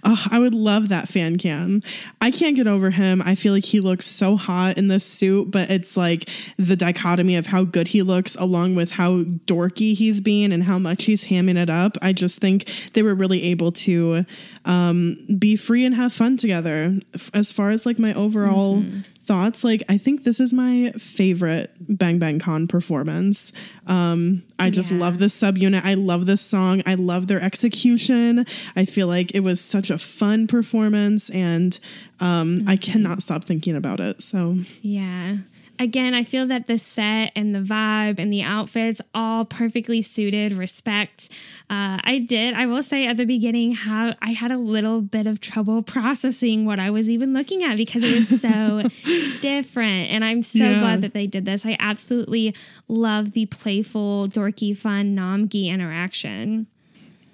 Oh, 0.05 0.25
I 0.31 0.39
would 0.39 0.55
love 0.55 0.89
that 0.89 1.09
fan 1.09 1.37
cam. 1.37 1.83
I 2.21 2.31
can't 2.31 2.57
get 2.57 2.67
over 2.67 2.91
him. 2.91 3.21
I 3.23 3.35
feel 3.35 3.53
like 3.53 3.65
he 3.65 3.81
looks 3.81 4.07
so 4.07 4.37
hot 4.37 4.79
in 4.79 4.89
this 4.89 5.05
suit, 5.05 5.51
but 5.51 5.71
it's 5.71 5.97
like 5.97 6.29
the 6.57 6.77
dichotomy 6.77 7.37
of 7.37 7.47
how 7.47 7.65
good 7.65 7.89
he 7.89 8.03
looks 8.03 8.37
along 8.37 8.75
with 8.77 8.93
how 8.93 9.23
dorky 9.25 9.95
he's 9.95 10.21
being 10.21 10.53
and 10.53 10.63
how 10.63 10.79
much 10.79 11.05
he's 11.05 11.25
hamming 11.25 11.57
it 11.57 11.69
up. 11.69 11.97
I 12.01 12.13
just 12.13 12.39
think 12.39 12.67
they 12.93 13.03
were 13.03 13.15
really 13.15 13.43
able 13.45 13.73
to 13.73 14.25
um, 14.65 15.19
be 15.39 15.57
free 15.57 15.85
and 15.85 15.95
have 15.95 16.13
fun 16.13 16.37
together. 16.37 16.99
As 17.35 17.53
far 17.53 17.71
as 17.71 17.85
like 17.85 17.99
my 17.99 18.15
overall 18.15 18.83
thoughts, 19.29 19.63
like 19.63 19.83
I 19.89 19.99
think 19.99 20.25
this 20.25 20.41
is 20.41 20.53
my 20.53 20.93
favorite 20.99 21.71
Bang 21.81 22.19
Bang 22.19 22.39
Con 22.39 22.67
performance. 22.67 23.53
Um, 23.87 24.43
I 24.59 24.71
just 24.71 24.91
Yeah. 24.91 24.99
love 24.99 25.19
this 25.19 25.39
subunit. 25.41 25.83
I 25.85 25.95
love 25.95 26.27
this 26.27 26.41
song. 26.43 26.83
I 26.87 26.95
love 26.95 27.27
their 27.27 27.41
execution. 27.41 28.45
I 28.75 28.85
feel 28.85 29.07
like 29.07 29.35
it 29.35 29.41
was 29.41 29.61
such 29.61 29.91
a 29.91 29.99
fun 29.99 30.47
performance, 30.47 31.31
and 31.31 31.79
um, 32.21 32.63
I 32.67 32.77
cannot 32.77 33.23
stop 33.23 33.45
thinking 33.45 33.77
about 33.77 34.01
it. 34.01 34.23
So 34.23 34.57
Yeah. 34.83 35.37
Again, 35.81 36.13
I 36.15 36.25
feel 36.25 36.47
that 36.49 36.67
the 36.67 36.77
set 36.77 37.31
and 37.37 37.55
the 37.55 37.61
vibe 37.61 38.19
and 38.19 38.33
the 38.33 38.43
outfits 38.43 39.01
all 39.15 39.45
perfectly 39.45 40.03
suited 40.03 40.53
respect. 40.53 41.29
Uh, 41.71 41.99
I 42.03 42.19
did, 42.27 42.55
I 42.55 42.67
will 42.67 42.83
say 42.83 43.07
at 43.07 43.17
the 43.17 43.25
beginning, 43.25 43.73
how 43.75 44.15
I 44.21 44.31
had 44.33 44.51
a 44.51 44.59
little 44.59 45.01
bit 45.03 45.27
of 45.27 45.41
trouble 45.41 45.83
processing 45.83 46.65
what 46.65 46.81
I 46.81 46.91
was 46.91 47.09
even 47.09 47.33
looking 47.33 47.63
at 47.63 47.77
because 47.77 48.03
it 48.03 48.13
was 48.15 48.41
so 48.41 48.83
different. 49.41 50.11
And 50.11 50.25
I'm 50.25 50.43
so 50.43 50.65
Yeah. 50.65 50.81
glad 50.81 51.01
that 51.03 51.15
they 51.15 51.27
did 51.27 51.45
this. 51.45 51.65
I 51.65 51.77
absolutely 51.79 52.55
love 52.89 53.33
the 53.33 53.47
playful, 53.47 54.27
dorky, 54.27 54.77
fun 54.77 55.15
Namgi 55.17 55.67
interaction. 55.69 56.67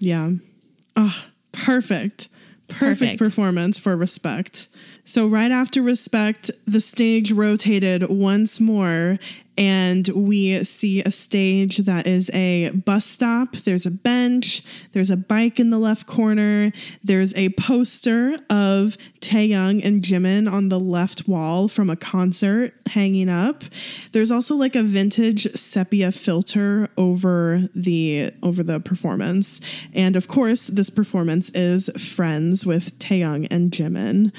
yeah, 0.01 0.30
oh, 0.97 1.24
perfect, 1.53 2.28
perfect, 2.68 2.78
Perfect. 3.01 3.18
performance 3.18 3.78
for 3.78 3.97
respect. 3.97 4.68
So 5.05 5.27
right 5.27 5.51
after 5.51 5.83
respect, 5.83 6.51
the 6.67 6.81
stage 6.81 7.31
rotated 7.31 8.09
once 8.09 8.59
more. 8.59 9.19
And 9.57 10.09
we 10.09 10.65
see 10.65 11.03
a 11.03 11.11
stage 11.11 11.79
that 11.79 12.07
is 12.07 12.31
a 12.31 12.71
bus 12.71 13.05
stop. 13.05 13.53
There's 13.53 13.87
a 13.87 13.91
bench. 13.91 14.63
There's 14.93 15.11
a 15.11 15.17
bike 15.17 15.61
in 15.61 15.71
the 15.71 15.79
left 15.79 16.07
corner. 16.07 16.73
There's 17.03 17.35
a 17.35 17.51
poster 17.51 18.39
of 18.51 18.97
Taehyung 19.21 19.85
and 19.85 20.03
Jimin 20.03 20.51
on 20.51 20.69
the 20.69 20.81
left 20.81 21.29
wall 21.29 21.69
from 21.69 21.89
a 21.89 21.97
concert 21.97 22.75
hanging 22.89 23.29
up. 23.29 23.65
There's 24.13 24.31
also 24.31 24.57
like 24.57 24.75
a 24.77 24.83
vintage 24.83 25.51
sepia 25.55 26.13
filter 26.13 26.89
over 26.97 27.69
the 27.75 28.33
over 28.43 28.63
the 28.63 28.81
performance. 28.81 29.61
And 29.95 30.17
of 30.17 30.29
course, 30.29 30.67
this 30.67 30.91
performance 30.91 31.51
is 31.51 31.89
Friends 31.91 32.67
with 32.67 32.99
Taehyung 32.99 33.47
and 33.51 33.71
Jimin. 33.71 34.33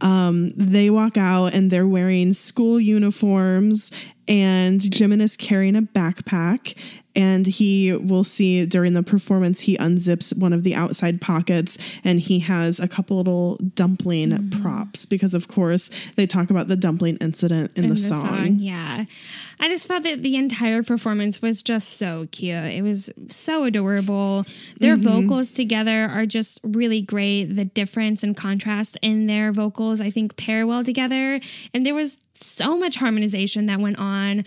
Um, 0.00 0.50
they 0.56 0.90
walk 0.90 1.16
out 1.16 1.46
and 1.54 1.70
they're 1.70 1.86
wearing 1.86 2.32
school 2.32 2.80
uniforms 2.80 3.90
and 4.30 4.80
Jimin 4.80 5.20
is 5.20 5.36
carrying 5.36 5.74
a 5.74 5.82
backpack. 5.82 6.78
And 7.16 7.44
he 7.44 7.92
will 7.92 8.22
see 8.22 8.64
during 8.64 8.92
the 8.92 9.02
performance, 9.02 9.62
he 9.62 9.76
unzips 9.78 10.38
one 10.38 10.52
of 10.52 10.62
the 10.62 10.76
outside 10.76 11.20
pockets 11.20 11.76
and 12.04 12.20
he 12.20 12.38
has 12.38 12.78
a 12.78 12.86
couple 12.86 13.16
little 13.16 13.56
dumpling 13.74 14.30
mm-hmm. 14.30 14.62
props 14.62 15.06
because, 15.06 15.34
of 15.34 15.48
course, 15.48 15.88
they 16.12 16.28
talk 16.28 16.50
about 16.50 16.68
the 16.68 16.76
dumpling 16.76 17.16
incident 17.16 17.76
in, 17.76 17.88
the, 17.88 17.96
song. 17.96 18.58
Yeah. 18.60 19.06
I 19.58 19.68
just 19.68 19.88
felt 19.88 20.04
that 20.04 20.22
the 20.22 20.36
entire 20.36 20.84
performance 20.84 21.42
was 21.42 21.62
just 21.62 21.96
so 21.98 22.28
cute. 22.30 22.56
It 22.56 22.82
was 22.82 23.10
so 23.26 23.64
adorable. 23.64 24.44
Their 24.78 24.96
mm-hmm. 24.96 25.22
vocals 25.22 25.50
together 25.50 26.04
are 26.04 26.26
just 26.26 26.60
really 26.62 27.02
great. 27.02 27.46
The 27.46 27.64
difference 27.64 28.22
and 28.22 28.36
contrast 28.36 28.96
in 29.02 29.26
their 29.26 29.50
vocals, 29.50 30.00
I 30.00 30.10
think, 30.10 30.36
pair 30.36 30.64
well 30.64 30.84
together. 30.84 31.40
And 31.74 31.84
there 31.84 31.94
was 31.94 32.18
so 32.40 32.78
much 32.78 32.96
harmonization 32.96 33.66
that 33.66 33.80
went 33.80 33.98
on. 33.98 34.44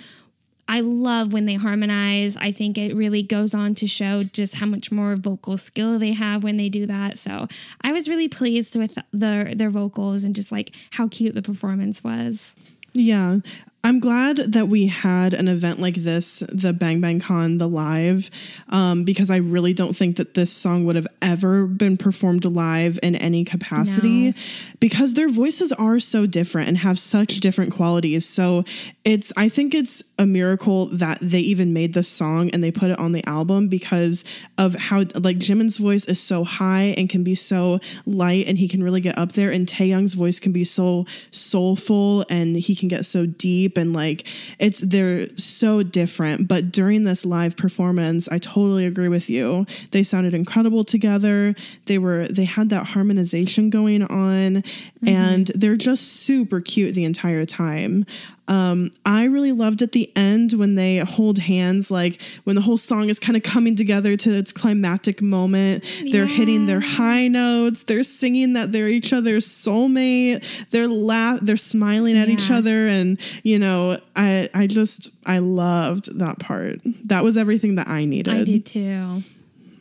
I 0.68 0.80
love 0.80 1.34
when 1.34 1.46
they 1.46 1.56
harmonize. 1.56 2.38
I 2.38 2.52
think 2.52 2.78
it 2.78 2.96
really 2.96 3.22
goes 3.22 3.54
on 3.54 3.76
to 3.76 3.88
show 3.88 4.24
just 4.24 4.56
how 4.56 4.66
much 4.66 4.92
more 4.92 5.16
vocal 5.16 5.58
skill 5.58 6.00
they 6.00 6.14
have 6.14 6.44
when 6.44 6.58
they 6.58 6.70
do 6.70 6.86
that. 6.86 7.18
So 7.18 7.48
I 7.82 7.92
was 7.92 8.08
really 8.08 8.30
pleased 8.30 8.76
with 8.76 8.98
their 9.12 9.54
their 9.54 9.70
vocals 9.70 10.24
and 10.24 10.34
just 10.34 10.52
like 10.52 10.74
how 10.92 11.08
cute 11.10 11.36
the 11.36 11.42
performance 11.42 12.04
was. 12.04 12.56
Yeah. 12.94 13.40
I'm 13.86 14.00
glad 14.00 14.38
that 14.38 14.70
we 14.70 14.88
had 14.88 15.34
an 15.34 15.50
event 15.50 15.80
like 15.80 15.96
this, 15.96 16.40
the 16.48 16.72
Bang 16.72 17.02
Bang 17.02 17.20
Con, 17.20 17.58
the 17.58 17.68
live, 17.68 18.30
um, 18.70 19.04
because 19.04 19.30
I 19.30 19.38
really 19.38 19.74
don't 19.74 19.94
think 19.94 20.16
that 20.16 20.36
this 20.36 20.54
song 20.54 20.86
would 20.86 20.96
have 20.96 21.08
ever 21.22 21.66
been 21.66 21.98
performed 21.98 22.46
live 22.46 22.98
in 23.04 23.18
any 23.18 23.44
capacity 23.44 24.28
No. 24.28 24.34
because 24.80 25.16
their 25.16 25.28
voices 25.28 25.74
are 25.74 26.00
so 26.00 26.26
different 26.26 26.70
and 26.70 26.78
have 26.78 26.98
such 26.98 27.42
different 27.42 27.74
qualities. 27.74 28.26
So 28.26 28.64
it's, 29.04 29.34
I 29.36 29.50
think 29.50 29.76
it's 29.76 30.14
a 30.18 30.26
miracle 30.26 30.86
that 30.86 31.18
they 31.22 31.42
even 31.42 31.74
made 31.74 31.94
this 31.94 32.08
song 32.08 32.52
and 32.52 32.64
they 32.64 32.72
put 32.72 32.90
it 32.90 32.98
on 33.00 33.12
the 33.12 33.28
album 33.28 33.68
because 33.68 34.24
of 34.58 34.76
how, 34.76 35.00
like, 35.16 35.40
Jimin's 35.40 35.78
voice 35.78 36.06
is 36.06 36.22
so 36.22 36.46
high 36.46 36.94
and 36.98 37.10
can 37.10 37.26
be 37.26 37.36
so 37.36 37.82
light 38.06 38.48
and 38.48 38.58
he 38.58 38.70
can 38.70 38.82
really 38.82 39.02
get 39.02 39.18
up 39.18 39.34
there, 39.34 39.52
and 39.52 39.68
Taehyung's 39.68 40.14
voice 40.14 40.40
can 40.40 40.54
be 40.54 40.64
so 40.64 41.06
soulful 41.32 42.26
and 42.30 42.56
he 42.56 42.78
can 42.78 42.88
get 42.88 43.06
so 43.06 43.26
deep 43.26 43.73
and 43.78 43.94
like 43.94 44.28
it's 44.60 44.80
they're 44.80 45.28
so 45.38 45.84
different. 45.84 46.48
But 46.48 46.72
during 46.72 47.04
this 47.04 47.26
live 47.26 47.58
performance 47.58 48.28
i 48.30 48.38
totally 48.38 48.86
agree 48.86 49.08
with 49.08 49.30
you. 49.30 49.66
They 49.92 50.04
sounded 50.04 50.34
incredible 50.34 50.84
together. 50.84 51.56
They 51.86 51.98
were 51.98 52.28
they 52.28 52.46
had 52.46 52.70
that 52.70 52.88
harmonization 52.88 53.70
going 53.70 54.04
on 54.04 54.62
mm-hmm. 54.62 55.08
and 55.08 55.48
they're 55.48 55.76
just 55.76 56.08
super 56.08 56.60
cute 56.60 56.96
the 56.96 57.06
entire 57.06 57.46
time 57.46 58.06
um, 58.48 58.92
I 59.06 59.26
really 59.26 59.52
loved 59.54 59.82
at 59.82 59.94
the 59.94 60.12
end 60.16 60.54
when 60.54 60.76
they 60.76 60.98
hold 60.98 61.40
hands, 61.40 61.90
like 61.90 62.22
when 62.44 62.56
the 62.56 62.62
whole 62.62 62.78
song 62.78 63.10
is 63.10 63.18
kind 63.20 63.38
of 63.38 63.44
coming 63.44 63.76
together 63.76 64.18
to 64.18 64.36
its 64.36 64.52
climactic 64.52 65.22
moment. 65.22 65.86
They're 66.12 66.26
hitting 66.26 66.66
their 66.66 66.82
high 66.82 67.28
notes. 67.28 67.84
They're 67.84 68.04
singing 68.04 68.54
that 68.54 68.72
they're 68.72 68.90
each 68.90 69.14
other's 69.14 69.48
soulmate. 69.48 70.70
They're 70.70 70.88
laugh. 70.88 71.40
They're 71.42 71.56
smiling 71.58 72.18
at 72.18 72.30
each 72.30 72.52
other, 72.52 72.88
and 72.88 73.20
you 73.44 73.60
know, 73.60 74.00
I 74.16 74.50
I 74.54 74.68
just 74.68 75.10
I 75.26 75.40
loved 75.40 76.18
that 76.20 76.40
part. 76.40 76.80
That 77.06 77.24
was 77.24 77.38
everything 77.38 77.76
that 77.76 77.88
I 77.88 78.06
needed. 78.06 78.34
I 78.34 78.44
did 78.44 78.66
too. 78.66 79.24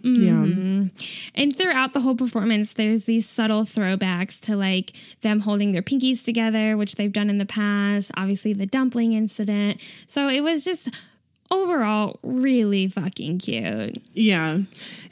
Yeah. 0.03 0.33
Mm-hmm. 0.33 0.87
And 1.35 1.57
throughout 1.57 1.93
the 1.93 2.01
whole 2.01 2.17
performance, 2.17 2.73
there's 2.73 3.05
these 3.05 3.29
subtle 3.29 3.63
throwbacks 3.63 4.41
to 4.43 4.57
like 4.57 4.93
them 5.21 5.41
holding 5.41 5.73
their 5.73 5.83
pinkies 5.83 6.25
together, 6.25 6.77
which 6.77 6.97
they've 6.97 7.13
done 7.13 7.31
in 7.31 7.39
the 7.39 7.47
past. 7.47 8.11
Obviously, 8.17 8.53
the 8.53 8.67
dumpling 8.67 9.13
incident. 9.13 9.81
So 10.07 10.29
it 10.29 10.41
was 10.41 10.65
just 10.65 11.03
overall 11.51 12.19
really 12.23 12.89
fucking 12.89 13.39
cute. 13.39 13.99
Yeah. 14.15 14.59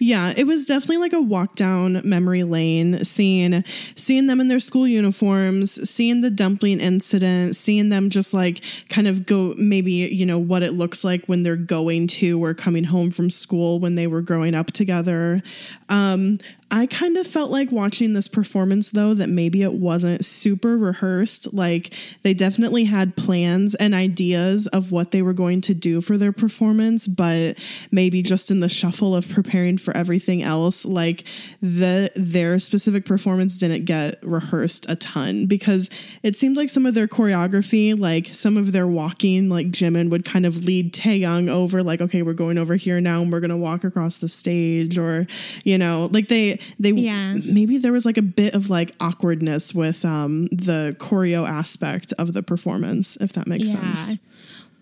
Yeah, 0.03 0.33
it 0.35 0.47
was 0.47 0.65
definitely 0.65 0.97
like 0.97 1.13
a 1.13 1.21
walk 1.21 1.57
down 1.57 2.01
memory 2.05 2.43
lane 2.43 3.05
seeing 3.05 3.63
seeing 3.97 4.29
them 4.29 4.41
in 4.41 4.49
their 4.49 4.59
school 4.59 4.89
uniforms, 4.89 5.89
seeing 5.89 6.23
the 6.23 6.31
dumpling 6.31 6.81
incident, 6.81 7.55
seeing 7.55 7.91
them 7.91 8.09
just 8.09 8.33
like 8.33 8.65
kind 8.89 9.07
of 9.07 9.27
go 9.27 9.55
maybe, 9.59 9.93
you 9.93 10.25
know, 10.25 10.39
what 10.39 10.63
it 10.63 10.73
looks 10.73 11.05
like 11.05 11.27
when 11.27 11.43
they're 11.43 11.55
going 11.55 12.07
to 12.07 12.43
or 12.43 12.55
coming 12.55 12.85
home 12.85 13.11
from 13.11 13.29
school 13.29 13.79
when 13.79 13.95
they 13.95 14.07
were 14.07 14.23
growing 14.23 14.55
up 14.55 14.69
together. 14.69 15.43
Um 15.91 16.39
I 16.73 16.87
kind 16.87 17.17
of 17.17 17.27
felt 17.27 17.51
like 17.51 17.73
watching 17.73 18.13
this 18.13 18.29
performance 18.29 18.93
though 18.93 19.13
that 19.15 19.29
maybe 19.29 19.63
it 19.63 19.73
wasn't 19.73 20.25
super 20.25 20.79
rehearsed. 20.79 21.53
Like 21.53 21.93
they 22.23 22.33
definitely 22.33 22.85
had 22.85 23.17
plans 23.17 23.75
and 23.75 23.93
ideas 23.93 24.69
of 24.69 24.93
what 24.93 25.11
they 25.11 25.21
were 25.21 25.33
going 25.33 25.63
to 25.63 25.75
do 25.75 26.01
for 26.01 26.17
their 26.17 26.31
performance, 26.31 27.09
but 27.09 27.59
maybe 27.91 28.23
just 28.23 28.53
in 28.53 28.61
the 28.61 28.69
shuffle 28.69 29.17
of 29.17 29.29
preparing 29.29 29.79
for 29.79 29.90
everything 29.97 30.43
else, 30.43 30.85
like 30.85 31.25
the 31.61 32.11
their 32.17 32.59
specific 32.59 33.05
performance 33.05 33.57
didn't 33.57 33.85
get 33.85 34.19
rehearsed 34.23 34.87
a 34.89 34.97
ton 34.97 35.47
because 35.47 35.91
it 36.23 36.37
seemed 36.37 36.57
like 36.57 36.69
some 36.69 36.87
of 36.87 36.95
their 36.95 37.09
choreography, 37.09 37.99
like 37.99 38.29
some 38.33 38.57
of 38.57 38.73
their 38.73 38.87
walking, 38.87 39.49
like 39.49 39.69
Jimin 39.69 40.11
would 40.11 40.25
kind 40.25 40.47
of 40.47 40.65
lead 40.65 40.93
Taehyung 40.93 41.49
over, 41.49 41.83
like, 41.83 42.01
okay, 42.01 42.23
we're 42.23 42.33
going 42.33 42.59
over 42.59 42.77
here 42.77 43.01
now 43.01 43.23
and 43.23 43.33
we're 43.33 43.41
gonna 43.41 43.57
walk 43.59 43.85
across 43.85 44.17
the 44.17 44.29
stage, 44.29 44.99
or 44.99 45.27
you 45.65 45.79
know, 45.79 46.09
like 46.13 46.29
they 46.29 46.59
they 46.79 46.91
Yeah. 46.91 47.35
maybe 47.45 47.79
there 47.79 47.93
was 47.93 48.05
like 48.07 48.17
a 48.19 48.23
bit 48.23 48.55
of 48.55 48.71
like 48.71 48.93
awkwardness 49.01 49.75
with 49.75 50.05
um 50.05 50.47
the 50.47 50.97
choreo 50.99 51.49
aspect 51.49 52.13
of 52.19 52.33
the 52.33 52.43
performance, 52.43 53.17
if 53.17 53.33
that 53.35 53.47
makes 53.47 53.71
sense. 53.71 54.19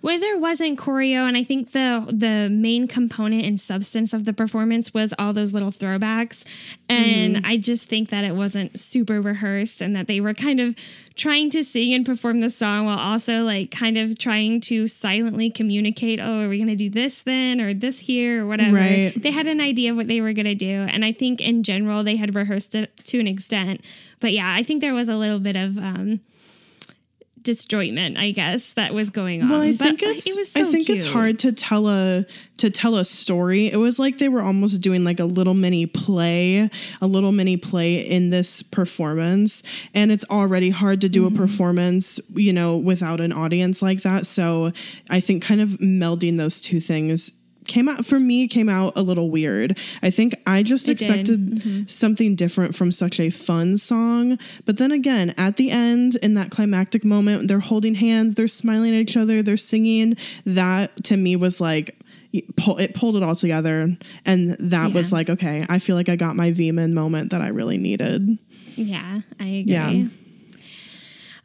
Well, 0.01 0.21
there 0.21 0.39
wasn't 0.39 0.79
choreo, 0.79 1.27
and 1.27 1.37
I 1.37 1.43
think 1.43 1.73
the 1.73 2.07
the 2.09 2.49
main 2.49 2.87
component 2.87 3.45
and 3.45 3.61
substance 3.61 4.13
of 4.13 4.25
the 4.25 4.33
performance 4.33 4.95
was 4.95 5.13
all 5.19 5.33
those 5.33 5.53
little 5.53 5.73
throwbacks. 5.73 6.45
And 6.89 7.45
I 7.45 7.57
just 7.57 7.89
think 7.89 8.09
that 8.11 8.25
it 8.25 8.35
wasn't 8.37 8.79
super 8.79 9.21
rehearsed, 9.21 9.83
and 9.83 9.97
that 9.97 10.07
they 10.07 10.21
were 10.21 10.35
kind 10.35 10.61
of 10.61 10.77
trying 11.17 11.51
to 11.51 11.65
sing 11.65 11.93
and 11.93 12.07
perform 12.07 12.39
the 12.41 12.49
song 12.49 12.87
while 12.87 12.99
also 12.99 13.43
like 13.43 13.73
kind 13.73 13.99
of 13.99 14.17
trying 14.17 14.61
to 14.61 14.87
silently 14.87 15.51
communicate. 15.51 16.21
Oh, 16.21 16.45
are 16.45 16.49
we 16.49 16.59
going 16.59 16.69
to 16.69 16.77
do 16.77 16.89
this 16.91 17.25
then, 17.25 17.61
or 17.61 17.75
this 17.75 17.99
here, 17.99 18.45
or 18.45 18.47
whatever? 18.47 18.77
Right. 18.77 19.13
They 19.17 19.33
had 19.33 19.49
an 19.49 19.61
idea 19.61 19.91
of 19.91 19.97
what 19.97 20.07
they 20.07 20.21
were 20.21 20.33
going 20.33 20.47
to 20.47 20.55
do, 20.55 20.87
and 20.89 21.05
I 21.05 21.11
think 21.11 21.41
in 21.41 21.65
general 21.65 22.05
they 22.05 22.17
had 22.17 22.37
rehearsed 22.37 22.77
it 22.77 22.97
to 23.07 23.19
an 23.19 23.27
extent. 23.27 23.85
But 24.21 24.33
yeah, 24.33 24.55
I 24.55 24.63
think 24.63 24.81
there 24.81 24.95
was 24.95 25.09
a 25.09 25.17
little 25.17 25.41
bit 25.41 25.57
of. 25.57 25.77
um 25.77 26.21
disjointment, 27.49 28.19
I 28.19 28.31
guess, 28.33 28.75
that 28.75 28.93
was 28.93 29.09
going 29.11 29.43
on. 29.43 29.49
Well, 29.49 29.63
I 29.63 29.73
But 29.73 29.79
think 29.79 30.03
it's 30.03 30.27
it 30.27 30.37
was 30.37 30.53
so 30.53 30.61
I 30.61 30.65
think 30.65 30.91
it's 30.91 31.07
hard 31.07 31.39
to 31.41 31.53
tell 31.53 31.89
a 31.89 32.27
to 32.59 32.71
tell 32.71 32.97
a 32.97 33.05
story. 33.05 33.71
It 33.73 33.77
was 33.77 33.99
like 33.99 34.19
they 34.19 34.29
were 34.29 34.43
almost 34.43 34.83
doing 34.83 35.05
like 35.05 35.21
a 35.21 35.25
little 35.25 35.55
mini 35.55 35.87
play, 35.87 36.69
a 37.01 37.07
little 37.07 37.33
mini 37.33 37.57
play 37.57 37.97
in 38.01 38.31
this 38.31 38.63
performance, 38.63 39.63
and 39.95 40.11
it's 40.13 40.25
already 40.31 40.71
hard 40.71 41.01
to 41.03 41.09
do 41.09 41.25
Mm-hmm. 41.25 41.37
a 41.37 41.39
performance, 41.39 42.21
you 42.35 42.53
know, 42.53 42.77
without 42.77 43.21
an 43.21 43.33
audience 43.33 43.81
like 43.83 44.03
that. 44.03 44.27
So, 44.27 44.73
I 45.11 45.21
think 45.21 45.43
kind 45.43 45.61
of 45.61 45.71
melding 45.81 46.37
those 46.37 46.61
two 46.61 46.81
things 46.81 47.31
came 47.69 47.89
out 47.89 48.05
for 48.05 48.19
me 48.19 48.49
came 48.49 48.69
out 48.69 48.95
a 48.97 49.03
little 49.03 49.31
weird. 49.31 49.79
I 50.03 50.11
think 50.11 50.35
I 50.47 50.63
just 50.63 50.89
It 50.89 50.93
expected 50.93 51.89
something 51.91 52.35
different 52.35 52.75
from 52.75 52.91
such 52.91 53.21
a 53.21 53.31
fun 53.31 53.79
song. 53.79 54.39
But 54.65 54.79
then 54.79 54.91
again, 54.91 55.35
at 55.39 55.57
the 55.57 55.71
end, 55.71 56.17
in 56.17 56.35
that 56.35 56.51
climactic 56.51 57.05
moment, 57.05 57.49
they're 57.49 57.61
holding 57.61 57.95
hands, 57.95 58.35
they're 58.35 58.49
smiling 58.49 58.95
at 58.95 59.01
each 59.01 59.17
other, 59.17 59.43
they're 59.43 59.57
singing. 59.57 60.17
That 60.45 61.05
to 61.05 61.17
me 61.17 61.37
was 61.37 61.61
like, 61.61 61.97
it 62.33 62.95
pulled 62.95 63.17
it 63.17 63.23
all 63.23 63.35
together. 63.35 63.97
And 64.25 64.51
that 64.51 64.93
was 64.93 65.13
like, 65.13 65.31
okay, 65.31 65.65
I 65.69 65.79
feel 65.79 65.97
like 65.97 66.09
I 66.09 66.17
got 66.17 66.37
my 66.37 66.51
VMin 66.51 66.93
moment 66.93 67.31
that 67.31 67.41
I 67.41 67.49
really 67.49 67.79
needed. 67.79 68.39
Yeah, 68.75 69.21
I 69.41 69.47
agree. 69.47 69.73
Yeah. 69.73 70.09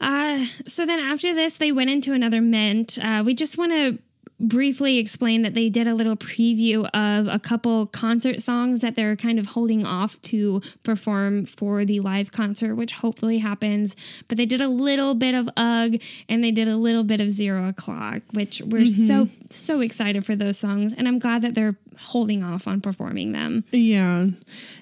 Uh, 0.01 0.45
so 0.67 0.85
then 0.85 0.99
after 0.99 1.33
this, 1.33 1.57
they 1.57 1.71
went 1.71 1.89
into 1.89 2.13
another 2.13 2.41
ment. 2.41 2.99
Uh, 3.01 3.23
we 3.25 3.33
just 3.33 3.57
want 3.57 3.71
to 3.71 3.97
briefly 4.43 4.97
explain 4.97 5.41
that 5.41 5.53
they 5.53 5.69
did 5.69 5.87
a 5.87 5.95
little 5.95 6.17
preview 6.17 6.87
of 6.93 7.27
a 7.27 7.39
couple 7.39 7.85
concert 7.87 8.41
songs 8.41 8.81
that 8.81 8.95
they're 8.95 9.15
kind 9.15 9.39
of 9.39 9.47
holding 9.47 9.85
off 9.85 10.21
to 10.21 10.61
perform 10.83 11.45
for 11.45 11.85
the 11.85 12.01
live 12.01 12.31
concert, 12.31 12.75
which 12.75 12.93
hopefully 12.93 13.37
happens. 13.39 13.95
But 14.27 14.37
they 14.37 14.45
did 14.45 14.61
a 14.61 14.67
little 14.67 15.15
bit 15.15 15.33
of 15.33 15.49
UGH 15.55 16.25
and 16.27 16.43
they 16.43 16.51
did 16.51 16.67
a 16.67 16.75
little 16.75 17.03
bit 17.03 17.21
of 17.21 17.29
Zero 17.29 17.69
O'Clock, 17.69 18.21
which 18.33 18.61
we're 18.61 18.81
mm-hmm. 18.81 19.05
so, 19.07 19.29
so 19.49 19.79
excited 19.79 20.25
for 20.25 20.35
those 20.35 20.59
songs. 20.59 20.93
And 20.93 21.07
I'm 21.07 21.19
glad 21.19 21.41
that 21.43 21.55
they're 21.55 21.77
holding 21.99 22.43
off 22.43 22.67
on 22.67 22.81
performing 22.81 23.31
them. 23.31 23.63
Yeah. 23.71 24.27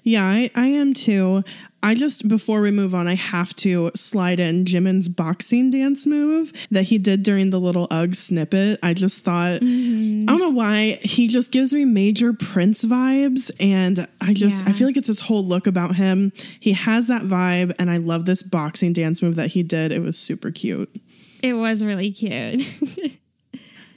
Yeah, 0.04 0.24
I, 0.24 0.50
I 0.56 0.68
am 0.68 0.94
too. 0.94 1.44
I 1.84 1.96
just, 1.96 2.28
before 2.28 2.62
we 2.62 2.70
move 2.70 2.94
on, 2.94 3.08
I 3.08 3.16
have 3.16 3.56
to 3.58 3.92
slide 3.96 4.40
in 4.40 4.66
Jimin's 4.66 5.10
boxing 5.10 5.72
dance 5.72 6.06
move 6.06 6.54
that 6.70 6.84
he 6.84 6.98
did 6.98 7.24
during 7.24 7.50
the 7.50 7.60
little 7.60 7.88
UGH 7.90 8.16
snippet. 8.16 8.80
I 8.84 8.94
just 8.94 9.24
thought, 9.24 9.62
mm-hmm. 9.62 10.30
I 10.30 10.32
don't 10.32 10.40
know 10.40 10.50
why, 10.50 11.00
he 11.02 11.28
just 11.28 11.52
gives 11.52 11.74
me 11.74 11.86
major 11.86 12.34
Prince 12.34 12.86
vibes. 12.86 13.50
And 13.60 14.08
I 14.20 14.34
just, 14.34 14.68
I 14.68 14.74
feel 14.74 14.88
like 14.88 14.98
it's 14.98 15.08
this 15.08 15.22
whole 15.22 15.44
look 15.44 15.66
about 15.66 15.96
him. 15.96 16.32
He 16.60 16.74
has 16.74 17.08
that 17.08 17.24
vibe. 17.24 17.74
And 17.80 17.90
I 17.90 17.98
love 17.98 18.26
this 18.26 18.44
boxing 18.44 18.94
dance 18.94 19.22
move 19.22 19.36
that 19.36 19.52
he 19.52 19.64
did. 19.64 19.92
It 19.92 20.02
was 20.02 20.18
super 20.18 20.52
cute. 20.52 20.96
It 21.42 21.54
was 21.54 21.84
really 21.84 22.12
cute. 22.12 22.62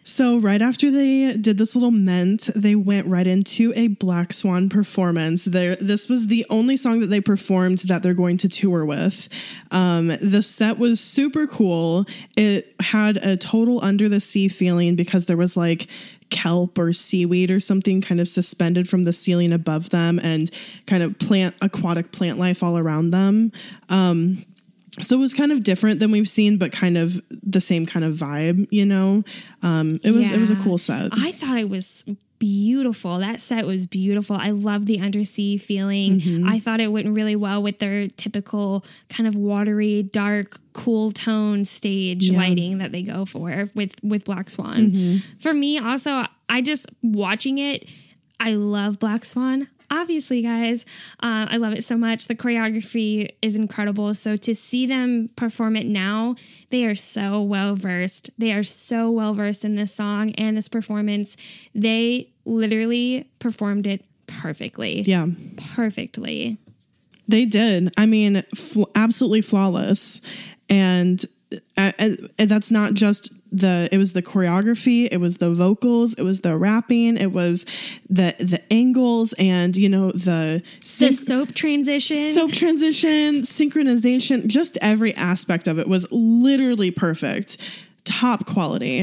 So 0.07 0.37
right 0.37 0.61
after 0.61 0.91
they 0.91 1.37
did 1.39 1.57
this 1.57 1.75
little 1.75 1.91
ment, 1.91 2.51
they 2.55 2.75
went 2.75 3.07
right 3.07 3.27
into 3.27 3.73
a 3.75 3.89
Black 3.89 4.35
Swan 4.35 4.69
performance. 4.69 5.47
There, 5.47 5.77
this 5.77 6.11
was 6.11 6.27
the 6.27 6.45
only 6.51 6.77
song 6.77 7.01
that 7.01 7.07
they 7.07 7.23
performed 7.23 7.79
that 7.79 8.03
they're 8.03 8.13
going 8.13 8.37
to 8.39 8.49
tour 8.49 8.85
with. 8.85 9.31
Um, 9.71 10.09
the 10.21 10.43
set 10.43 10.79
was 10.79 11.01
super 11.01 11.47
cool. 11.47 12.05
It 12.37 12.75
had 12.81 13.17
a 13.17 13.39
total 13.39 13.83
under 13.83 14.09
the 14.09 14.21
sea 14.21 14.49
feeling 14.49 14.95
because 14.95 15.25
there 15.25 15.39
was 15.39 15.57
like 15.57 15.89
kelp 16.29 16.79
or 16.79 16.93
seaweed 16.93 17.51
or 17.51 17.61
something 17.61 18.03
kind 18.03 18.21
of 18.21 18.29
suspended 18.29 18.89
from 18.89 19.05
the 19.05 19.13
ceiling 19.13 19.53
above 19.53 19.89
them, 19.89 20.21
and 20.23 20.51
kind 20.87 21.03
of 21.03 21.19
plant 21.19 21.55
aquatic 21.63 22.13
plant 22.13 22.39
life 22.39 22.63
all 22.63 22.77
around 22.77 23.11
them. 23.11 23.53
Um, 23.89 24.45
so 25.01 25.17
it 25.17 25.21
was 25.21 25.35
kind 25.35 25.53
of 25.53 25.65
different 25.65 26.01
than 26.01 26.11
we've 26.11 26.29
seen, 26.29 26.59
but 26.59 26.73
kind 26.73 26.97
of 26.97 27.21
the 27.31 27.61
same 27.61 27.87
kind 27.87 28.05
of 28.05 28.15
vibe, 28.15 28.67
you 28.71 28.87
know. 28.87 29.25
Um, 29.63 30.01
it 30.03 30.13
was 30.13 30.31
it 30.33 30.39
was 30.39 30.51
a 30.51 30.57
cool 30.57 30.79
set. 30.79 31.11
I 31.13 31.33
thought 31.33 31.59
it 31.59 31.69
was 31.69 32.05
beautiful. 32.39 33.19
That 33.19 33.41
set 33.41 33.67
was 33.67 33.87
beautiful. 33.87 34.37
I 34.37 34.51
love 34.51 34.87
the 34.87 35.01
undersea 35.01 35.57
feeling. 35.57 36.21
Mm-hmm. 36.21 36.49
I 36.49 36.59
thought 36.59 36.81
it 36.81 36.93
went 36.93 37.09
really 37.09 37.37
well 37.37 37.63
with 37.63 37.79
their 37.79 38.07
typical 38.09 38.85
kind 39.09 39.27
of 39.27 39.35
watery, 39.35 40.03
dark, 40.03 40.59
cool 40.73 41.11
tone 41.11 41.65
stage 41.65 42.31
lighting 42.31 42.79
that 42.79 42.93
they 42.93 43.03
go 43.03 43.25
for 43.25 43.67
with 43.75 43.97
with 44.03 44.25
Black 44.25 44.51
Swan. 44.51 44.91
Mm-hmm. 44.91 45.39
For 45.39 45.55
me, 45.55 45.79
also, 45.79 46.27
I 46.49 46.61
just 46.61 46.89
watching 47.03 47.59
it. 47.59 47.91
I 48.39 48.55
love 48.55 48.99
Black 48.99 49.25
Swan. 49.25 49.69
Obviously, 49.91 50.43
guys, 50.43 50.85
uh, 51.21 51.47
I 51.51 51.57
love 51.57 51.73
it 51.73 51.85
so 51.85 51.97
much. 51.97 52.27
The 52.27 52.35
choreography 52.35 53.31
is 53.43 53.57
incredible. 53.57 54.15
So 54.15 54.37
to 54.37 54.55
see 54.55 54.87
them 54.87 55.29
perform 55.37 55.77
it 55.77 55.87
now, 55.87 56.37
they 56.71 56.87
are 56.87 56.95
so 56.95 57.41
well 57.43 57.75
versed. 57.77 58.31
They 58.39 58.53
are 58.53 58.63
so 58.63 59.11
well 59.11 59.35
versed 59.35 59.65
in 59.65 59.77
this 59.77 59.95
song 59.95 60.33
and 60.33 60.57
this 60.57 60.69
performance. 60.69 61.37
They 61.75 62.31
literally 62.45 63.29
performed 63.39 63.87
it 63.87 64.05
perfectly. 64.27 65.03
Yeah, 65.03 65.27
Perfectly. 65.75 66.57
they 67.29 67.45
did. 67.45 67.93
I 67.97 68.07
mean, 68.07 68.43
fl- 68.55 68.85
absolutely 68.95 69.43
flawless, 69.43 70.21
and. 70.69 71.25
Uh, 71.77 71.93
and 71.99 72.31
and 72.39 72.51
that's 72.51 72.71
not 72.71 72.95
just 72.95 73.33
the 73.57 73.89
it 73.93 73.99
was 73.99 74.13
the 74.13 74.23
choreography 74.23 75.07
it 75.13 75.19
was 75.19 75.37
the 75.37 75.53
vocals 75.55 76.15
it 76.15 76.23
was 76.23 76.41
the 76.41 76.57
rapping 76.57 77.17
it 77.17 77.31
was 77.33 77.65
the 78.11 78.35
the 78.41 78.61
angles 78.73 79.33
and 79.39 79.77
you 79.77 79.89
know 79.89 80.11
the 80.11 80.63
The 80.81 81.13
soap 81.13 81.53
transition. 81.55 82.17
soap 82.17 82.51
transition, 82.51 83.43
synchronization, 83.43 84.47
just 84.49 84.79
every 84.83 85.15
aspect 85.15 85.69
of 85.69 85.79
it 85.79 85.87
was 85.89 86.11
literally 86.11 86.91
perfect. 86.91 87.59
Top 88.05 88.45
quality. 88.47 89.01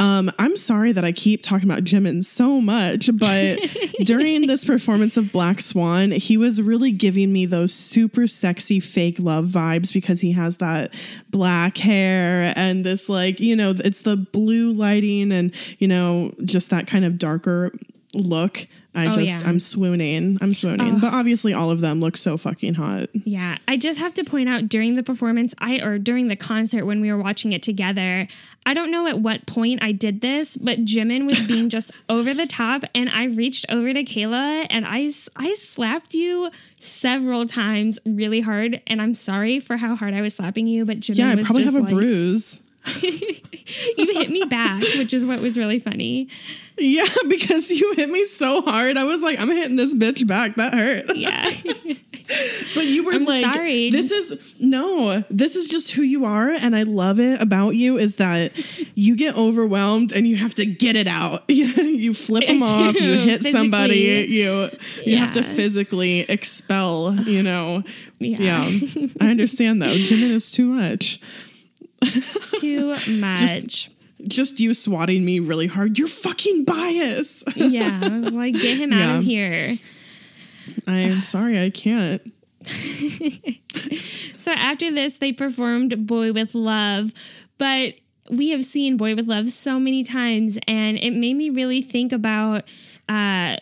Um, 0.00 0.30
I'm 0.38 0.56
sorry 0.56 0.92
that 0.92 1.04
I 1.04 1.10
keep 1.10 1.42
talking 1.42 1.68
about 1.68 1.82
Jimin 1.82 2.22
so 2.24 2.60
much, 2.60 3.10
but 3.18 3.58
during 4.04 4.46
this 4.46 4.64
performance 4.64 5.16
of 5.16 5.32
Black 5.32 5.60
Swan, 5.60 6.12
he 6.12 6.36
was 6.36 6.62
really 6.62 6.92
giving 6.92 7.32
me 7.32 7.46
those 7.46 7.74
super 7.74 8.28
sexy 8.28 8.78
fake 8.78 9.18
love 9.18 9.46
vibes 9.46 9.92
because 9.92 10.20
he 10.20 10.32
has 10.32 10.58
that 10.58 10.94
black 11.30 11.76
hair 11.78 12.52
and 12.56 12.84
this, 12.84 13.08
like, 13.08 13.40
you 13.40 13.56
know, 13.56 13.74
it's 13.76 14.02
the 14.02 14.16
blue 14.16 14.72
lighting 14.72 15.32
and, 15.32 15.52
you 15.78 15.88
know, 15.88 16.32
just 16.44 16.70
that 16.70 16.86
kind 16.86 17.04
of 17.04 17.18
darker 17.18 17.72
look. 18.14 18.66
I 18.94 19.06
Oh, 19.06 19.14
just, 19.14 19.42
yeah. 19.44 19.48
I'm 19.48 19.60
swooning. 19.60 20.38
I'm 20.40 20.52
swooning. 20.54 20.98
But 20.98 21.12
obviously, 21.12 21.54
all 21.54 21.70
of 21.70 21.80
them 21.80 22.00
look 22.00 22.16
so 22.16 22.36
fucking 22.36 22.74
hot. 22.74 23.08
Yeah, 23.12 23.58
I 23.68 23.76
just 23.76 24.00
have 24.00 24.12
to 24.14 24.24
point 24.24 24.48
out 24.48 24.68
during 24.68 24.96
the 24.96 25.02
performance, 25.04 25.54
I 25.58 25.78
or 25.80 25.98
during 25.98 26.26
the 26.28 26.34
concert 26.34 26.84
when 26.84 27.00
we 27.00 27.12
were 27.12 27.22
watching 27.22 27.52
it 27.52 27.62
together, 27.62 28.26
I 28.66 28.74
don't 28.74 28.90
know 28.90 29.06
at 29.06 29.20
what 29.20 29.46
point 29.46 29.82
I 29.82 29.92
did 29.92 30.20
this, 30.20 30.56
but 30.56 30.84
Jimin 30.84 31.26
was 31.26 31.42
being 31.44 31.68
just 31.76 31.92
over 32.08 32.34
the 32.34 32.46
top, 32.46 32.82
and 32.94 33.08
I 33.10 33.26
reached 33.26 33.66
over 33.68 33.92
to 33.92 34.02
Kayla 34.02 34.66
and 34.68 34.84
I 34.86 35.10
I 35.36 35.54
slapped 35.54 36.14
you 36.14 36.50
several 36.80 37.46
times 37.46 38.00
really 38.04 38.40
hard, 38.40 38.80
and 38.86 39.00
I'm 39.00 39.14
sorry 39.14 39.60
for 39.60 39.76
how 39.76 39.94
hard 39.94 40.14
I 40.14 40.22
was 40.22 40.34
slapping 40.34 40.66
you, 40.66 40.84
but 40.84 40.98
Jimin 41.00 41.16
Yeah, 41.18 41.30
I 41.30 41.42
probably 41.42 41.64
have 41.64 41.74
a 41.76 41.80
like, 41.80 41.88
bruise. 41.90 42.62
you 43.02 44.12
hit 44.14 44.30
me 44.30 44.44
back, 44.44 44.80
which 44.80 45.12
is 45.12 45.24
what 45.24 45.40
was 45.40 45.58
really 45.58 45.78
funny. 45.78 46.28
Yeah, 46.76 47.06
because 47.28 47.70
you 47.70 47.94
hit 47.96 48.08
me 48.08 48.24
so 48.24 48.62
hard. 48.62 48.96
I 48.96 49.04
was 49.04 49.22
like, 49.22 49.40
I'm 49.40 49.50
hitting 49.50 49.76
this 49.76 49.94
bitch 49.94 50.26
back. 50.26 50.54
That 50.54 50.74
hurt. 50.74 51.16
Yeah, 51.16 51.50
But 52.74 52.86
you 52.86 53.04
were 53.04 53.12
I'm 53.12 53.24
like, 53.24 53.42
sorry. 53.42 53.90
this 53.90 54.10
is 54.10 54.54
no, 54.60 55.24
this 55.30 55.56
is 55.56 55.68
just 55.68 55.92
who 55.92 56.02
you 56.02 56.26
are. 56.26 56.50
And 56.50 56.76
I 56.76 56.82
love 56.82 57.18
it 57.18 57.40
about 57.40 57.70
you 57.70 57.96
is 57.96 58.16
that 58.16 58.52
you 58.94 59.16
get 59.16 59.36
overwhelmed 59.36 60.12
and 60.12 60.26
you 60.26 60.36
have 60.36 60.54
to 60.54 60.66
get 60.66 60.94
it 60.94 61.06
out. 61.06 61.42
you 61.48 62.12
flip 62.12 62.46
them 62.46 62.62
off, 62.62 63.00
you 63.00 63.14
hit 63.14 63.42
somebody, 63.42 64.26
physically. 64.26 64.34
you 64.34 64.70
you 65.12 65.16
have 65.18 65.32
to 65.32 65.42
physically 65.42 66.20
expel, 66.20 67.14
you 67.14 67.42
know. 67.42 67.82
Yeah. 68.20 68.64
Yeah. 68.64 69.06
I 69.20 69.30
understand 69.30 69.80
though. 69.80 69.94
Jimin 69.94 70.30
is 70.30 70.50
too 70.50 70.66
much. 70.66 71.20
too 72.54 72.96
much. 73.18 73.90
Just 74.26 74.58
you 74.60 74.74
swatting 74.74 75.24
me 75.24 75.40
really 75.40 75.68
hard. 75.68 75.98
You're 75.98 76.08
fucking 76.08 76.64
biased. 76.64 77.56
yeah, 77.56 78.00
I 78.02 78.08
was 78.18 78.32
like, 78.32 78.54
get 78.54 78.78
him 78.78 78.92
out 78.92 79.18
of 79.18 79.24
here. 79.24 79.78
I'm 80.86 81.12
sorry, 81.12 81.62
I 81.62 81.70
can't. 81.70 82.22
So 84.38 84.52
after 84.52 84.90
this, 84.90 85.18
they 85.18 85.32
performed 85.32 86.06
Boy 86.06 86.32
with 86.32 86.54
Luv. 86.54 87.12
But 87.58 87.94
we 88.30 88.50
have 88.50 88.64
seen 88.64 88.96
Boy 88.96 89.16
with 89.16 89.26
Luv 89.26 89.48
so 89.48 89.80
many 89.80 90.04
times, 90.04 90.58
and 90.68 90.96
it 90.96 91.10
made 91.10 91.34
me 91.34 91.50
really 91.50 91.82
think 91.82 92.12
about 92.12 92.62
uh, 93.08 93.56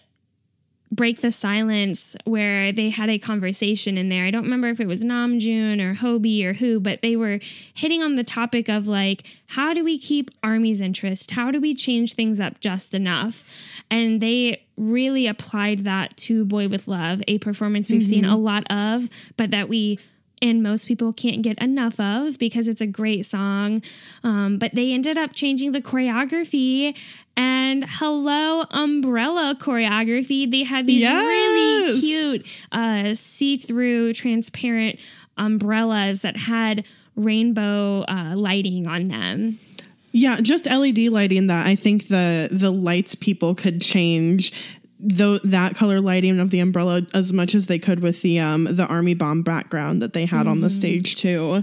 Break 0.91 1.21
the 1.21 1.33
Silence, 1.33 2.17
where 2.25 2.71
they 2.71 2.91
had 2.91 3.09
a 3.09 3.19
conversation 3.19 3.99
in 3.99 4.09
there. 4.09 4.25
I 4.25 4.31
don't 4.31 4.45
remember 4.45 4.69
if 4.69 4.81
it 4.81 4.87
was 4.87 5.03
Namjoon 5.03 5.81
or 5.81 5.95
Hobi 5.95 6.45
or 6.45 6.55
who, 6.55 6.79
but 6.79 7.03
they 7.03 7.17
were 7.17 7.41
hitting 7.75 8.03
on 8.03 8.15
the 8.15 8.25
topic 8.25 8.69
of 8.69 8.87
like, 8.87 9.27
how 9.49 9.75
do 9.75 9.85
we 9.85 9.99
keep 9.99 10.31
Army's 10.43 10.81
interest? 10.81 11.33
How 11.33 11.51
do 11.51 11.61
we 11.61 11.75
change 11.75 12.15
things 12.15 12.39
up 12.41 12.61
just 12.61 12.95
enough? 12.95 13.83
And 13.91 14.21
they 14.21 14.65
really 14.77 15.27
applied 15.27 15.81
that 15.81 16.17
to 16.19 16.45
Boy 16.45 16.69
with 16.69 16.87
Luv, 16.87 17.23
a 17.27 17.39
performance 17.39 17.91
we've 17.91 18.03
seen 18.03 18.25
mm-hmm. 18.25 18.33
a 18.33 18.37
lot 18.37 18.71
of, 18.71 19.09
but 19.37 19.51
that 19.51 19.69
we 19.69 19.99
and 20.43 20.63
most 20.63 20.87
people 20.87 21.13
can't 21.13 21.43
get 21.43 21.59
enough 21.63 21.99
of 21.99 22.39
because 22.39 22.69
it's 22.69 22.81
a 22.81 22.87
great 22.87 23.25
song. 23.25 23.83
Um, 24.23 24.59
but 24.59 24.75
they 24.75 24.93
ended 24.93 25.17
up 25.17 25.33
changing 25.33 25.73
the 25.73 25.81
choreography 25.81 26.97
and 27.37 27.85
hello 27.89 28.65
umbrella 28.71 29.57
choreography. 29.59 30.51
They 30.51 30.65
had 30.65 30.87
these 30.87 31.09
really 31.09 32.01
cute 32.01 32.47
uh, 32.73 33.15
see-through 33.15 34.15
transparent 34.15 35.01
umbrellas 35.37 36.23
that 36.23 36.37
had 36.37 36.87
rainbow 37.15 38.05
uh, 38.09 38.35
lighting 38.37 38.87
on 38.87 39.09
them. 39.09 39.59
Yeah, 40.13 40.41
just 40.41 40.67
LED 40.67 40.99
lighting 40.99 41.49
that 41.49 41.67
I 41.67 41.77
think 41.77 42.09
the 42.09 42.49
the 42.51 42.71
lights 42.71 43.15
people 43.15 43.55
could 43.55 43.83
change 43.83 44.53
though 44.99 45.39
that 45.39 45.75
color 45.77 46.01
lighting 46.01 46.41
of 46.41 46.51
the 46.51 46.59
umbrella 46.61 47.03
as 47.13 47.33
much 47.33 47.55
as 47.55 47.67
they 47.67 47.79
could 47.79 48.01
with 48.01 48.23
the 48.23 48.39
um 48.39 48.65
the 48.65 48.87
army 48.87 49.15
bomb 49.15 49.43
background 49.43 50.01
that 50.01 50.13
they 50.15 50.25
had 50.25 50.47
on 50.47 50.61
the 50.61 50.71
stage 50.71 51.17
too. 51.17 51.63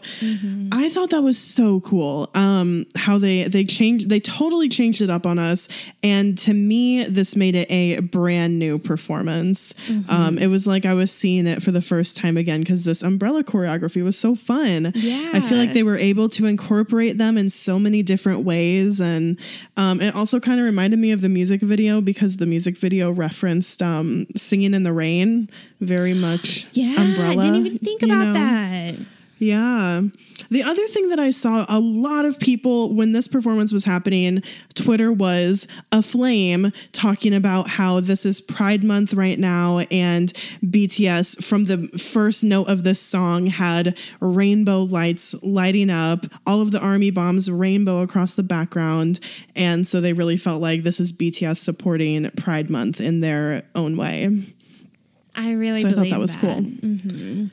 I 0.71 0.89
thought 0.89 1.09
that 1.09 1.23
was 1.23 1.37
so 1.39 1.79
cool. 1.81 2.29
Um 2.35 2.85
how 2.95 3.17
they 3.17 3.43
they 3.45 3.63
changed 3.63 4.09
they 4.09 4.19
totally 4.19 4.69
changed 4.69 5.01
it 5.01 5.09
up 5.09 5.25
on 5.25 5.39
us 5.39 5.67
and 6.03 6.37
to 6.39 6.53
me 6.53 7.05
this 7.05 7.35
made 7.35 7.55
it 7.55 7.71
a 7.71 7.99
brand 8.01 8.59
new 8.59 8.77
performance. 8.77 9.73
Um 10.09 10.37
it 10.37 10.47
was 10.47 10.67
like 10.67 10.85
I 10.85 10.93
was 10.93 11.11
seeing 11.11 11.47
it 11.47 11.63
for 11.63 11.71
the 11.71 11.81
first 11.81 12.17
time 12.17 12.37
again 12.37 12.63
cuz 12.63 12.83
this 12.85 13.01
umbrella 13.01 13.43
choreography 13.43 14.03
was 14.03 14.17
so 14.17 14.35
fun. 14.35 14.91
yeah 14.95 15.31
I 15.33 15.39
feel 15.39 15.57
like 15.57 15.73
they 15.73 15.83
were 15.83 15.97
able 15.97 16.29
to 16.29 16.45
incorporate 16.45 17.17
them 17.17 17.37
in 17.37 17.49
so 17.49 17.79
many 17.79 18.03
different 18.03 18.45
ways 18.45 18.99
and 19.01 19.37
um, 19.75 20.01
it 20.01 20.13
also 20.15 20.39
kind 20.39 20.59
of 20.59 20.65
reminded 20.65 20.99
me 20.99 21.11
of 21.11 21.21
the 21.21 21.29
music 21.29 21.61
video 21.61 21.99
because 22.01 22.37
the 22.37 22.45
music 22.45 22.77
video 22.77 23.11
referenced 23.23 23.81
um, 23.81 24.25
singing 24.35 24.73
in 24.73 24.83
the 24.83 24.93
rain 24.93 25.49
very 25.79 26.13
much 26.13 26.67
Yeah, 26.73 27.01
umbrella 27.01 27.41
I 27.41 27.45
didn't 27.45 27.65
even 27.65 27.77
think 27.79 28.01
about 28.03 28.27
know? 28.27 28.33
that. 28.33 28.95
Yeah. 29.37 30.01
The 30.49 30.63
other 30.63 30.85
thing 30.87 31.09
that 31.09 31.19
i 31.19 31.29
saw 31.29 31.65
a 31.67 31.79
lot 31.79 32.25
of 32.25 32.39
people 32.39 32.93
when 32.93 33.11
this 33.11 33.27
performance 33.27 33.73
was 33.73 33.85
happening 33.85 34.43
twitter 34.73 35.11
was 35.11 35.67
aflame 35.91 36.71
talking 36.91 37.33
about 37.33 37.67
how 37.69 37.99
this 37.99 38.25
is 38.25 38.39
pride 38.39 38.83
month 38.83 39.13
right 39.13 39.39
now 39.39 39.79
and 39.91 40.33
bts 40.63 41.43
from 41.43 41.65
the 41.65 41.87
first 41.97 42.43
note 42.43 42.67
of 42.67 42.83
this 42.83 43.01
song 43.01 43.47
had 43.47 43.97
rainbow 44.19 44.83
lights 44.83 45.35
lighting 45.43 45.89
up. 45.89 46.25
All 46.45 46.61
of 46.61 46.71
the 46.71 46.79
army 46.79 47.11
bombs 47.11 47.49
rainbow 47.49 48.01
across 48.01 48.35
the 48.35 48.43
background. 48.43 49.19
And 49.55 49.85
so 49.85 50.01
they 50.01 50.13
really 50.13 50.37
felt 50.37 50.61
like 50.61 50.83
this 50.83 50.99
is 50.99 51.13
bts 51.13 51.57
supporting 51.57 52.29
pride 52.31 52.69
month 52.69 52.99
in 52.99 53.21
their 53.21 53.63
own 53.75 53.95
way. 53.95 54.43
I 55.35 55.53
really 55.53 55.81
so 55.81 55.87
i 55.87 55.91
thought 55.93 56.09
that 56.11 56.19
was 56.19 56.35
cool 56.35 56.61
mm-hmm. 56.61 57.47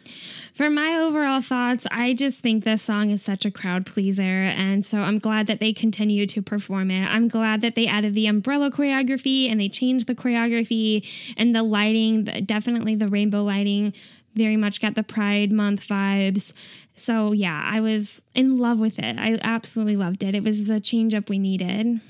For 0.61 0.68
my 0.68 0.94
overall 0.94 1.40
thoughts, 1.40 1.86
I 1.90 2.12
just 2.12 2.40
think 2.40 2.64
this 2.64 2.82
song 2.82 3.08
is 3.08 3.22
such 3.22 3.46
a 3.46 3.50
crowd 3.50 3.86
pleaser. 3.86 4.22
And 4.22 4.84
so 4.84 5.00
I'm 5.00 5.18
glad 5.18 5.46
that 5.46 5.58
they 5.58 5.72
continue 5.72 6.26
to 6.26 6.42
perform 6.42 6.90
it. 6.90 7.06
I'm 7.06 7.28
glad 7.28 7.62
that 7.62 7.76
they 7.76 7.86
added 7.86 8.12
the 8.12 8.26
umbrella 8.26 8.70
choreography 8.70 9.50
and 9.50 9.58
they 9.58 9.70
changed 9.70 10.06
the 10.06 10.14
choreography 10.14 11.34
and 11.38 11.54
the 11.54 11.62
lighting, 11.62 12.24
definitely 12.24 12.94
the 12.94 13.08
rainbow 13.08 13.42
lighting. 13.42 13.94
Very 14.34 14.58
much 14.58 14.82
got 14.82 14.96
the 14.96 15.02
Pride 15.02 15.50
Month 15.50 15.88
vibes. 15.88 16.52
So, 16.92 17.32
yeah, 17.32 17.62
I 17.64 17.80
was 17.80 18.22
in 18.34 18.58
love 18.58 18.78
with 18.78 18.98
it. 18.98 19.18
I 19.18 19.38
absolutely 19.40 19.96
loved 19.96 20.22
it. 20.22 20.34
It 20.34 20.44
was 20.44 20.66
the 20.66 20.78
change 20.78 21.14
up 21.14 21.30
we 21.30 21.38
needed. 21.38 22.02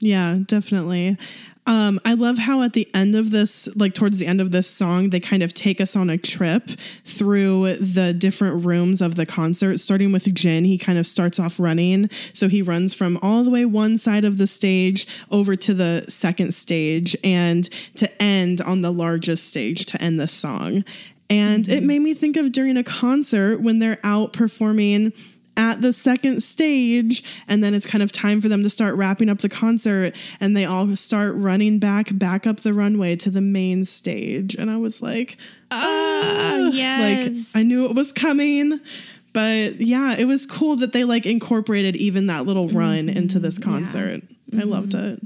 Yeah, 0.00 0.38
definitely. 0.46 1.18
Um, 1.64 2.00
I 2.04 2.14
love 2.14 2.38
how 2.38 2.62
at 2.62 2.72
the 2.72 2.88
end 2.92 3.14
of 3.14 3.30
this, 3.30 3.74
like 3.76 3.94
towards 3.94 4.18
the 4.18 4.26
end 4.26 4.40
of 4.40 4.50
this 4.50 4.68
song, 4.68 5.10
they 5.10 5.20
kind 5.20 5.44
of 5.44 5.54
take 5.54 5.80
us 5.80 5.94
on 5.94 6.10
a 6.10 6.18
trip 6.18 6.68
through 7.04 7.76
the 7.76 8.12
different 8.12 8.64
rooms 8.64 9.00
of 9.00 9.14
the 9.14 9.26
concert, 9.26 9.78
starting 9.78 10.10
with 10.10 10.32
Jin. 10.34 10.64
He 10.64 10.76
kind 10.76 10.98
of 10.98 11.06
starts 11.06 11.38
off 11.38 11.60
running. 11.60 12.10
So 12.32 12.48
he 12.48 12.62
runs 12.62 12.94
from 12.94 13.16
all 13.22 13.44
the 13.44 13.50
way 13.50 13.64
one 13.64 13.96
side 13.96 14.24
of 14.24 14.38
the 14.38 14.48
stage 14.48 15.06
over 15.30 15.54
to 15.54 15.72
the 15.72 16.04
second 16.08 16.52
stage 16.52 17.16
and 17.22 17.64
to 17.94 18.10
end 18.22 18.60
on 18.60 18.82
the 18.82 18.92
largest 18.92 19.48
stage 19.48 19.86
to 19.86 20.02
end 20.02 20.18
this 20.18 20.32
song. 20.32 20.84
And 21.30 21.66
it 21.68 21.82
made 21.82 22.00
me 22.00 22.12
think 22.12 22.36
of 22.36 22.52
during 22.52 22.76
a 22.76 22.84
concert 22.84 23.60
when 23.60 23.78
they're 23.78 24.00
out 24.04 24.34
performing 24.34 25.14
at 25.56 25.80
the 25.82 25.92
second 25.92 26.42
stage 26.42 27.22
and 27.48 27.62
then 27.62 27.74
it's 27.74 27.86
kind 27.86 28.02
of 28.02 28.10
time 28.10 28.40
for 28.40 28.48
them 28.48 28.62
to 28.62 28.70
start 28.70 28.94
wrapping 28.94 29.28
up 29.28 29.38
the 29.38 29.48
concert 29.48 30.16
and 30.40 30.56
they 30.56 30.64
all 30.64 30.96
start 30.96 31.34
running 31.34 31.78
back 31.78 32.08
back 32.18 32.46
up 32.46 32.60
the 32.60 32.72
runway 32.72 33.16
to 33.16 33.30
the 33.30 33.40
main 33.40 33.84
stage. 33.84 34.54
And 34.54 34.70
i 34.70 34.76
was 34.76 35.02
like 35.02 35.36
Oh, 35.70 36.70
yes. 36.72 37.54
like 37.54 37.60
i 37.60 37.62
knew 37.64 37.86
it 37.86 37.94
was 37.94 38.12
coming. 38.12 38.80
But 39.32 39.76
yeah 39.76 40.14
it 40.14 40.24
was 40.26 40.46
cool 40.46 40.76
that 40.76 40.92
they 40.92 41.04
like 41.04 41.26
incorporated 41.26 41.96
even 41.96 42.26
that 42.26 42.46
little 42.46 42.68
mm-hmm. 42.68 42.78
run 42.78 43.08
into 43.08 43.38
this 43.38 43.58
concert. 43.58 44.22
I 44.52 44.56
mm-hmm. 44.56 44.68
loved 44.68 44.94
it. 44.94 45.20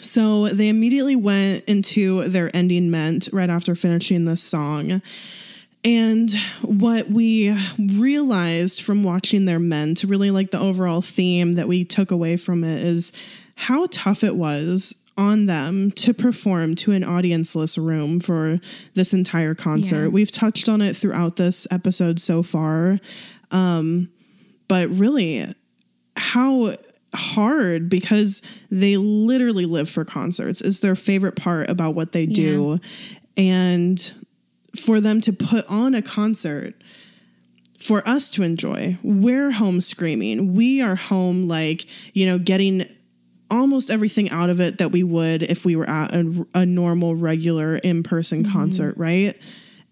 So 0.00 0.48
they 0.48 0.68
immediately 0.68 1.16
went 1.16 1.64
into 1.64 2.28
their 2.28 2.54
ending 2.54 2.90
ment 2.90 3.28
right 3.32 3.50
after 3.50 3.74
finishing 3.74 4.24
this 4.24 4.42
song 4.42 5.02
and 5.84 6.30
what 6.62 7.10
we 7.10 7.56
realized 7.78 8.82
from 8.82 9.02
watching 9.02 9.44
their 9.44 9.58
men 9.58 9.94
to 9.96 10.06
really 10.06 10.30
like 10.30 10.50
the 10.50 10.60
overall 10.60 11.02
theme 11.02 11.54
that 11.54 11.68
we 11.68 11.84
took 11.84 12.10
away 12.10 12.36
from 12.36 12.62
it, 12.62 12.82
is 12.82 13.12
how 13.56 13.86
tough 13.90 14.22
it 14.22 14.36
was 14.36 15.04
on 15.16 15.46
them 15.46 15.90
to 15.90 16.14
perform 16.14 16.74
to 16.74 16.92
an 16.92 17.02
audienceless 17.02 17.76
room 17.76 18.18
for 18.18 18.58
this 18.94 19.12
entire 19.12 19.54
concert. 19.54 20.04
Yeah. 20.04 20.08
We've 20.08 20.30
touched 20.30 20.68
on 20.68 20.80
it 20.80 20.96
throughout 20.96 21.36
this 21.36 21.66
episode 21.70 22.20
so 22.20 22.42
far. 22.42 22.98
Um, 23.50 24.10
but 24.68 24.88
really, 24.88 25.52
how 26.16 26.76
hard 27.14 27.90
because 27.90 28.40
they 28.70 28.96
literally 28.96 29.66
live 29.66 29.88
for 29.88 30.04
concerts 30.04 30.62
is 30.62 30.80
their 30.80 30.94
favorite 30.94 31.36
part 31.36 31.68
about 31.68 31.94
what 31.94 32.12
they 32.12 32.24
do. 32.24 32.80
And 33.36 34.12
for 34.76 35.00
them 35.00 35.20
to 35.22 35.32
put 35.32 35.66
on 35.68 35.94
a 35.94 36.02
concert 36.02 36.74
for 37.78 38.06
us 38.08 38.30
to 38.30 38.42
enjoy. 38.42 38.96
We're 39.02 39.50
home 39.50 39.80
screaming. 39.80 40.54
We 40.54 40.80
are 40.80 40.94
home, 40.94 41.48
like, 41.48 41.86
you 42.14 42.26
know, 42.26 42.38
getting 42.38 42.86
almost 43.50 43.90
everything 43.90 44.30
out 44.30 44.50
of 44.50 44.60
it 44.60 44.78
that 44.78 44.92
we 44.92 45.02
would 45.02 45.42
if 45.42 45.64
we 45.64 45.76
were 45.76 45.88
at 45.88 46.14
a, 46.14 46.46
a 46.54 46.66
normal, 46.66 47.14
regular 47.14 47.76
in 47.76 48.02
person 48.02 48.42
mm-hmm. 48.44 48.52
concert, 48.52 48.96
right? 48.96 49.40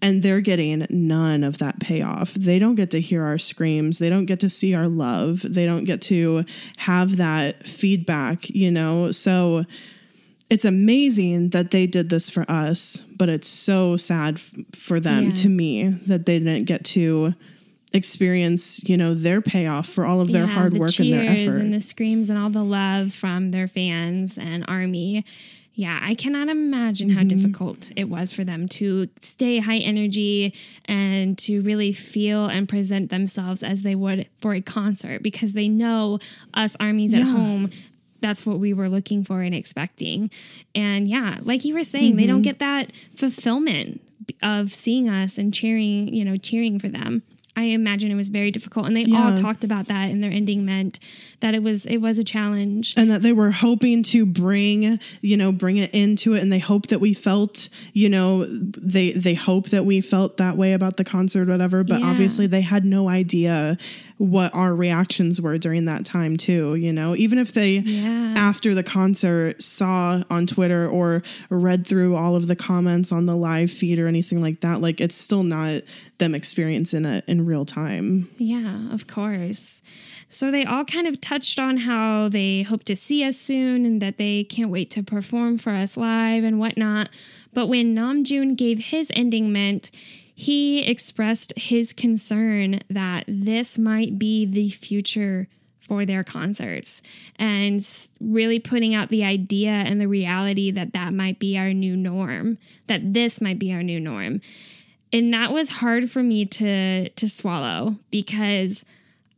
And 0.00 0.22
they're 0.22 0.40
getting 0.40 0.86
none 0.88 1.44
of 1.44 1.58
that 1.58 1.78
payoff. 1.78 2.32
They 2.32 2.58
don't 2.58 2.76
get 2.76 2.90
to 2.92 3.00
hear 3.00 3.22
our 3.22 3.38
screams. 3.38 3.98
They 3.98 4.08
don't 4.08 4.24
get 4.24 4.40
to 4.40 4.48
see 4.48 4.74
our 4.74 4.88
love. 4.88 5.42
They 5.42 5.66
don't 5.66 5.84
get 5.84 6.00
to 6.02 6.44
have 6.78 7.18
that 7.18 7.68
feedback, 7.68 8.48
you 8.48 8.70
know? 8.70 9.12
So, 9.12 9.64
it's 10.50 10.64
amazing 10.64 11.50
that 11.50 11.70
they 11.70 11.86
did 11.86 12.10
this 12.10 12.28
for 12.28 12.44
us, 12.50 12.96
but 13.16 13.28
it's 13.28 13.48
so 13.48 13.96
sad 13.96 14.34
f- 14.34 14.52
for 14.74 14.98
them 15.00 15.26
Yeah. 15.28 15.32
to 15.34 15.48
me 15.48 15.88
that 16.06 16.26
they 16.26 16.38
didn't 16.40 16.64
get 16.64 16.84
to 16.96 17.34
experience, 17.92 18.88
you 18.88 18.96
know, 18.96 19.14
their 19.14 19.40
payoff 19.40 19.86
for 19.88 20.04
all 20.04 20.20
of 20.20 20.30
their 20.32 20.44
Yeah, 20.46 20.52
hard 20.52 20.74
the 20.74 20.78
work 20.78 20.98
and 21.00 21.12
their 21.12 21.22
effort. 21.22 21.60
and 21.60 21.72
the 21.72 21.80
screams 21.80 22.30
and 22.30 22.38
all 22.38 22.50
the 22.50 22.64
love 22.64 23.12
from 23.12 23.50
their 23.50 23.66
fans 23.68 24.38
and 24.38 24.64
army. 24.68 25.24
Yeah, 25.74 25.98
I 26.02 26.14
cannot 26.14 26.48
imagine 26.48 27.08
Mm-hmm. 27.08 27.18
how 27.18 27.24
difficult 27.24 27.90
it 27.96 28.08
was 28.08 28.32
for 28.32 28.44
them 28.44 28.66
to 28.68 29.08
stay 29.20 29.58
high 29.58 29.78
energy 29.78 30.52
and 30.84 31.38
to 31.38 31.62
really 31.62 31.92
feel 31.92 32.46
and 32.46 32.68
present 32.68 33.08
themselves 33.10 33.62
as 33.62 33.82
they 33.82 33.94
would 33.94 34.28
for 34.38 34.52
a 34.54 34.60
concert 34.60 35.22
because 35.22 35.54
they 35.54 35.68
know 35.68 36.18
us 36.54 36.76
armies 36.78 37.14
at 37.14 37.22
home 37.22 37.70
that's 38.20 38.44
what 38.46 38.58
we 38.58 38.72
were 38.72 38.88
looking 38.88 39.24
for 39.24 39.42
and 39.42 39.54
expecting. 39.54 40.30
And 40.74 41.08
yeah, 41.08 41.38
like 41.42 41.64
you 41.64 41.74
were 41.74 41.84
saying, 41.84 42.16
they 42.16 42.22
Mm-hmm. 42.24 42.32
don't 42.32 42.42
get 42.42 42.58
that 42.60 42.92
fulfillment 43.16 44.00
of 44.42 44.72
seeing 44.74 45.08
us 45.08 45.38
and 45.38 45.52
cheering, 45.54 46.12
you 46.12 46.24
know, 46.24 46.36
cheering 46.36 46.78
for 46.78 46.88
them. 46.88 47.22
I 47.56 47.64
imagine 47.64 48.10
it 48.10 48.14
was 48.14 48.28
very 48.28 48.50
difficult 48.52 48.86
and 48.86 48.96
they 48.96 49.04
all 49.12 49.34
talked 49.34 49.64
about 49.64 49.86
that 49.88 50.08
and 50.08 50.22
their 50.22 50.30
ending 50.30 50.64
ment 50.64 51.00
that 51.40 51.52
it 51.52 51.62
was 51.62 51.84
it 51.84 51.98
was 51.98 52.18
a 52.18 52.24
challenge. 52.24 52.94
and 52.96 53.10
that 53.10 53.22
they 53.22 53.32
were 53.32 53.50
hoping 53.50 54.02
to 54.04 54.24
bring 54.24 54.98
you 55.20 55.36
know 55.36 55.50
bring 55.52 55.76
it 55.76 55.90
into 55.92 56.34
it 56.34 56.42
and 56.42 56.50
they 56.50 56.60
hope 56.60 56.86
that 56.86 57.00
we 57.00 57.12
felt 57.12 57.68
you 57.92 58.08
know 58.08 58.46
they 58.46 59.10
they 59.12 59.34
hope 59.34 59.70
that 59.70 59.84
we 59.84 60.00
felt 60.00 60.36
that 60.38 60.56
way 60.56 60.72
about 60.72 60.96
the 60.96 61.04
concert 61.04 61.48
whatever 61.48 61.82
but 61.82 62.00
Yeah. 62.00 62.06
obviously 62.06 62.46
they 62.46 62.60
had 62.62 62.84
no 62.84 63.08
idea 63.08 63.76
what 64.20 64.54
our 64.54 64.74
reactions 64.76 65.40
were 65.40 65.56
during 65.56 65.86
that 65.86 66.04
time 66.04 66.36
too 66.36 66.74
you 66.74 66.92
know 66.92 67.16
even 67.16 67.38
if 67.38 67.52
they 67.54 67.76
Yeah. 67.78 68.34
after 68.36 68.74
the 68.74 68.82
concert 68.82 69.62
saw 69.62 70.22
on 70.28 70.46
twitter 70.46 70.86
or 70.86 71.22
read 71.48 71.86
through 71.86 72.14
all 72.16 72.36
of 72.36 72.46
the 72.46 72.54
comments 72.54 73.12
on 73.12 73.24
the 73.24 73.34
live 73.34 73.70
feed 73.70 73.98
or 73.98 74.06
anything 74.06 74.42
like 74.42 74.60
that 74.60 74.82
like 74.82 75.00
it's 75.00 75.14
still 75.14 75.42
not 75.42 75.80
them 76.18 76.34
experiencing 76.34 77.06
it 77.06 77.24
in 77.26 77.46
real 77.46 77.64
time 77.64 78.28
Yeah, 78.36 78.92
of 78.92 79.06
course. 79.06 79.80
So 80.28 80.50
they 80.50 80.64
all 80.66 80.84
kind 80.84 81.06
of 81.06 81.18
touched 81.20 81.58
on 81.58 81.78
how 81.78 82.28
they 82.28 82.60
hope 82.62 82.84
to 82.84 82.94
see 82.94 83.24
us 83.24 83.38
soon 83.38 83.86
and 83.86 84.02
that 84.02 84.18
they 84.18 84.44
can't 84.44 84.70
wait 84.70 84.90
to 84.90 85.02
perform 85.02 85.56
for 85.56 85.70
us 85.70 85.96
live 85.96 86.44
and 86.44 86.58
whatnot. 86.60 87.08
But 87.54 87.68
when 87.68 87.94
Namjoon 87.96 88.54
gave 88.56 88.78
his 88.86 89.10
ending 89.16 89.50
ment, 89.50 89.90
he 90.40 90.82
expressed 90.86 91.52
his 91.54 91.92
concern 91.92 92.80
that 92.88 93.24
this 93.28 93.76
might 93.76 94.18
be 94.18 94.46
the 94.46 94.70
future 94.70 95.46
for 95.80 96.06
their 96.06 96.24
concerts 96.24 97.02
and 97.36 97.86
really 98.22 98.58
putting 98.58 98.94
out 98.94 99.10
the 99.10 99.22
idea 99.22 99.68
and 99.68 100.00
the 100.00 100.08
reality 100.08 100.70
that 100.70 100.94
that 100.94 101.12
might 101.12 101.38
be 101.38 101.58
our 101.58 101.74
new 101.74 101.94
norm, 101.94 102.56
that 102.86 103.12
this 103.12 103.42
might 103.42 103.58
be 103.58 103.70
our 103.70 103.82
new 103.82 104.00
norm. 104.00 104.40
And 105.12 105.30
that 105.34 105.52
was 105.52 105.72
hard 105.72 106.10
for 106.10 106.22
me 106.22 106.46
to 106.46 107.10
to 107.10 107.28
swallow 107.28 107.96
because 108.10 108.86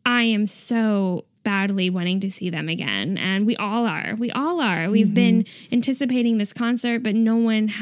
I 0.07 0.22
am 0.22 0.46
so 0.46 1.24
badly 1.42 1.90
wanting 1.90 2.20
to 2.20 2.30
see 2.30 2.48
them 2.48 2.68
again. 2.68 3.18
And 3.18 3.44
we 3.44 3.57
all 3.57 3.86
are. 3.88 4.14
We 4.16 4.30
all 4.30 4.61
are. 4.61 4.88
We've 4.88 5.07
mm-hmm. 5.07 5.14
been 5.14 5.44
anticipating 5.72 6.38
this 6.38 6.53
concert 6.53 7.03
but 7.03 7.16
no 7.16 7.34
one 7.34 7.72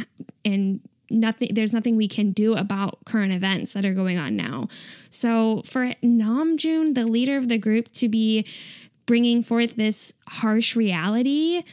and 0.42 0.80
nothing 1.11 1.50
there's 1.54 1.72
nothing 1.72 1.96
we 1.96 2.08
can 2.08 2.30
do 2.32 2.54
about 2.54 3.04
current 3.04 3.32
events 3.32 3.72
that 3.72 3.84
are 3.84 3.94
going 3.94 4.18
on 4.18 4.36
now. 4.36 4.68
So 5.11 5.62
for 5.64 5.86
Namjoon 6.02 6.94
the 6.94 7.06
leader 7.06 7.36
of 7.36 7.48
the 7.48 7.58
group 7.58 7.92
to 7.94 8.08
be 8.08 8.46
bringing 9.06 9.42
forth 9.42 9.76
this 9.76 10.12
harsh 10.28 10.76
reality 10.76 11.64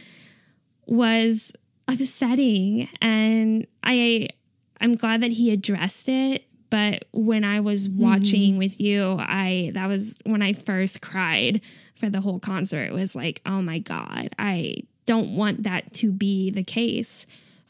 was 0.86 1.54
upsetting. 1.88 2.90
And 3.02 3.68
I 3.84 4.30
I'm 4.82 4.96
glad 4.96 5.22
that 5.22 5.34
he 5.34 5.52
addressed 5.52 6.10
it 6.10 6.46
but 6.70 7.06
when 7.12 7.46
I 7.46 7.62
was 7.62 7.88
hmm. 7.88 8.02
watching 8.02 8.58
with 8.58 8.82
you 8.82 9.18
I 9.20 9.72
that 9.74 9.88
was 9.88 10.20
when 10.26 10.42
I 10.42 10.54
first 10.54 11.02
cried 11.02 11.62
for 11.96 12.10
the 12.10 12.22
whole 12.22 12.40
concert. 12.40 12.84
It 12.84 12.94
was 12.94 13.16
like 13.16 13.42
oh 13.46 13.62
my 13.62 13.80
god 13.80 14.30
I 14.40 14.84
don't 15.06 15.36
want 15.36 15.64
that 15.64 15.94
to 15.94 16.12
be 16.12 16.52
the 16.52 16.64
case 16.64 17.26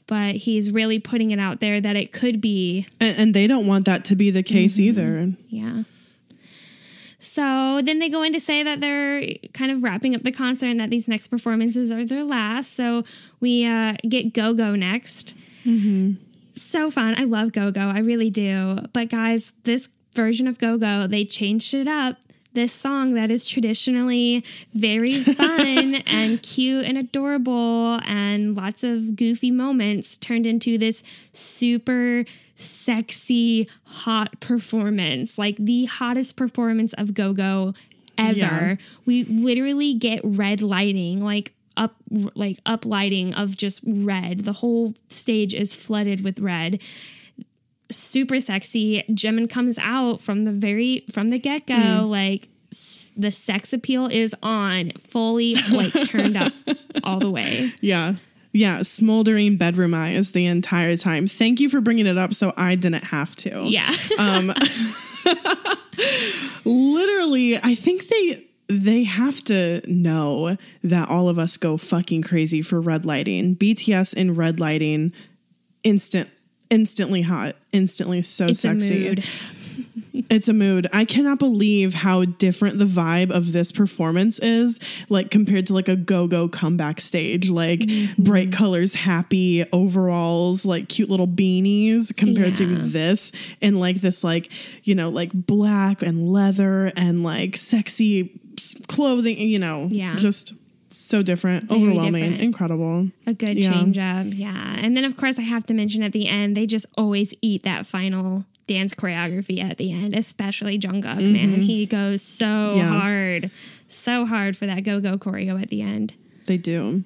but 0.08 0.36
he's 0.36 0.72
really 0.72 1.00
putting 1.00 1.32
it 1.32 1.40
out 1.40 1.60
there 1.60 1.80
that 1.80 1.96
it 1.96 2.12
could 2.12 2.42
be 2.42 2.86
and, 3.00 3.18
and 3.20 3.34
they 3.34 3.48
don't 3.48 3.68
want 3.68 3.86
that 3.86 4.04
to 4.06 4.16
be 4.16 4.32
the 4.32 4.44
case 4.44 4.80
either 4.80 5.30
yeah. 5.50 5.84
So 7.20 7.82
then 7.84 8.00
they 8.00 8.10
go 8.10 8.22
in 8.22 8.32
to 8.34 8.40
say 8.40 8.62
that 8.64 8.80
they're 8.80 9.24
kind 9.54 9.72
of 9.72 9.82
wrapping 9.84 10.14
up 10.16 10.22
the 10.24 10.32
concert 10.32 10.68
and 10.68 10.80
that 10.80 10.90
these 10.92 11.08
next 11.08 11.30
performances 11.30 11.92
are 11.92 12.06
their 12.06 12.24
last. 12.24 12.76
So 12.76 13.04
we 13.40 13.66
uh, 13.66 13.96
get 14.08 14.34
Go 14.34 14.54
Go 14.54 14.76
next. 14.76 15.36
So 16.54 16.92
fun. 16.92 17.16
I 17.18 17.24
love 17.24 17.54
Go 17.54 17.72
Go. 17.72 17.90
I 17.90 18.00
really 18.00 18.30
do. 18.30 18.80
But 18.94 19.10
guys, 19.10 19.54
this 19.64 19.90
version 20.14 20.48
of 20.48 20.60
Go 20.60 20.78
Go, 20.78 21.08
they 21.08 21.26
changed 21.26 21.74
it 21.74 21.88
up. 21.88 22.18
This 22.58 22.74
song 22.74 23.14
that 23.14 23.30
is 23.30 23.46
traditionally 23.46 24.44
very 24.74 25.22
fun 25.22 25.94
and 26.08 26.42
cute 26.42 26.86
and 26.86 26.98
adorable 26.98 28.00
and 28.04 28.58
lots 28.58 28.84
of 28.84 29.16
goofy 29.16 29.52
moments 29.52 30.18
turned 30.18 30.48
into 30.48 30.80
this 30.80 31.04
super 31.32 32.26
sexy, 32.56 33.70
hot 33.86 34.40
performance 34.40 35.38
like 35.38 35.58
the 35.58 35.86
hottest 35.86 36.36
performance 36.36 36.94
of 36.94 37.14
Go 37.14 37.32
Go 37.32 37.76
ever. 38.18 38.40
Yeah. 38.40 38.74
We 39.06 39.26
literally 39.26 39.94
get 39.94 40.22
red 40.24 40.64
lighting, 40.64 41.24
like 41.24 41.54
up 41.78 41.98
like 42.12 42.58
up 42.66 42.88
lighting 42.88 43.36
of 43.36 43.56
just 43.56 43.84
red. 43.86 44.46
The 44.46 44.54
whole 44.54 44.96
stage 45.10 45.54
is 45.54 45.76
flooded 45.76 46.24
with 46.24 46.40
red. 46.40 46.82
Super 47.90 48.40
sexy. 48.40 49.04
Jimin 49.10 49.50
comes 49.50 49.78
out 49.80 50.20
from 50.22 50.44
the 50.46 50.52
very 50.52 51.06
from 51.12 51.30
the 51.30 51.40
get 51.40 51.68
go, 51.68 52.06
like 52.10 52.50
s- 52.72 53.12
the 53.16 53.32
sex 53.32 53.72
appeal 53.74 54.08
is 54.08 54.36
on, 54.44 54.92
fully 55.00 55.56
like 55.72 55.94
turned 56.08 56.36
up 56.38 56.54
all 57.04 57.20
the 57.20 57.32
way. 57.32 57.72
Yeah. 57.82 58.16
Yeah. 58.54 58.82
Smoldering 58.82 59.56
bedroom 59.58 59.94
eyes 59.94 60.32
the 60.32 60.46
entire 60.48 60.98
time. 60.98 61.28
Thank 61.28 61.60
you 61.60 61.70
for 61.70 61.80
bringing 61.80 62.08
it 62.08 62.18
up 62.18 62.34
so 62.34 62.54
I 62.58 62.76
didn't 62.76 63.06
have 63.06 63.36
to. 63.38 63.62
Yeah. 63.70 63.92
um 64.20 64.52
Literally, 66.66 67.58
I 67.58 67.76
think 67.76 68.08
they 68.08 68.44
they 68.70 69.04
have 69.04 69.42
to 69.46 69.82
know 69.88 70.58
that 70.84 71.10
all 71.10 71.30
of 71.30 71.40
us 71.40 71.56
go 71.56 71.78
fucking 71.78 72.22
crazy 72.24 72.62
for 72.62 72.82
red 72.82 73.06
lighting. 73.06 73.56
BTS 73.56 74.14
in 74.14 74.36
red 74.36 74.60
lighting, 74.60 75.14
instant 75.84 76.30
instantly 76.70 77.22
hot, 77.22 77.56
instantly 77.72 78.22
so 78.22 78.48
It's 78.48 78.60
a 78.60 78.62
sexy. 78.70 79.00
mood. 79.10 79.24
It's 80.32 80.50
a 80.50 80.54
mood. 80.54 80.88
I 80.92 81.06
cannot 81.06 81.38
believe 81.38 81.94
how 81.94 82.26
different 82.26 82.80
the 82.80 82.86
vibe 82.86 83.30
of 83.30 83.54
this 83.54 83.72
performance 83.72 84.40
is, 84.40 84.80
like 85.10 85.30
compared 85.30 85.68
to 85.68 85.74
like 85.76 85.88
a 85.88 85.96
go-go 85.96 86.50
comeback 86.50 87.00
stage, 87.00 87.50
like 87.52 87.82
Mm-hmm. 87.82 88.24
bright 88.24 88.52
colors, 88.52 88.96
happy 88.96 89.64
overalls, 89.72 90.66
like 90.66 90.90
cute 90.90 91.10
little 91.10 91.28
beanies 91.28 92.16
compared 92.18 92.58
to 92.58 92.66
this 92.66 93.32
and 93.62 93.80
like 93.80 93.98
this 94.02 94.24
like, 94.24 94.52
you 94.84 94.96
know, 94.96 95.10
like 95.10 95.32
black 95.34 96.02
and 96.02 96.28
leather 96.28 96.92
and 96.98 97.24
like 97.24 97.56
sexy 97.56 98.32
clothing, 98.88 99.38
you 99.38 99.60
know, 99.60 99.88
Yeah. 99.92 100.16
just 100.16 100.54
so 100.90 101.22
different, 101.24 101.66
Very 101.70 101.82
overwhelming, 101.82 102.22
different. 102.24 102.42
incredible. 102.42 103.12
A 103.26 103.34
good 103.34 103.58
Yeah. 103.58 103.72
change 103.74 103.98
up. 103.98 104.28
Yeah. 104.30 104.76
And 104.80 104.96
then, 104.96 105.04
of 105.06 105.18
course, 105.18 105.38
I 105.40 105.44
have 105.44 105.66
to 105.68 105.74
mention 105.74 106.02
at 106.04 106.14
the 106.14 106.28
end, 106.28 106.56
they 106.58 106.66
just 106.66 106.86
always 106.98 107.34
eat 107.42 107.64
that 107.64 107.86
final 107.86 108.46
dance 108.68 108.94
choreography 108.96 109.64
at 109.64 109.78
the 109.78 109.92
end, 109.92 110.14
especially 110.16 110.78
Jungkook, 110.78 111.22
man. 111.32 111.62
He 111.62 111.86
goes 111.86 112.22
so 112.22 112.46
Mm-hmm. 112.46 112.78
Yeah. 112.78 113.00
hard, 113.00 113.52
so 113.88 114.26
hard 114.26 114.56
for 114.58 114.66
that 114.66 114.84
go 114.84 115.00
go 115.00 115.18
choreo 115.18 115.62
at 115.62 115.70
the 115.70 115.82
end. 115.82 116.14
They 116.48 116.58
do. 116.58 117.04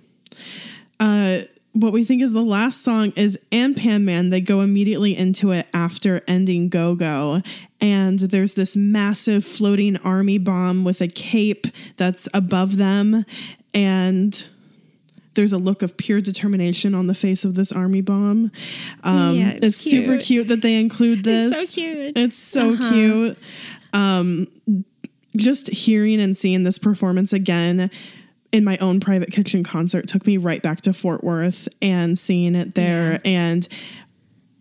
Uh, 0.99 1.41
what 1.73 1.93
we 1.93 2.03
think 2.03 2.21
is 2.21 2.33
the 2.33 2.41
last 2.41 2.81
song 2.83 3.13
is 3.15 3.39
Anpanman. 3.51 4.29
They 4.29 4.41
go 4.41 4.59
immediately 4.61 5.15
into 5.15 5.51
it 5.51 5.67
after 5.73 6.21
ending 6.27 6.67
Go 6.69 6.95
Go. 6.95 7.41
And 7.79 8.19
there's 8.19 8.55
this 8.55 8.75
massive 8.75 9.45
floating 9.45 9.95
army 9.97 10.37
bomb 10.37 10.83
with 10.83 10.99
a 11.01 11.07
cape 11.07 11.67
that's 11.97 12.27
above 12.33 12.75
them. 12.77 13.23
And 13.73 14.47
there's 15.33 15.53
a 15.53 15.57
look 15.57 15.81
of 15.81 15.95
pure 15.97 16.19
determination 16.21 16.93
on 16.93 17.07
the 17.07 17.15
face 17.15 17.45
of 17.45 17.55
this 17.55 17.71
army 17.71 18.01
bomb. 18.01 18.51
Um, 19.03 19.35
Yeah, 19.35 19.49
it's 19.51 19.65
it's 19.65 19.77
super 19.77 20.17
cute. 20.17 20.23
cute 20.23 20.47
that 20.49 20.61
they 20.61 20.79
include 20.79 21.23
this. 21.23 21.51
It's 21.61 21.69
so 21.73 21.81
cute. 21.81 22.17
It's 22.17 22.37
so 22.37 22.77
cute. 22.89 23.37
Um, 23.93 24.47
just 25.37 25.69
hearing 25.69 26.19
and 26.19 26.35
seeing 26.35 26.63
this 26.63 26.77
performance 26.77 27.31
again 27.31 27.89
in 28.51 28.65
my 28.65 28.77
own 28.79 28.99
private 28.99 29.31
kitchen 29.31 29.63
concert 29.63 30.07
took 30.07 30.27
me 30.27 30.35
right 30.35 30.61
back 30.61 30.81
to 30.81 30.91
Fort 30.91 31.23
Worth 31.23 31.69
and 31.81 32.19
seeing 32.19 32.53
it 32.55 32.75
there 32.75 33.21
and 33.23 33.65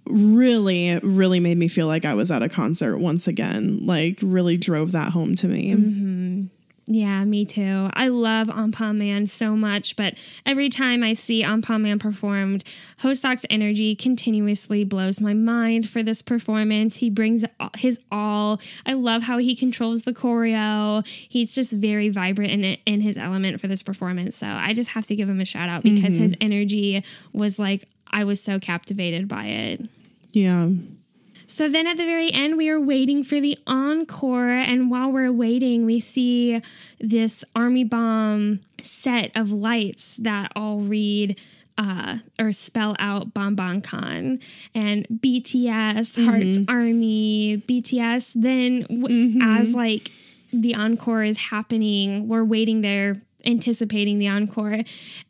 really 0.07 0.99
really 1.03 1.41
made 1.41 1.59
me 1.59 1.67
feel 1.69 1.87
like 1.89 2.05
I 2.05 2.15
was 2.15 2.31
at 2.31 2.43
a 2.43 2.49
concert 2.49 2.99
once 2.99 3.27
again 3.29 3.85
like 3.87 4.19
really 4.23 4.57
drove 4.57 4.93
that 4.93 5.11
home 5.13 5.35
to 5.37 5.47
me 5.49 6.49
Yeah, 6.93 7.25
me 7.25 7.45
too. 7.45 7.89
I 7.95 8.09
love 8.09 8.49
Anpanman 8.49 9.29
so 9.29 9.55
much, 9.55 9.95
but 9.95 10.19
every 10.45 10.69
time 10.69 11.05
I 11.05 11.13
see 11.13 11.45
Anpanman 11.45 12.01
performed, 12.01 12.65
Hoseok's 12.99 13.47
energy 13.49 13.95
continuously 13.95 14.83
blows 14.83 15.21
my 15.21 15.33
mind 15.33 15.89
for 15.89 16.03
this 16.03 16.21
performance. 16.21 16.97
He 16.97 17.09
brings 17.09 17.45
his 17.77 18.01
all. 18.11 18.61
I 18.85 18.95
love 18.95 19.23
how 19.23 19.39
he 19.39 19.55
controls 19.55 20.03
the 20.03 20.13
choreo. 20.13 21.07
He's 21.07 21.55
just 21.55 21.75
very 21.75 22.09
vibrant 22.09 22.51
in 22.51 22.77
in 22.87 23.03
his 23.03 23.17
element 23.17 23.61
for 23.61 23.69
this 23.69 23.85
performance. 23.85 24.37
So 24.37 24.49
I 24.49 24.73
just 24.73 24.91
have 24.91 25.07
to 25.07 25.15
give 25.15 25.29
him 25.29 25.41
a 25.41 25.45
shout 25.45 25.69
out 25.69 25.85
because 25.85 26.17
his 26.17 26.33
mm-hmm. 26.33 26.45
energy 26.45 27.05
was 27.33 27.61
like 27.61 27.85
I 28.11 28.25
was 28.25 28.43
so 28.43 28.59
captivated 28.59 29.29
by 29.29 29.45
it. 29.45 29.89
yeah 30.33 30.71
So 31.51 31.69
then 31.69 31.89
at 31.89 31.97
the 31.97 32.05
very 32.07 32.33
end, 32.33 32.57
we 32.57 32.71
are 32.71 32.81
waiting 32.81 33.25
for 33.25 33.41
the 33.41 33.59
encore. 33.67 34.51
And 34.51 34.89
while 34.89 35.11
we're 35.11 35.33
waiting, 35.33 35.85
we 35.85 35.99
see 35.99 36.63
this 37.01 37.45
army 37.57 37.83
bomb 37.83 38.61
set 38.81 39.33
of 39.35 39.51
lights 39.51 40.17
that 40.19 40.53
all 40.55 40.79
read 40.79 41.41
uh, 41.77 42.19
or 42.39 42.53
spell 42.53 42.95
out 43.01 43.35
Bang 43.35 43.57
Bang 43.57 43.81
Con 43.83 44.39
and 44.77 45.09
BTS, 45.09 46.25
Hearts 46.25 46.59
Army, 46.69 47.63
BTS. 47.67 48.35
Then, 48.41 48.83
w- 48.83 49.41
as 49.43 49.75
like 49.75 50.13
the 50.53 50.77
encore 50.77 51.25
is 51.25 51.39
happening, 51.39 52.29
we're 52.29 52.45
waiting 52.45 52.83
there 52.83 53.23
anticipating 53.45 54.19
the 54.19 54.29
encore. 54.29 54.81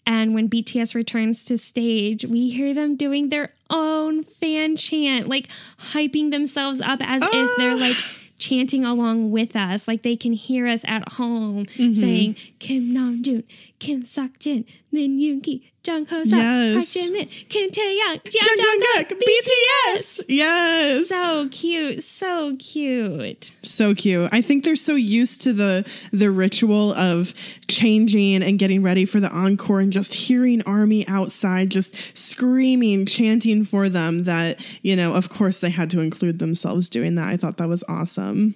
And 0.07 0.35
when 0.35 0.49
BTS 0.49 0.95
returns 0.95 1.45
to 1.47 1.59
stage, 1.59 2.25
we 2.25 2.51
hear 2.51 2.75
them 2.75 2.97
doing 2.97 3.29
their 3.29 3.53
own 3.69 4.23
fan 4.23 4.77
chant, 4.77 5.29
like 5.29 5.49
hyping 5.93 6.31
themselves 6.31 6.81
up 6.81 7.01
as 7.03 7.23
if 7.25 7.51
they're 7.57 7.77
like 7.77 7.97
chanting 8.39 8.85
along 8.87 9.31
with 9.31 9.55
us, 9.55 9.87
like 9.87 10.03
they 10.03 10.17
can 10.17 10.33
hear 10.33 10.67
us 10.67 10.85
at 10.89 11.13
home 11.13 11.67
Mm-hmm. 11.67 11.95
saying 11.95 12.35
Kim 12.59 12.89
Namjoon, 12.91 13.45
Kim 13.81 14.03
Seokjin, 14.03 14.65
Min 14.93 15.19
Yoongi, 15.19 15.63
Jung 15.87 16.05
Ho 16.07 16.23
Seok, 16.23 16.31
Park 16.31 16.85
Yes. 16.85 16.95
Jimin, 16.95 17.49
Kim 17.49 17.71
Taehyung, 17.71 18.21
Jung 18.31 18.57
Jung 18.59 18.81
Jungkook, 18.81 19.09
Jungkook, 19.09 19.19
BTS. 19.19 20.25
Yes. 20.29 21.09
So 21.09 21.49
cute, 21.51 22.03
so 22.03 22.57
cute. 22.59 23.57
so 23.63 23.95
cute. 23.95 24.29
I 24.31 24.43
think 24.43 24.65
they're 24.65 24.77
so 24.77 24.95
used 24.95 25.41
to 25.43 25.53
the 25.55 25.91
the 26.13 26.31
ritual 26.31 26.93
of 26.93 27.33
changing 27.69 28.43
and 28.43 28.59
getting 28.59 28.83
ready 28.83 29.07
for 29.07 29.19
the 29.21 29.31
encore 29.31 29.81
and 29.81 29.91
just 29.93 30.13
hearing 30.15 30.61
army 30.63 31.09
outside 31.09 31.71
just 31.71 31.97
screaming, 32.17 33.07
chanting 33.07 33.65
for 33.65 33.89
them 33.89 34.21
that, 34.25 34.61
you 34.83 34.95
know, 34.95 35.15
of 35.15 35.31
course 35.31 35.61
they 35.61 35.71
had 35.71 35.89
to 35.91 36.01
include 36.01 36.39
themselves 36.39 36.89
doing 36.91 37.15
that. 37.15 37.29
I 37.31 37.39
thought 37.39 37.57
that 37.57 37.69
was 37.69 37.83
awesome. 37.89 38.55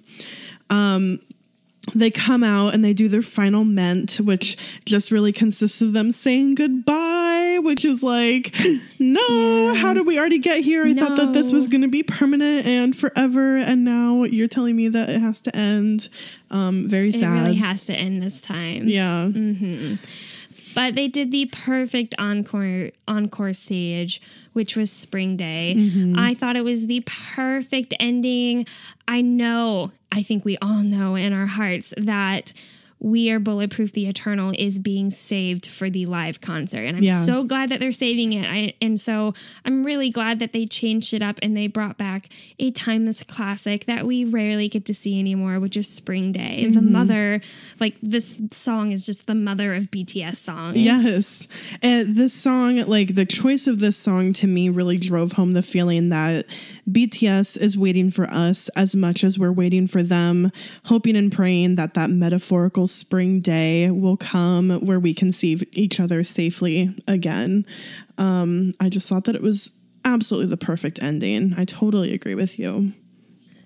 Um 0.69 1.19
they 1.93 2.09
come 2.09 2.43
out 2.43 2.73
and 2.73 2.83
they 2.83 2.93
do 2.93 3.07
their 3.07 3.21
final 3.21 3.63
ment, 3.63 4.17
which 4.17 4.57
just 4.85 5.11
really 5.11 5.31
consists 5.31 5.81
of 5.81 5.93
them 5.93 6.11
saying 6.11 6.55
goodbye, 6.55 7.59
which 7.61 7.85
is 7.85 8.01
like, 8.01 8.55
no, 8.99 9.73
how 9.75 9.93
did 9.93 10.05
we 10.05 10.17
already 10.17 10.39
get 10.39 10.63
here? 10.63 10.85
I 10.85 10.93
thought 10.93 11.17
that 11.17 11.33
this 11.33 11.51
was 11.51 11.67
going 11.67 11.81
to 11.81 11.87
be 11.87 12.03
permanent 12.03 12.65
and 12.65 12.95
forever. 12.95 13.57
And 13.57 13.85
now 13.85 14.23
you're 14.23 14.47
telling 14.47 14.75
me 14.75 14.87
that 14.89 15.09
it 15.09 15.19
has 15.19 15.41
to 15.41 15.55
end. 15.55 16.09
Um, 16.51 16.87
very 16.87 17.09
It 17.09 17.21
really 17.21 17.55
has 17.55 17.85
to 17.85 17.93
end 17.93 18.21
this 18.23 18.41
time. 18.41 18.87
yeah. 18.87 19.29
But 20.75 20.93
they 20.93 21.07
did 21.07 21.31
the 21.31 21.47
perfect 21.47 22.13
encore 22.19 22.91
encore 23.07 23.53
stage, 23.53 24.21
which 24.53 24.75
was 24.75 24.91
Spring 24.91 25.37
Day. 25.37 25.75
Mm-hmm. 25.77 26.19
I 26.19 26.33
thought 26.33 26.57
it 26.57 26.65
was 26.65 26.87
the 26.87 27.01
perfect 27.05 27.93
ending. 27.99 28.67
I 29.07 29.21
know, 29.21 29.91
I 30.11 30.21
think 30.21 30.45
we 30.45 30.57
all 30.61 30.83
know 30.83 31.15
in 31.15 31.33
our 31.33 31.47
hearts 31.47 31.93
that 31.97 32.53
We 32.99 33.29
Are 33.29 33.39
Bulletproof 33.39 33.91
the 33.91 34.07
Eternal 34.07 34.53
is 34.57 34.79
being 34.79 35.11
saved 35.11 35.67
for 35.67 35.89
the 35.89 36.05
live 36.05 36.41
concert. 36.41 36.83
And 36.85 36.97
I'm 36.97 37.03
Yeah. 37.03 37.23
so 37.23 37.43
glad 37.43 37.69
that 37.69 37.79
they're 37.79 37.91
saving 37.91 38.33
it. 38.33 38.45
I, 38.45 38.73
and 38.81 38.99
so 38.99 39.33
I'm 39.63 39.85
really 39.85 40.09
glad 40.09 40.39
that 40.39 40.53
they 40.53 40.65
changed 40.65 41.13
it 41.13 41.21
up 41.21 41.37
and 41.41 41.55
they 41.55 41.67
brought 41.67 41.97
back 41.97 42.29
a 42.57 42.71
timeless 42.71 43.23
classic 43.23 43.85
that 43.85 44.05
we 44.07 44.23
rarely 44.25 44.69
get 44.69 44.85
to 44.85 44.93
see 44.93 45.19
anymore, 45.19 45.59
which 45.59 45.77
is 45.77 45.87
Spring 45.87 46.31
Day. 46.31 46.65
The 46.65 46.79
mm-hmm. 46.79 46.91
mother, 46.91 47.41
like 47.79 47.95
this 48.01 48.41
song 48.51 48.91
is 48.91 49.05
just 49.05 49.27
the 49.27 49.35
mother 49.35 49.73
of 49.73 49.91
BTS 49.91 50.35
songs. 50.35 50.77
Yes. 50.77 51.47
And 51.81 52.15
this 52.15 52.33
song, 52.33 52.77
like 52.85 53.15
the 53.15 53.25
choice 53.25 53.67
of 53.67 53.79
this 53.79 53.97
song 53.97 54.33
to 54.33 54.47
me 54.47 54.69
really 54.69 54.97
drove 54.97 55.33
home 55.33 55.51
the 55.51 55.61
feeling 55.61 56.09
that 56.09 56.45
BTS 56.89 57.59
is 57.59 57.77
waiting 57.77 58.11
for 58.11 58.25
us 58.25 58.69
as 58.69 58.95
much 58.95 59.23
as 59.23 59.39
we're 59.39 59.51
waiting 59.51 59.87
for 59.87 60.03
them, 60.03 60.51
hoping 60.85 61.15
and 61.15 61.31
praying 61.31 61.75
that 61.75 61.95
that 61.95 62.09
metaphorical 62.09 62.85
spring 62.87 63.39
day 63.39 63.89
will 63.89 64.17
come 64.17 64.69
where 64.81 64.99
we 64.99 65.13
can 65.13 65.31
see 65.31 65.59
each 65.73 65.99
other 65.99 66.23
safely 66.23 66.95
again. 67.07 67.65
Um, 68.17 68.73
I 68.79 68.89
just 68.89 69.09
thought 69.09 69.25
that 69.25 69.35
it 69.35 69.41
was 69.41 69.79
absolutely 70.03 70.49
the 70.49 70.57
perfect 70.57 71.01
ending. 71.01 71.53
I 71.57 71.65
totally 71.65 72.13
agree 72.13 72.35
with 72.35 72.59
you. 72.59 72.93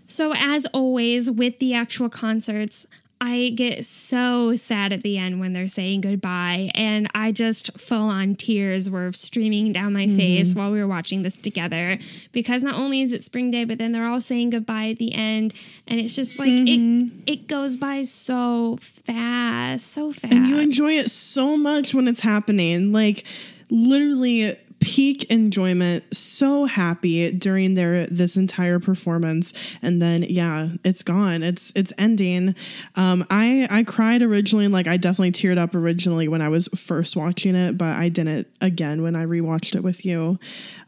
So, 0.05 0.34
as 0.36 0.65
always, 0.67 1.30
with 1.30 1.59
the 1.59 1.76
actual 1.76 2.09
concerts, 2.09 2.88
I 3.22 3.51
get 3.53 3.84
so 3.84 4.55
sad 4.55 4.93
at 4.93 5.03
the 5.03 5.17
end 5.17 5.41
when 5.41 5.51
they're 5.51 5.67
saying 5.67 6.01
goodbye, 6.01 6.72
and 6.74 7.09
I 7.13 7.34
just 7.34 7.78
full 7.78 8.07
on 8.07 8.36
tears 8.36 8.89
were 8.89 9.11
streaming 9.11 9.74
down 9.74 9.91
my 9.91 10.05
mm-hmm. 10.05 10.15
face 10.15 10.55
while 10.55 10.72
we 10.72 10.80
were 10.80 10.88
watching 10.88 11.22
this 11.22 11.36
together 11.36 11.97
because 12.32 12.63
not 12.63 12.76
only 12.76 13.01
is 13.01 13.11
it 13.11 13.24
spring 13.24 13.51
day, 13.51 13.65
but 13.65 13.78
then 13.78 13.91
they're 13.91 14.07
all 14.07 14.22
saying 14.22 14.51
goodbye 14.51 14.89
at 14.89 14.99
the 14.99 15.13
end, 15.13 15.53
and 15.86 15.99
it's 15.99 16.15
just 16.15 16.39
like 16.39 16.49
it 16.49 16.80
mm-hmm. 16.80 17.20
it 17.28 17.47
goes 17.47 17.76
by 17.76 18.03
so 18.03 18.78
fast, 18.80 19.88
so 19.88 20.13
fast. 20.13 20.34
And 20.34 20.47
you 20.47 20.57
enjoy 20.57 20.93
it 20.93 21.11
so 21.11 21.57
much 21.57 21.93
when 21.93 22.07
it's 22.07 22.22
happening. 22.22 22.93
Like 22.93 23.26
literally 23.70 24.57
peak 24.80 25.26
enjoyment, 25.26 26.04
so 26.16 26.66
happy 26.66 27.32
during 27.32 27.74
their 27.76 28.08
this 28.08 28.38
entire 28.38 28.80
performance. 28.80 29.54
And 29.82 30.02
then 30.02 30.24
yeah, 30.24 30.70
it's 30.84 31.04
gone. 31.04 31.44
It's 31.44 31.72
it's 31.76 31.94
ending. 31.98 32.56
Um 32.96 33.26
I 33.30 33.68
I 33.70 33.84
cried 33.84 34.22
originally, 34.22 34.68
like 34.68 34.88
I 34.88 34.98
definitely 34.98 35.32
teared 35.32 35.58
up 35.58 35.76
originally 35.76 36.28
when 36.28 36.42
I 36.42 36.50
was 36.50 36.68
first 36.70 37.16
watching 37.16 37.56
it, 37.56 37.78
but 37.78 37.96
I 37.96 38.10
didn't 38.10 38.48
again 38.62 39.02
when 39.02 39.16
I 39.16 39.26
rewatched 39.26 39.76
it 39.76 39.84
with 39.84 40.06
you. 40.06 40.40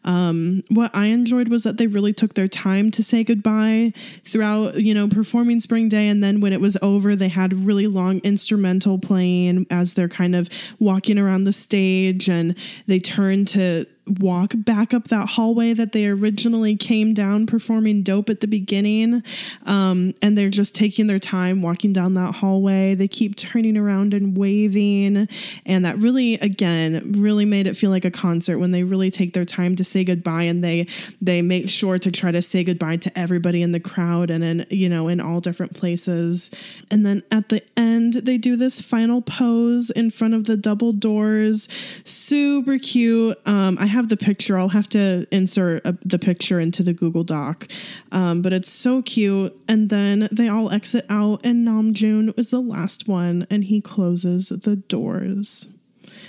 Um, 0.03 0.63
what 0.69 0.91
I 0.95 1.07
enjoyed 1.07 1.47
was 1.47 1.63
that 1.63 1.77
they 1.77 1.87
really 1.87 2.13
took 2.13 2.33
their 2.33 2.47
time 2.47 2.91
to 2.91 3.03
say 3.03 3.23
goodbye 3.23 3.93
throughout, 4.23 4.81
you 4.81 4.93
know, 4.93 5.07
performing 5.07 5.61
Spring 5.61 5.89
Day. 5.89 6.07
And 6.07 6.23
then 6.23 6.41
when 6.41 6.53
it 6.53 6.61
was 6.61 6.77
over, 6.81 7.15
they 7.15 7.27
had 7.27 7.53
really 7.53 7.87
long 7.87 8.19
instrumental 8.23 8.97
playing 8.97 9.67
as 9.69 9.93
they're 9.93 10.09
kind 10.09 10.35
of 10.35 10.49
walking 10.79 11.19
around 11.19 11.43
the 11.43 11.53
stage 11.53 12.29
and 12.29 12.57
they 12.87 12.99
turned 12.99 13.47
to 13.49 13.80
walk 14.19 14.53
back 14.55 14.93
up 14.93 15.05
that 15.09 15.29
hallway 15.29 15.73
that 15.73 15.91
they 15.91 16.07
originally 16.07 16.75
came 16.75 17.13
down 17.13 17.45
performing 17.45 18.03
dope 18.03 18.29
at 18.29 18.41
the 18.41 18.47
beginning. 18.47 19.23
Um, 19.65 20.13
and 20.21 20.37
they're 20.37 20.49
just 20.49 20.75
taking 20.75 21.07
their 21.07 21.19
time 21.19 21.61
walking 21.61 21.93
down 21.93 22.13
that 22.15 22.35
hallway. 22.35 22.95
They 22.95 23.07
keep 23.07 23.35
turning 23.35 23.77
around 23.77 24.13
and 24.13 24.37
waving. 24.37 25.27
And 25.65 25.85
that 25.85 25.97
really, 25.97 26.35
again, 26.35 27.13
really 27.17 27.45
made 27.45 27.67
it 27.67 27.77
feel 27.77 27.91
like 27.91 28.05
a 28.05 28.11
concert 28.11 28.59
when 28.59 28.71
they 28.71 28.83
really 28.83 29.11
take 29.11 29.33
their 29.33 29.45
time 29.45 29.75
to 29.75 29.83
say 29.83 30.03
goodbye 30.03 30.43
and 30.43 30.63
they 30.63 30.87
they 31.21 31.41
make 31.41 31.69
sure 31.69 31.97
to 31.97 32.11
try 32.11 32.31
to 32.31 32.41
say 32.41 32.63
goodbye 32.63 32.97
to 32.97 33.17
everybody 33.17 33.61
in 33.61 33.71
the 33.71 33.79
crowd 33.79 34.29
and 34.29 34.43
in, 34.43 34.65
you 34.69 34.89
know, 34.89 35.07
in 35.07 35.19
all 35.19 35.39
different 35.39 35.75
places. 35.75 36.53
And 36.89 37.05
then 37.05 37.23
at 37.31 37.49
the 37.49 37.61
end, 37.77 38.13
they 38.13 38.37
do 38.37 38.55
this 38.55 38.81
final 38.81 39.21
pose 39.21 39.89
in 39.89 40.11
front 40.11 40.33
of 40.33 40.45
the 40.45 40.57
double 40.57 40.93
doors. 40.93 41.67
Super 42.03 42.77
cute. 42.77 43.37
Um, 43.45 43.77
I 43.79 43.85
have 43.85 44.00
the 44.09 44.17
picture. 44.17 44.57
I'll 44.57 44.69
have 44.69 44.87
to 44.87 45.27
insert 45.31 45.85
a, 45.85 45.97
the 46.03 46.19
picture 46.19 46.59
into 46.59 46.83
the 46.83 46.93
Google 46.93 47.23
Doc. 47.23 47.67
Um, 48.11 48.41
but 48.41 48.53
it's 48.53 48.69
so 48.69 49.01
cute. 49.01 49.55
And 49.67 49.89
then 49.89 50.27
they 50.31 50.47
all 50.47 50.71
exit 50.71 51.05
out, 51.09 51.45
and 51.45 51.67
Namjoon 51.67 52.37
is 52.37 52.49
the 52.49 52.61
last 52.61 53.07
one, 53.07 53.47
and 53.49 53.63
he 53.63 53.81
closes 53.81 54.49
the 54.49 54.75
doors. 54.75 55.73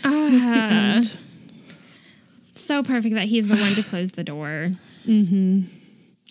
That's 0.03 0.51
the 0.51 0.57
end. 0.57 1.17
so 2.55 2.83
perfect 2.83 3.15
that 3.15 3.25
he's 3.25 3.49
the 3.49 3.57
one 3.57 3.75
to 3.75 3.83
close 3.85 4.13
the 4.13 4.25
door. 4.25 4.71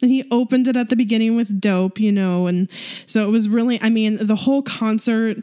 And 0.01 0.09
he 0.09 0.27
opened 0.31 0.67
it 0.67 0.75
at 0.75 0.89
the 0.89 0.95
beginning 0.95 1.35
with 1.35 1.61
dope, 1.61 1.99
you 1.99 2.11
know, 2.11 2.47
and 2.47 2.67
so 3.05 3.27
it 3.27 3.31
was 3.31 3.47
really, 3.47 3.79
I 3.81 3.89
mean, 3.89 4.17
the 4.19 4.35
whole 4.35 4.63
concert 4.63 5.37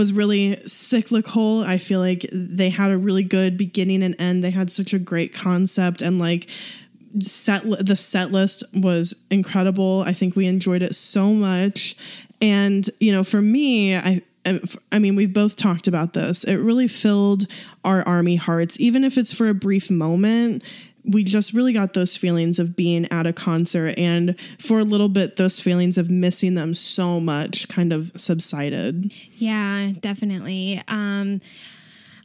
was 0.00 0.14
really 0.14 0.56
cyclical. 0.66 1.62
I 1.62 1.76
feel 1.76 2.00
like 2.00 2.24
they 2.32 2.70
had 2.70 2.90
a 2.90 2.96
really 2.96 3.22
good 3.22 3.58
beginning 3.58 4.02
and 4.02 4.18
end. 4.18 4.42
They 4.42 4.50
had 4.50 4.70
such 4.70 4.94
a 4.94 4.98
great 4.98 5.34
concept 5.34 6.00
and 6.00 6.18
like 6.18 6.48
set 7.18 7.64
the 7.64 7.96
set 7.96 8.30
list 8.30 8.64
was 8.72 9.26
incredible. 9.30 10.02
I 10.06 10.14
think 10.14 10.36
we 10.36 10.46
enjoyed 10.46 10.82
it 10.82 10.94
so 10.94 11.34
much. 11.34 11.96
And, 12.40 12.88
you 12.98 13.12
know, 13.12 13.22
for 13.22 13.42
me, 13.42 13.94
I 13.94 14.22
um, 14.46 14.60
I 14.90 14.98
mean, 14.98 15.16
we've 15.16 15.34
both 15.34 15.56
talked 15.56 15.86
about 15.86 16.14
this. 16.14 16.44
It 16.44 16.56
really 16.56 16.88
filled 16.88 17.46
our 17.84 18.02
army 18.08 18.36
hearts, 18.36 18.80
even 18.80 19.04
if 19.04 19.18
it's 19.18 19.34
for 19.34 19.50
a 19.50 19.54
brief 19.54 19.90
moment. 19.90 20.64
We 21.04 21.24
just 21.24 21.52
really 21.52 21.72
got 21.72 21.94
those 21.94 22.16
feelings 22.16 22.58
of 22.58 22.76
being 22.76 23.10
at 23.10 23.26
a 23.26 23.32
concert, 23.32 23.94
and 23.98 24.38
for 24.58 24.78
a 24.78 24.84
little 24.84 25.08
bit, 25.08 25.36
those 25.36 25.60
feelings 25.60 25.98
of 25.98 26.10
missing 26.10 26.54
them 26.54 26.74
so 26.74 27.20
much 27.20 27.68
kind 27.68 27.92
of 27.92 28.12
subsided. 28.16 29.12
Yeah, 29.34 29.92
definitely. 30.00 30.82
Um, 30.88 31.40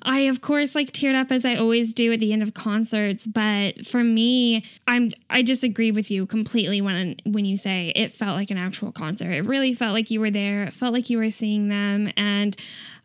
I 0.06 0.20
of 0.20 0.40
course 0.40 0.76
like 0.76 0.92
teared 0.92 1.16
up 1.16 1.32
as 1.32 1.46
I 1.46 1.56
always 1.56 1.94
do 1.94 2.14
at 2.14 2.20
the 2.20 2.32
end 2.32 2.44
of 2.44 2.54
concerts, 2.54 3.26
but 3.26 3.86
for 3.86 4.04
me, 4.04 4.64
I'm 4.88 5.10
I 5.30 5.42
just 5.42 5.64
agree 5.64 5.92
with 5.92 6.12
you 6.12 6.28
completely 6.28 6.80
when 6.80 7.16
when 7.26 7.44
you 7.44 7.58
say 7.58 7.92
it 7.96 8.14
felt 8.14 8.38
like 8.38 8.52
an 8.52 8.58
actual 8.58 8.92
concert. 8.92 9.32
It 9.32 9.46
really 9.46 9.74
felt 9.74 9.94
like 9.94 10.12
you 10.12 10.20
were 10.20 10.30
there. 10.30 10.64
It 10.66 10.74
felt 10.74 10.94
like 10.94 11.10
you 11.10 11.18
were 11.18 11.32
seeing 11.32 11.70
them. 11.70 12.12
And 12.16 12.56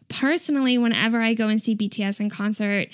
personally, 0.09 0.77
whenever 0.77 1.21
I 1.21 1.33
go 1.33 1.49
and 1.49 1.61
see 1.61 1.75
BTS 1.75 2.21
in 2.21 2.29
concert, 2.29 2.89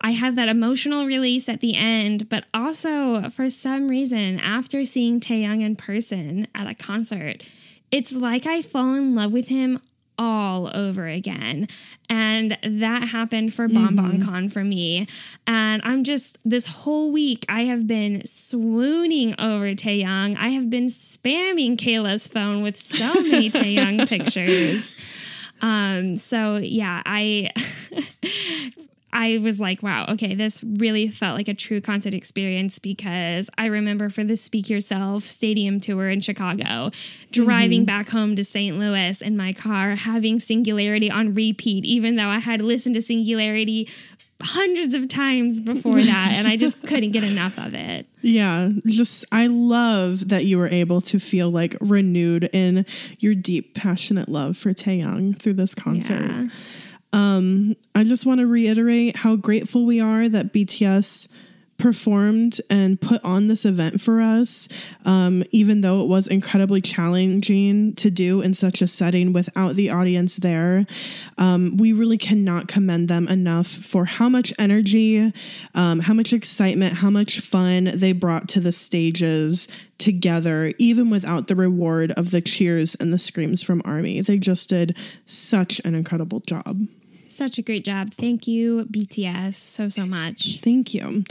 I 0.00 0.12
have 0.12 0.36
that 0.36 0.48
emotional 0.48 1.06
release 1.06 1.48
at 1.48 1.60
the 1.60 1.76
end, 1.76 2.28
but 2.28 2.44
also 2.54 3.28
for 3.30 3.50
some 3.50 3.88
reason, 3.88 4.38
after 4.40 4.84
seeing 4.84 5.20
Taehyung 5.20 5.62
in 5.62 5.76
person 5.76 6.46
at 6.54 6.66
a 6.66 6.74
concert, 6.74 7.42
it's 7.90 8.14
like 8.14 8.46
I 8.46 8.62
fall 8.62 8.94
in 8.94 9.14
love 9.14 9.32
with 9.32 9.48
him 9.48 9.80
all 10.18 10.76
over 10.76 11.06
again. 11.06 11.68
And 12.10 12.58
that 12.62 13.08
happened 13.08 13.54
for 13.54 13.68
Bang 13.68 13.94
Bang 13.94 14.20
Con 14.20 14.48
for 14.48 14.64
me. 14.64 15.06
And 15.46 15.80
I'm 15.84 16.02
just, 16.02 16.38
this 16.44 16.66
whole 16.66 17.12
week, 17.12 17.46
I 17.48 17.62
have 17.64 17.86
been 17.86 18.24
swooning 18.24 19.34
over 19.38 19.66
Taehyung. 19.74 20.36
I 20.36 20.48
have 20.48 20.68
been 20.68 20.86
spamming 20.86 21.76
Kayla's 21.76 22.26
phone 22.26 22.62
with 22.62 22.76
so 22.76 23.14
many 23.22 23.50
Taehyung 23.50 24.08
pictures. 24.08 24.96
Um, 25.60 26.16
so 26.16 26.56
yeah, 26.56 27.02
I 27.06 27.52
I 29.12 29.38
was 29.38 29.58
like, 29.58 29.82
wow, 29.82 30.06
okay, 30.10 30.34
this 30.34 30.62
really 30.62 31.08
felt 31.08 31.36
like 31.36 31.48
a 31.48 31.54
true 31.54 31.80
concert 31.80 32.14
experience 32.14 32.78
because 32.78 33.48
I 33.56 33.66
remember 33.66 34.10
for 34.10 34.22
the 34.22 34.36
Speak 34.36 34.68
Yourself 34.68 35.24
stadium 35.24 35.80
tour 35.80 36.10
in 36.10 36.20
Chicago, 36.20 36.90
driving 37.30 37.80
mm-hmm. 37.80 37.86
back 37.86 38.10
home 38.10 38.36
to 38.36 38.44
St. 38.44 38.78
Louis 38.78 39.22
in 39.22 39.36
my 39.36 39.52
car, 39.52 39.94
having 39.94 40.38
Singularity 40.38 41.10
on 41.10 41.34
repeat, 41.34 41.84
even 41.84 42.16
though 42.16 42.28
I 42.28 42.38
had 42.38 42.60
listened 42.60 42.96
to 42.96 43.02
Singularity 43.02 43.88
hundreds 44.40 44.94
of 44.94 45.08
times 45.08 45.60
before 45.60 46.00
that 46.00 46.30
and 46.32 46.46
I 46.46 46.56
just 46.56 46.82
couldn't 46.86 47.10
get 47.10 47.24
enough 47.24 47.58
of 47.58 47.74
it. 47.74 48.06
Yeah, 48.22 48.70
just 48.86 49.24
I 49.32 49.48
love 49.48 50.28
that 50.28 50.44
you 50.44 50.58
were 50.58 50.68
able 50.68 51.00
to 51.02 51.18
feel 51.18 51.50
like 51.50 51.76
renewed 51.80 52.48
in 52.52 52.86
your 53.18 53.34
deep, 53.34 53.74
passionate 53.74 54.28
love 54.28 54.56
for 54.56 54.72
Taehyung 54.72 55.36
through 55.38 55.54
this 55.54 55.74
concert. 55.74 56.30
Yeah. 56.30 56.48
Um, 57.12 57.76
I 57.94 58.04
just 58.04 58.26
want 58.26 58.40
to 58.40 58.46
reiterate 58.46 59.16
how 59.16 59.36
grateful 59.36 59.86
we 59.86 60.00
are 60.00 60.28
that 60.28 60.52
BTS 60.52 61.32
performed 61.78 62.60
and 62.68 63.00
put 63.00 63.22
on 63.24 63.46
this 63.46 63.64
event 63.64 64.00
for 64.00 64.20
us, 64.20 64.68
um, 65.04 65.44
even 65.52 65.80
though 65.80 66.02
it 66.02 66.08
was 66.08 66.26
incredibly 66.26 66.80
challenging 66.80 67.94
to 67.94 68.10
do 68.10 68.40
in 68.40 68.52
such 68.52 68.82
a 68.82 68.88
setting 68.88 69.32
without 69.32 69.76
the 69.76 69.88
audience 69.88 70.36
there. 70.36 70.84
Um, 71.38 71.76
we 71.76 71.92
really 71.92 72.18
cannot 72.18 72.66
commend 72.66 73.06
them 73.06 73.28
enough 73.28 73.68
for 73.68 74.04
how 74.04 74.28
much 74.28 74.52
energy, 74.58 75.32
um, 75.74 76.00
how 76.00 76.14
much 76.14 76.32
excitement, 76.32 76.94
how 76.94 77.10
much 77.10 77.40
fun 77.40 77.90
they 77.94 78.12
brought 78.12 78.48
to 78.48 78.60
the 78.60 78.72
stages 78.72 79.68
together, 79.98 80.72
even 80.78 81.10
without 81.10 81.46
the 81.46 81.56
reward 81.56 82.10
of 82.12 82.32
the 82.32 82.40
cheers 82.40 82.96
and 82.96 83.12
the 83.12 83.18
screams 83.18 83.62
from 83.62 83.82
Army. 83.84 84.20
They 84.20 84.38
just 84.38 84.68
did 84.68 84.96
such 85.26 85.80
an 85.84 85.94
incredible 85.94 86.40
job. 86.40 86.88
Such 87.28 87.58
a 87.58 87.62
great 87.62 87.84
job. 87.84 88.10
Thank 88.10 88.48
you, 88.48 88.86
BTS, 88.86 89.54
so, 89.54 89.88
so 89.88 90.06
much. 90.06 90.60
Thank 90.60 90.94
you. 90.94 91.24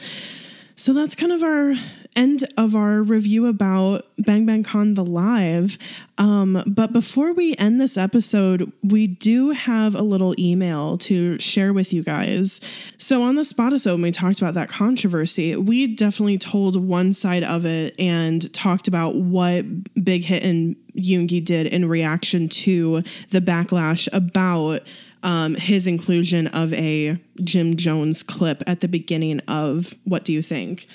So 0.76 0.94
that's 0.94 1.16
kind 1.16 1.32
of 1.32 1.42
our 1.42 1.74
end 2.16 2.46
of 2.56 2.76
our 2.76 3.02
review 3.02 3.48
about 3.48 4.06
Bang 4.20 4.46
Bang 4.46 4.64
Con 4.64 4.94
the 4.94 5.04
Live. 5.04 5.80
Um, 6.20 6.64
but 6.68 6.94
before 6.94 7.34
we 7.34 7.56
end 7.56 7.82
this 7.82 7.98
episode, 7.98 8.72
we 8.84 9.08
do 9.08 9.52
have 9.52 9.96
a 9.96 10.04
little 10.04 10.36
email 10.40 11.00
to 11.00 11.40
share 11.40 11.74
with 11.74 11.94
you 11.94 12.04
guys. 12.04 12.62
So 13.00 13.24
on 13.24 13.36
the 13.36 13.42
Spotisode, 13.42 14.02
we 14.04 14.12
talked 14.12 14.40
about 14.40 14.54
that 14.54 14.70
controversy, 14.70 15.56
we 15.56 15.96
definitely 15.96 16.38
told 16.38 16.76
one 16.76 17.12
side 17.12 17.44
of 17.44 17.66
it 17.66 17.96
and 18.00 18.54
talked 18.54 18.88
about 18.88 19.16
what 19.16 19.66
Big 20.04 20.26
Hit 20.26 20.44
and 20.44 20.76
Yoongi 20.96 21.44
did 21.44 21.68
in 21.68 21.88
reaction 21.88 22.50
to 22.50 23.02
the 23.30 23.40
backlash 23.40 24.08
about 24.14 24.88
um, 25.24 25.56
his 25.56 25.88
inclusion 25.88 26.48
of 26.48 26.74
a 26.74 27.18
Jim 27.42 27.76
Jones 27.76 28.24
clip 28.24 28.64
at 28.68 28.82
the 28.82 28.88
beginning 28.88 29.40
of 29.48 29.96
What 30.04 30.24
Do 30.24 30.34
You 30.34 30.42
Think? 30.42 30.88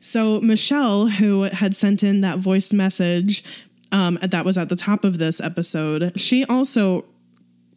So, 0.00 0.40
Michelle, 0.40 1.08
who 1.08 1.42
had 1.42 1.76
sent 1.76 2.02
in 2.02 2.22
that 2.22 2.38
voice 2.38 2.72
message 2.72 3.44
um, 3.92 4.18
that 4.22 4.44
was 4.44 4.56
at 4.56 4.68
the 4.68 4.76
top 4.76 5.04
of 5.04 5.18
this 5.18 5.40
episode, 5.40 6.18
she 6.18 6.44
also 6.46 7.04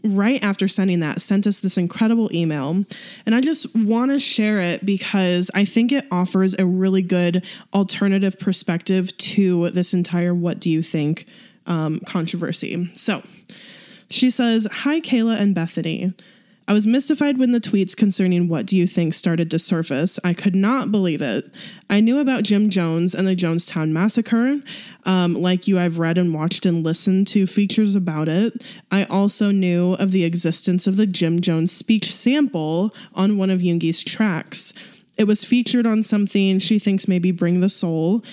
right 0.04 0.44
after 0.44 0.68
sending 0.68 1.00
that 1.00 1.22
sent 1.22 1.48
us 1.48 1.62
this 1.62 1.78
incredible 1.78 2.30
email 2.34 2.84
and 3.26 3.34
i 3.34 3.40
just 3.40 3.74
want 3.74 4.12
to 4.12 4.20
share 4.20 4.60
it 4.60 4.86
because 4.86 5.50
i 5.56 5.64
think 5.64 5.94
it 5.94 6.06
offers 6.12 6.54
a 6.60 6.66
really 6.66 7.02
good 7.02 7.46
alternative 7.74 8.38
perspective 8.38 9.16
to 9.16 9.70
this 9.70 9.94
entire 9.94 10.34
what 10.34 10.60
do 10.60 10.70
you 10.70 10.82
think 10.82 11.26
um, 11.68 12.00
controversy 12.02 12.90
so 12.94 13.22
she 14.14 14.30
says, 14.30 14.68
Hi, 14.72 15.00
Kayla 15.02 15.40
and 15.40 15.56
Bethany. 15.56 16.14
I 16.66 16.72
was 16.74 16.88
mystified 16.88 17.38
when 17.38 17.52
the 17.52 17.60
tweets 17.60 17.96
concerning 17.96 18.48
what 18.48 18.66
do 18.66 18.78
you 18.78 18.88
think 18.88 19.14
started 19.14 19.52
to 19.52 19.60
surface. 19.60 20.18
I 20.24 20.34
could 20.34 20.56
not 20.56 20.92
believe 20.92 21.22
it. 21.22 21.54
I 21.90 22.00
knew 22.00 22.20
about 22.20 22.44
Jim 22.44 22.70
Jones 22.70 23.14
and 23.14 23.28
the 23.28 23.36
Jonestown 23.36 23.92
Massacre. 23.92 24.62
Um, 25.04 25.34
like 25.34 25.68
you, 25.68 25.78
I've 25.78 26.00
read 26.00 26.18
and 26.18 26.34
watched 26.34 26.66
and 26.66 26.84
listened 26.84 27.28
to 27.28 27.46
features 27.46 27.96
about 27.96 28.30
it. 28.30 28.66
I 28.90 29.04
also 29.06 29.52
knew 29.52 29.94
of 29.96 30.12
the 30.12 30.24
existence 30.24 30.88
of 30.88 30.96
the 30.96 31.06
Jim 31.06 31.42
Jones 31.42 31.74
speech 31.74 32.14
sample 32.14 32.96
on 33.14 33.38
one 33.38 33.50
of 33.50 33.60
Yoongi's 33.60 34.02
tracks. 34.02 34.74
It 35.18 35.26
was 35.26 35.44
featured 35.44 35.86
on 35.86 36.02
something 36.02 36.60
she 36.60 36.80
thinks 36.80 37.10
maybe 37.10 37.32
Bring 37.32 37.60
the 37.60 37.70
Soul 37.70 38.24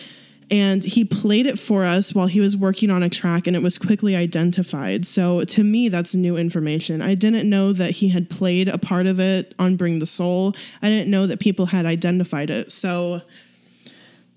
and 0.51 0.83
he 0.83 1.05
played 1.05 1.47
it 1.47 1.59
for 1.59 1.85
us 1.85 2.15
while 2.15 2.27
he 2.27 2.41
was 2.41 2.57
working 2.57 2.91
on 2.91 3.03
a 3.03 3.09
track 3.09 3.47
and 3.47 3.55
it 3.55 3.63
was 3.63 3.79
quickly 3.79 4.17
identified. 4.17 5.07
So 5.07 5.45
to 5.45 5.63
me 5.65 5.89
that's 5.89 6.15
new 6.15 6.37
information. 6.37 7.01
I 7.01 7.15
didn't 7.15 7.49
know 7.49 7.73
that 7.73 7.93
he 7.93 8.09
had 8.09 8.29
played 8.29 8.69
a 8.69 8.79
part 8.79 9.07
of 9.07 9.21
it 9.21 9.55
on 9.59 9.77
Bring 9.77 9.99
the 9.99 10.07
Soul. 10.07 10.55
I 10.83 10.89
didn't 10.89 11.11
know 11.11 11.27
that 11.27 11.41
people 11.41 11.67
had 11.67 11.87
identified 11.87 12.51
it. 12.51 12.73
So 12.73 13.23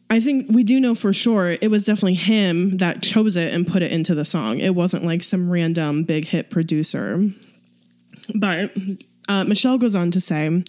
I 0.10 0.20
think 0.20 0.48
we 0.52 0.64
do 0.64 0.80
know 0.80 0.94
for 0.94 1.14
sure 1.14 1.58
it 1.60 1.72
was 1.72 1.86
definitely 1.86 2.14
him 2.14 2.78
that 2.78 3.02
chose 3.02 3.36
it 3.36 3.52
and 3.52 3.68
put 3.68 3.82
it 3.82 3.92
into 3.92 4.14
the 4.14 4.26
song. 4.26 4.60
It 4.60 4.76
wasn't 4.76 5.06
like 5.06 5.24
some 5.24 5.50
random 5.50 6.04
big 6.04 6.26
hit 6.26 6.52
producer. 6.52 7.30
But 8.36 8.72
uh, 9.28 9.44
Michelle 9.46 9.80
goes 9.80 9.96
on 9.96 10.12
to 10.12 10.22
say, 10.22 10.64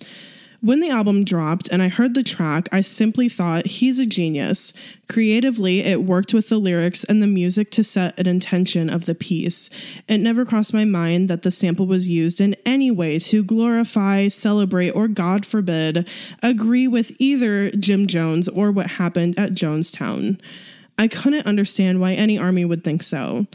when 0.64 0.80
the 0.80 0.88
album 0.88 1.24
dropped 1.24 1.68
and 1.68 1.82
I 1.82 1.88
heard 1.88 2.14
the 2.14 2.22
track, 2.22 2.70
I 2.72 2.80
simply 2.80 3.28
thought 3.28 3.66
he's 3.66 3.98
a 3.98 4.06
genius. 4.06 4.72
Creatively, 5.10 5.80
it 5.80 6.04
worked 6.04 6.32
with 6.32 6.48
the 6.48 6.56
lyrics 6.56 7.04
and 7.04 7.22
the 7.22 7.26
music 7.26 7.70
to 7.72 7.84
set 7.84 8.18
an 8.18 8.26
intention 8.26 8.88
of 8.88 9.04
the 9.04 9.14
piece. 9.14 9.68
It 10.08 10.18
never 10.18 10.46
crossed 10.46 10.72
my 10.72 10.86
mind 10.86 11.28
that 11.28 11.42
the 11.42 11.50
sample 11.50 11.86
was 11.86 12.08
used 12.08 12.40
in 12.40 12.56
any 12.64 12.90
way 12.90 13.18
to 13.18 13.44
glorify, 13.44 14.28
celebrate, 14.28 14.92
or, 14.92 15.06
God 15.06 15.44
forbid, 15.44 16.08
agree 16.42 16.88
with 16.88 17.12
either 17.18 17.70
Jim 17.72 18.06
Jones 18.06 18.48
or 18.48 18.72
what 18.72 18.92
happened 18.92 19.38
at 19.38 19.52
Jonestown. 19.52 20.40
I 20.96 21.08
couldn't 21.08 21.46
understand 21.46 22.00
why 22.00 22.14
any 22.14 22.38
army 22.38 22.64
would 22.64 22.82
think 22.84 23.02
so. 23.02 23.46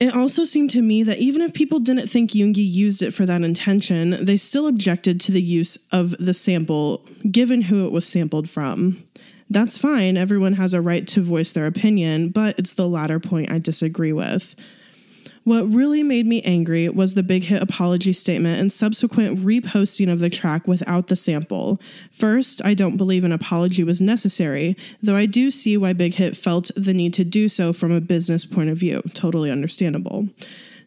It 0.00 0.16
also 0.16 0.44
seemed 0.44 0.70
to 0.70 0.80
me 0.80 1.02
that 1.02 1.18
even 1.18 1.42
if 1.42 1.52
people 1.52 1.78
didn't 1.78 2.08
think 2.08 2.30
Yoongi 2.30 2.56
used 2.56 3.02
it 3.02 3.12
for 3.12 3.26
that 3.26 3.42
intention, 3.42 4.24
they 4.24 4.38
still 4.38 4.66
objected 4.66 5.20
to 5.20 5.32
the 5.32 5.42
use 5.42 5.86
of 5.92 6.16
the 6.16 6.32
sample, 6.32 7.04
given 7.30 7.60
who 7.62 7.84
it 7.84 7.92
was 7.92 8.08
sampled 8.08 8.48
from. 8.48 9.04
That's 9.50 9.76
fine, 9.76 10.16
everyone 10.16 10.54
has 10.54 10.72
a 10.72 10.80
right 10.80 11.06
to 11.08 11.20
voice 11.20 11.52
their 11.52 11.66
opinion, 11.66 12.30
but 12.30 12.58
it's 12.58 12.74
the 12.74 12.88
latter 12.88 13.20
point 13.20 13.52
I 13.52 13.58
disagree 13.58 14.12
with. 14.12 14.56
What 15.44 15.72
really 15.72 16.02
made 16.02 16.26
me 16.26 16.42
angry 16.42 16.88
was 16.90 17.14
the 17.14 17.22
big 17.22 17.44
hit 17.44 17.62
apology 17.62 18.12
statement 18.12 18.60
and 18.60 18.70
subsequent 18.70 19.38
reposting 19.38 20.12
of 20.12 20.18
the 20.18 20.28
track 20.28 20.68
without 20.68 21.06
the 21.06 21.16
sample. 21.16 21.80
First, 22.10 22.62
I 22.64 22.74
don't 22.74 22.98
believe 22.98 23.24
an 23.24 23.32
apology 23.32 23.82
was 23.82 24.02
necessary, 24.02 24.76
though 25.02 25.16
I 25.16 25.26
do 25.26 25.50
see 25.50 25.76
why 25.78 25.94
Big 25.94 26.14
Hit 26.14 26.36
felt 26.36 26.70
the 26.76 26.92
need 26.92 27.14
to 27.14 27.24
do 27.24 27.48
so 27.48 27.72
from 27.72 27.90
a 27.90 28.00
business 28.02 28.44
point 28.44 28.68
of 28.68 28.76
view. 28.76 29.00
Totally 29.14 29.50
understandable. 29.50 30.28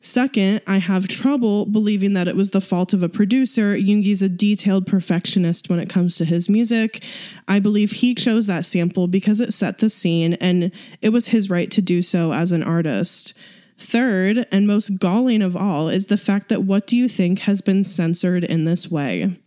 Second, 0.01 0.61
I 0.67 0.77
have 0.77 1.07
trouble 1.07 1.65
believing 1.65 2.11
that 2.13 2.27
it 2.27 2.35
was 2.35 2.49
the 2.49 2.59
fault 2.59 2.93
of 2.93 3.01
a 3.01 3.09
producer. 3.09 3.73
Yoongi's 3.73 4.21
a 4.21 4.27
detailed 4.27 4.85
perfectionist 4.85 5.69
when 5.69 5.79
it 5.79 5.87
comes 5.87 6.17
to 6.17 6.25
his 6.25 6.49
music. 6.49 7.03
I 7.47 7.59
believe 7.59 7.91
he 7.91 8.13
chose 8.13 8.45
that 8.47 8.65
sample 8.65 9.07
because 9.07 9.39
it 9.39 9.53
set 9.53 9.77
the 9.79 9.89
scene 9.89 10.33
and 10.35 10.73
it 11.01 11.09
was 11.09 11.27
his 11.27 11.49
right 11.49 11.71
to 11.71 11.81
do 11.81 12.01
so 12.01 12.33
as 12.33 12.51
an 12.51 12.63
artist. 12.63 13.33
Third, 13.77 14.47
and 14.51 14.67
most 14.67 14.99
galling 14.99 15.41
of 15.41 15.57
all, 15.57 15.89
is 15.89 16.07
the 16.07 16.17
fact 16.17 16.49
that 16.49 16.63
what 16.63 16.87
do 16.87 16.95
you 16.95 17.07
think 17.07 17.39
has 17.39 17.61
been 17.61 17.83
censored 17.83 18.43
in 18.43 18.65
this 18.65 18.89
way? 18.89 19.39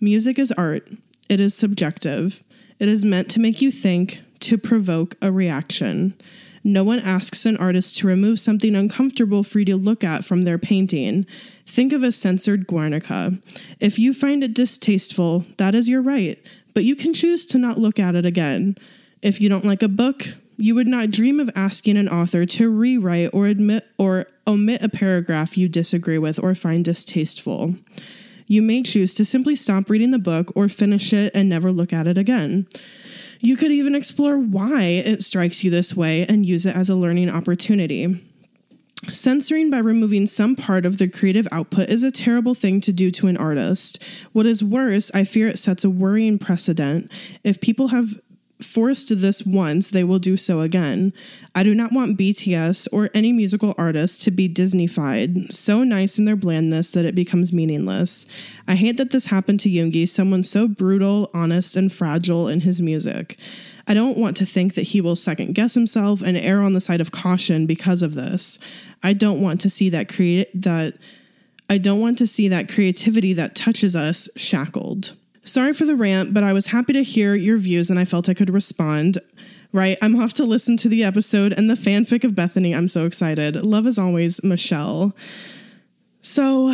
Music 0.00 0.38
is 0.38 0.52
art, 0.52 0.88
it 1.28 1.40
is 1.40 1.54
subjective, 1.54 2.42
it 2.78 2.88
is 2.88 3.04
meant 3.04 3.30
to 3.30 3.40
make 3.40 3.62
you 3.62 3.70
think, 3.70 4.22
to 4.40 4.58
provoke 4.58 5.16
a 5.22 5.32
reaction. 5.32 6.14
No 6.62 6.82
one 6.82 6.98
asks 6.98 7.44
an 7.44 7.58
artist 7.58 7.98
to 7.98 8.06
remove 8.06 8.40
something 8.40 8.74
uncomfortable 8.74 9.42
for 9.42 9.58
you 9.58 9.64
to 9.66 9.76
look 9.76 10.02
at 10.02 10.24
from 10.24 10.42
their 10.42 10.58
painting. 10.58 11.26
Think 11.66 11.92
of 11.92 12.02
a 12.02 12.10
censored 12.10 12.66
Guernica. 12.66 13.38
If 13.80 13.98
you 13.98 14.14
find 14.14 14.42
it 14.42 14.54
distasteful, 14.54 15.44
that 15.58 15.74
is 15.74 15.88
your 15.88 16.00
right, 16.00 16.38
but 16.72 16.84
you 16.84 16.96
can 16.96 17.12
choose 17.12 17.44
to 17.46 17.58
not 17.58 17.78
look 17.78 17.98
at 17.98 18.14
it 18.14 18.24
again. 18.24 18.76
If 19.22 19.40
you 19.40 19.48
don't 19.48 19.64
like 19.64 19.82
a 19.82 19.88
book, 19.88 20.26
you 20.56 20.74
would 20.74 20.86
not 20.86 21.10
dream 21.10 21.40
of 21.40 21.50
asking 21.54 21.96
an 21.96 22.08
author 22.08 22.46
to 22.46 22.70
rewrite 22.70 23.30
or 23.32 23.46
admit 23.46 23.86
or 23.98 24.26
omit 24.46 24.82
a 24.82 24.88
paragraph 24.88 25.56
you 25.56 25.68
disagree 25.68 26.18
with 26.18 26.42
or 26.42 26.54
find 26.54 26.84
distasteful. 26.84 27.76
You 28.46 28.62
may 28.62 28.82
choose 28.82 29.14
to 29.14 29.24
simply 29.24 29.54
stop 29.54 29.88
reading 29.88 30.10
the 30.10 30.18
book 30.18 30.52
or 30.54 30.68
finish 30.68 31.12
it 31.12 31.32
and 31.34 31.48
never 31.48 31.72
look 31.72 31.92
at 31.92 32.06
it 32.06 32.18
again. 32.18 32.66
You 33.40 33.56
could 33.56 33.72
even 33.72 33.94
explore 33.94 34.38
why 34.38 34.82
it 34.82 35.22
strikes 35.22 35.64
you 35.64 35.70
this 35.70 35.94
way 35.94 36.26
and 36.26 36.46
use 36.46 36.66
it 36.66 36.76
as 36.76 36.88
a 36.88 36.94
learning 36.94 37.30
opportunity. 37.30 38.20
Censoring 39.12 39.70
by 39.70 39.78
removing 39.78 40.26
some 40.26 40.56
part 40.56 40.86
of 40.86 40.98
the 40.98 41.08
creative 41.08 41.46
output 41.52 41.90
is 41.90 42.02
a 42.02 42.10
terrible 42.10 42.54
thing 42.54 42.80
to 42.80 42.92
do 42.92 43.10
to 43.10 43.26
an 43.26 43.36
artist. 43.36 44.02
What 44.32 44.46
is 44.46 44.64
worse, 44.64 45.10
I 45.12 45.24
fear 45.24 45.48
it 45.48 45.58
sets 45.58 45.84
a 45.84 45.90
worrying 45.90 46.38
precedent. 46.38 47.12
If 47.42 47.60
people 47.60 47.88
have 47.88 48.20
forced 48.60 49.20
this 49.20 49.44
once, 49.44 49.90
they 49.90 50.04
will 50.04 50.18
do 50.18 50.36
so 50.36 50.60
again. 50.60 51.12
I 51.54 51.62
do 51.62 51.74
not 51.74 51.92
want 51.92 52.18
BTS 52.18 52.88
or 52.92 53.10
any 53.12 53.32
musical 53.32 53.74
artist 53.76 54.22
to 54.22 54.30
be 54.30 54.48
Disneyfied, 54.48 55.52
so 55.52 55.82
nice 55.82 56.18
in 56.18 56.24
their 56.24 56.36
blandness 56.36 56.92
that 56.92 57.04
it 57.04 57.14
becomes 57.14 57.52
meaningless. 57.52 58.26
I 58.66 58.76
hate 58.76 58.96
that 58.96 59.10
this 59.10 59.26
happened 59.26 59.60
to 59.60 59.70
Yoongi, 59.70 60.08
someone 60.08 60.44
so 60.44 60.68
brutal, 60.68 61.30
honest, 61.34 61.76
and 61.76 61.92
fragile 61.92 62.48
in 62.48 62.60
his 62.60 62.80
music. 62.80 63.38
I 63.86 63.94
don't 63.94 64.16
want 64.16 64.36
to 64.38 64.46
think 64.46 64.74
that 64.74 64.82
he 64.82 65.00
will 65.00 65.16
second 65.16 65.54
guess 65.54 65.74
himself 65.74 66.22
and 66.22 66.36
err 66.36 66.60
on 66.60 66.72
the 66.72 66.80
side 66.80 67.00
of 67.00 67.12
caution 67.12 67.66
because 67.66 68.02
of 68.02 68.14
this. 68.14 68.58
I 69.02 69.12
don't 69.12 69.42
want 69.42 69.60
to 69.62 69.70
see 69.70 69.90
that 69.90 70.08
create 70.08 70.48
that 70.62 70.96
I 71.68 71.78
don't 71.78 72.00
want 72.00 72.18
to 72.18 72.26
see 72.26 72.48
that 72.48 72.68
creativity 72.68 73.32
that 73.34 73.54
touches 73.54 73.96
us 73.96 74.28
shackled. 74.36 75.16
Sorry 75.44 75.74
for 75.74 75.84
the 75.84 75.94
rant, 75.94 76.32
but 76.32 76.42
I 76.42 76.54
was 76.54 76.68
happy 76.68 76.94
to 76.94 77.02
hear 77.02 77.34
your 77.34 77.58
views 77.58 77.90
and 77.90 77.98
I 77.98 78.04
felt 78.06 78.28
I 78.28 78.34
could 78.34 78.50
respond. 78.50 79.18
Right, 79.72 79.98
I'm 80.00 80.20
off 80.20 80.34
to 80.34 80.44
listen 80.44 80.76
to 80.78 80.88
the 80.88 81.02
episode 81.02 81.52
and 81.52 81.68
the 81.68 81.74
fanfic 81.74 82.22
of 82.22 82.34
Bethany. 82.34 82.74
I'm 82.74 82.88
so 82.88 83.06
excited. 83.06 83.56
Love 83.56 83.86
as 83.86 83.98
always, 83.98 84.42
Michelle. 84.44 85.14
So 86.22 86.72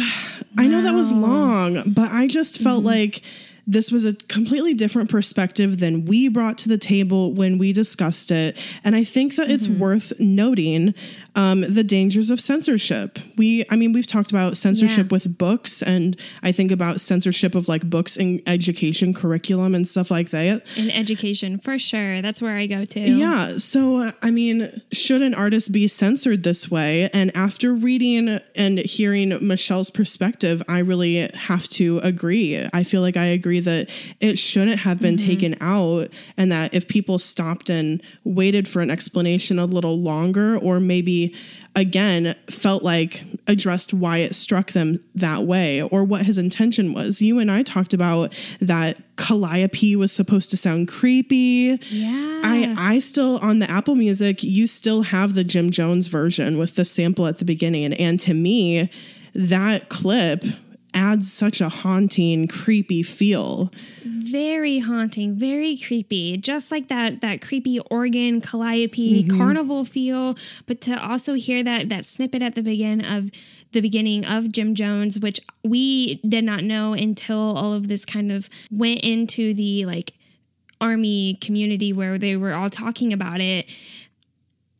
I 0.57 0.68
know 0.68 0.83
that 0.83 0.95
was 0.95 1.11
long, 1.11 1.83
but 1.93 2.12
I 2.12 2.29
just 2.29 2.59
felt 2.59 2.81
mm-hmm. 2.81 2.89
like 2.89 3.23
this 3.66 3.91
was 3.91 4.05
a 4.05 4.14
completely 4.14 4.75
different 4.75 5.11
perspective 5.11 5.81
than 5.81 6.05
we 6.05 6.29
brought 6.29 6.59
to 6.59 6.68
the 6.68 6.79
table 6.79 7.33
when 7.33 7.57
we 7.57 7.73
discussed 7.73 8.31
it. 8.31 8.59
And 8.85 8.95
I 8.95 9.05
think 9.05 9.37
that 9.37 9.51
it's 9.51 9.66
mm-hmm. 9.66 9.81
worth 9.81 10.12
noting 10.21 10.95
um, 11.37 11.61
the 11.62 11.85
dangers 11.85 12.31
of 12.31 12.41
censorship. 12.41 13.18
We, 13.37 13.64
I 13.70 13.76
mean, 13.76 13.93
we've 13.93 14.07
talked 14.07 14.31
about 14.31 14.57
censorship 14.57 15.07
Yeah. 15.07 15.12
with 15.12 15.39
books, 15.39 15.83
and 15.83 16.16
I 16.43 16.53
think 16.53 16.70
about 16.70 17.01
censorship 17.01 17.55
of 17.55 17.68
like 17.68 17.89
books 17.89 18.16
in 18.16 18.41
education 18.47 19.14
curriculum 19.14 19.74
and 19.74 19.87
stuff 19.87 20.11
like 20.11 20.31
that. 20.31 20.62
In 20.76 20.91
education, 20.91 21.59
for 21.59 21.78
sure. 21.78 22.20
That's 22.22 22.43
where 22.43 22.57
I 22.57 22.66
go 22.66 22.85
to. 22.85 23.01
Yeah. 23.01 23.59
So, 23.59 24.12
I 24.22 24.31
mean, 24.31 24.68
should 24.93 25.22
an 25.22 25.35
artist 25.35 25.72
be 25.72 25.87
censored 25.89 26.43
this 26.43 26.70
way? 26.70 27.09
And 27.12 27.35
after 27.37 27.72
reading 27.74 28.41
and 28.57 28.78
hearing 28.78 29.31
Michelle's 29.47 29.91
perspective, 29.91 30.62
I 30.68 30.81
really 30.81 31.28
have 31.35 31.68
to 31.70 31.99
agree. 31.99 32.66
I 32.72 32.83
feel 32.83 33.01
like 33.03 33.16
I 33.16 33.26
agree 33.26 33.61
that 33.61 33.91
it 34.20 34.39
shouldn't 34.39 34.81
have 34.81 35.01
been 35.01 35.16
taken 35.16 35.57
out, 35.61 36.09
and 36.37 36.51
that 36.53 36.74
if 36.74 36.89
people 36.89 37.18
stopped 37.18 37.70
and 37.70 38.03
waited 38.24 38.66
for 38.66 38.81
an 38.81 38.91
explanation 38.91 39.59
a 39.59 39.64
little 39.66 39.99
longer, 39.99 40.57
or 40.59 40.81
maybe 40.81 41.20
again 41.77 42.35
felt 42.49 42.83
like 42.83 43.23
addressed 43.47 43.95
why 43.95 44.18
it 44.18 44.35
struck 44.35 44.73
them 44.73 45.01
that 45.14 45.43
way 45.43 45.83
or 45.83 46.05
what 46.05 46.23
his 46.27 46.39
intention 46.39 46.93
was. 46.93 47.23
You 47.23 47.39
and 47.39 47.51
I 47.51 47.62
talked 47.62 47.95
about 47.95 48.35
that 48.61 48.99
Calliope 49.16 49.97
was 49.97 50.12
supposed 50.12 50.51
to 50.51 50.57
sound 50.57 50.89
creepy. 50.89 51.79
Yeah. 51.89 52.41
I 52.45 52.75
I 52.77 52.99
still 52.99 53.39
on 53.39 53.59
the 53.59 53.71
Apple 53.71 53.95
Music, 53.95 54.43
you 54.43 54.66
still 54.66 55.03
have 55.03 55.35
the 55.35 55.45
Jim 55.45 55.71
Jones 55.71 56.09
version 56.09 56.59
with 56.59 56.75
the 56.75 56.85
sample 56.85 57.27
at 57.27 57.39
the 57.39 57.45
beginning. 57.45 57.93
And 57.93 58.18
to 58.21 58.35
me, 58.35 58.91
that 59.35 59.89
clip 59.89 60.45
adds 60.95 61.32
such 61.32 61.61
a 61.61 61.68
haunting, 61.68 62.49
creepy 62.49 63.03
feel. 63.03 63.72
very 64.05 64.78
haunting, 64.80 65.34
very 65.36 65.76
creepy. 65.76 66.36
Just 66.36 66.70
like 66.70 66.88
that 66.88 67.20
that 67.20 67.41
creepy 67.41 67.78
organ 67.91 68.41
calliope 68.41 69.24
Mm-hmm. 69.24 69.36
carnival 69.36 69.84
feel, 69.84 70.36
but 70.66 70.80
to 70.82 71.03
also 71.03 71.34
hear 71.34 71.62
that 71.62 71.88
that 71.88 72.05
snippet 72.05 72.43
at 72.43 72.55
the 72.55 72.62
beginning 72.62 73.05
of 73.05 73.30
the 73.72 73.80
beginning 73.80 74.24
of 74.24 74.53
Jim 74.53 74.74
Jones, 74.74 75.18
which 75.20 75.41
we 75.64 76.16
did 76.26 76.45
not 76.45 76.62
know 76.64 76.93
until 76.93 77.57
all 77.57 77.72
of 77.72 77.88
this 77.88 78.05
kind 78.05 78.30
of 78.32 78.49
went 78.70 79.01
into 79.01 79.55
the 79.55 79.86
like 79.86 80.12
army 80.80 81.34
community 81.41 81.93
where 81.93 82.16
they 82.18 82.36
were 82.36 82.55
all 82.55 82.70
talking 82.70 83.12
about 83.12 83.41
it. 83.41 83.70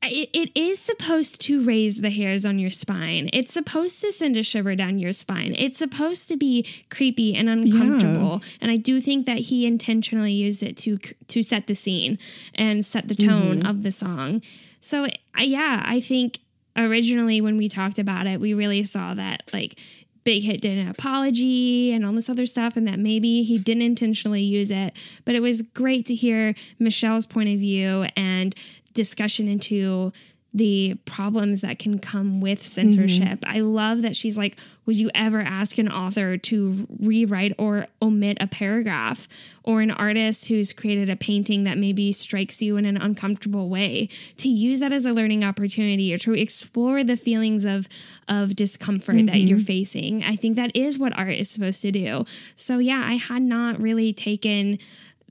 It, 0.03 0.31
it 0.33 0.59
is 0.59 0.81
supposed 0.81 1.43
to 1.43 1.63
raise 1.63 2.01
the 2.01 2.09
hairs 2.09 2.47
on 2.47 2.59
your 2.59 2.71
spine. 2.71 3.29
It's 3.35 3.53
supposed 3.53 4.01
to 4.01 4.13
send 4.13 4.37
a 4.39 4.43
shiver 4.43 4.75
down 4.75 4.99
your 4.99 5.13
spine. 5.13 5.55
It's 5.59 5.79
supposed 5.79 6.27
to 6.29 6.39
be 6.39 6.67
creepy 6.89 7.35
and 7.35 7.51
uncomfortable. 7.51 8.41
And 8.63 8.71
I 8.71 8.77
do 8.77 9.01
think 9.03 9.27
that 9.27 9.39
he 9.39 9.67
intentionally 9.67 10.33
used 10.33 10.63
it 10.63 10.79
to 10.79 10.97
to 10.97 11.43
set 11.43 11.67
the 11.67 11.75
scene 11.75 12.19
and 12.55 12.83
set 12.85 13.09
the 13.09 13.15
tone 13.15 13.59
mm-hmm. 13.59 13.67
of 13.67 13.83
the 13.83 13.91
song. 13.91 14.41
So 14.81 15.07
yeah, 15.39 15.83
I 15.87 16.01
think 16.01 16.39
originally 16.79 17.43
when 17.43 17.59
we 17.59 17.69
talked 17.69 17.99
about 17.99 18.27
it, 18.27 18.41
we 18.41 18.55
really 18.55 18.83
saw 18.85 19.13
that 19.13 19.51
like 19.53 19.79
Big 20.25 20.45
Hit 20.45 20.61
did 20.61 20.79
an 20.79 20.89
apology 20.89 21.93
and 21.93 22.05
all 22.05 22.13
this 22.13 22.29
other 22.29 22.47
stuff, 22.47 22.77
and 22.77 22.87
that 22.87 22.99
maybe 22.99 23.43
he 23.43 23.59
didn't 23.59 23.83
intentionally 23.83 24.43
use 24.43 24.71
it. 24.71 24.97
But 25.25 25.35
it 25.35 25.41
was 25.41 25.63
great 25.63 26.07
to 26.07 26.15
hear 26.15 26.55
Michelle's 26.79 27.27
point 27.27 27.49
of 27.49 27.59
view 27.59 28.07
and 28.17 28.55
discussion 28.93 29.49
into 29.49 30.13
the 30.53 30.97
problems 31.05 31.61
that 31.61 31.79
can 31.79 31.99
come 31.99 32.41
with 32.41 32.63
censorship. 32.63 33.41
Mm-hmm. 33.41 33.57
I 33.57 33.61
love 33.61 34.03
that 34.03 34.17
she's 34.17 34.37
like, 34.37 34.59
Would 34.85 34.99
you 34.99 35.11
ever 35.15 35.41
ask 35.41 35.79
an 35.79 35.89
author 35.89 36.37
to 36.37 36.87
rewrite 36.99 37.53
or 37.57 37.87
omit 38.03 38.39
a 38.41 38.47
paragraph? 38.49 39.29
Or 39.63 39.83
an 39.83 39.93
artist 39.93 40.49
who's 40.49 40.73
created 40.73 41.09
a 41.09 41.15
painting 41.15 41.65
that 41.65 41.79
maybe 41.79 42.11
strikes 42.11 42.61
you 42.61 42.77
in 42.77 42.87
an 42.87 42.97
uncomfortable 42.97 43.69
way 43.69 44.09
to 44.39 44.49
use 44.49 44.81
that 44.81 44.93
as 44.93 45.05
a 45.05 45.13
learning 45.13 45.45
opportunity 45.45 46.13
or 46.13 46.19
to 46.19 46.33
explore 46.33 47.05
the 47.05 47.17
feelings 47.17 47.65
of, 47.65 47.87
of 48.27 48.57
discomfort 48.57 49.15
that 49.27 49.27
mm-hmm. 49.27 49.47
you're 49.47 49.59
facing. 49.59 50.25
I 50.25 50.35
think 50.35 50.57
that 50.57 50.75
is 50.75 50.99
what 50.99 51.17
art 51.17 51.35
is 51.35 51.51
supposed 51.51 51.83
to 51.83 51.93
do. 51.93 52.25
So, 52.57 52.79
yeah, 52.79 53.05
I 53.07 53.15
had 53.15 53.43
not 53.43 53.81
really 53.81 54.13
taken 54.13 54.79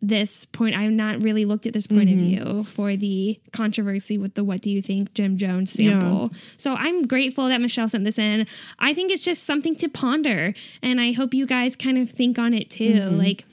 this 0.01 0.45
point 0.45 0.75
i've 0.75 0.91
not 0.91 1.21
really 1.21 1.45
looked 1.45 1.65
at 1.65 1.73
this 1.73 1.87
point 1.87 2.09
of 2.09 2.15
mm-hmm. 2.15 2.53
view 2.53 2.63
for 2.63 2.95
the 2.95 3.39
controversy 3.51 4.17
with 4.17 4.33
the 4.35 4.43
what 4.43 4.61
do 4.61 4.69
you 4.69 4.81
think 4.81 5.13
jim 5.13 5.37
jones 5.37 5.73
sample. 5.73 6.31
So 6.57 6.75
i'm 6.75 7.03
grateful 7.03 7.47
that 7.49 7.61
michelle 7.61 7.87
sent 7.87 8.03
this 8.03 8.17
in. 8.17 8.47
I 8.77 8.93
think 8.93 9.11
it's 9.11 9.25
just 9.25 9.43
something 9.43 9.75
to 9.77 9.89
ponder 9.89 10.53
and 10.81 11.01
i 11.01 11.11
hope 11.11 11.33
you 11.33 11.45
guys 11.45 11.75
kind 11.75 11.97
of 11.97 12.09
think 12.09 12.39
on 12.39 12.53
it 12.53 12.69
too. 12.69 12.93
Mm-hmm. 12.93 13.17
Like 13.17 13.45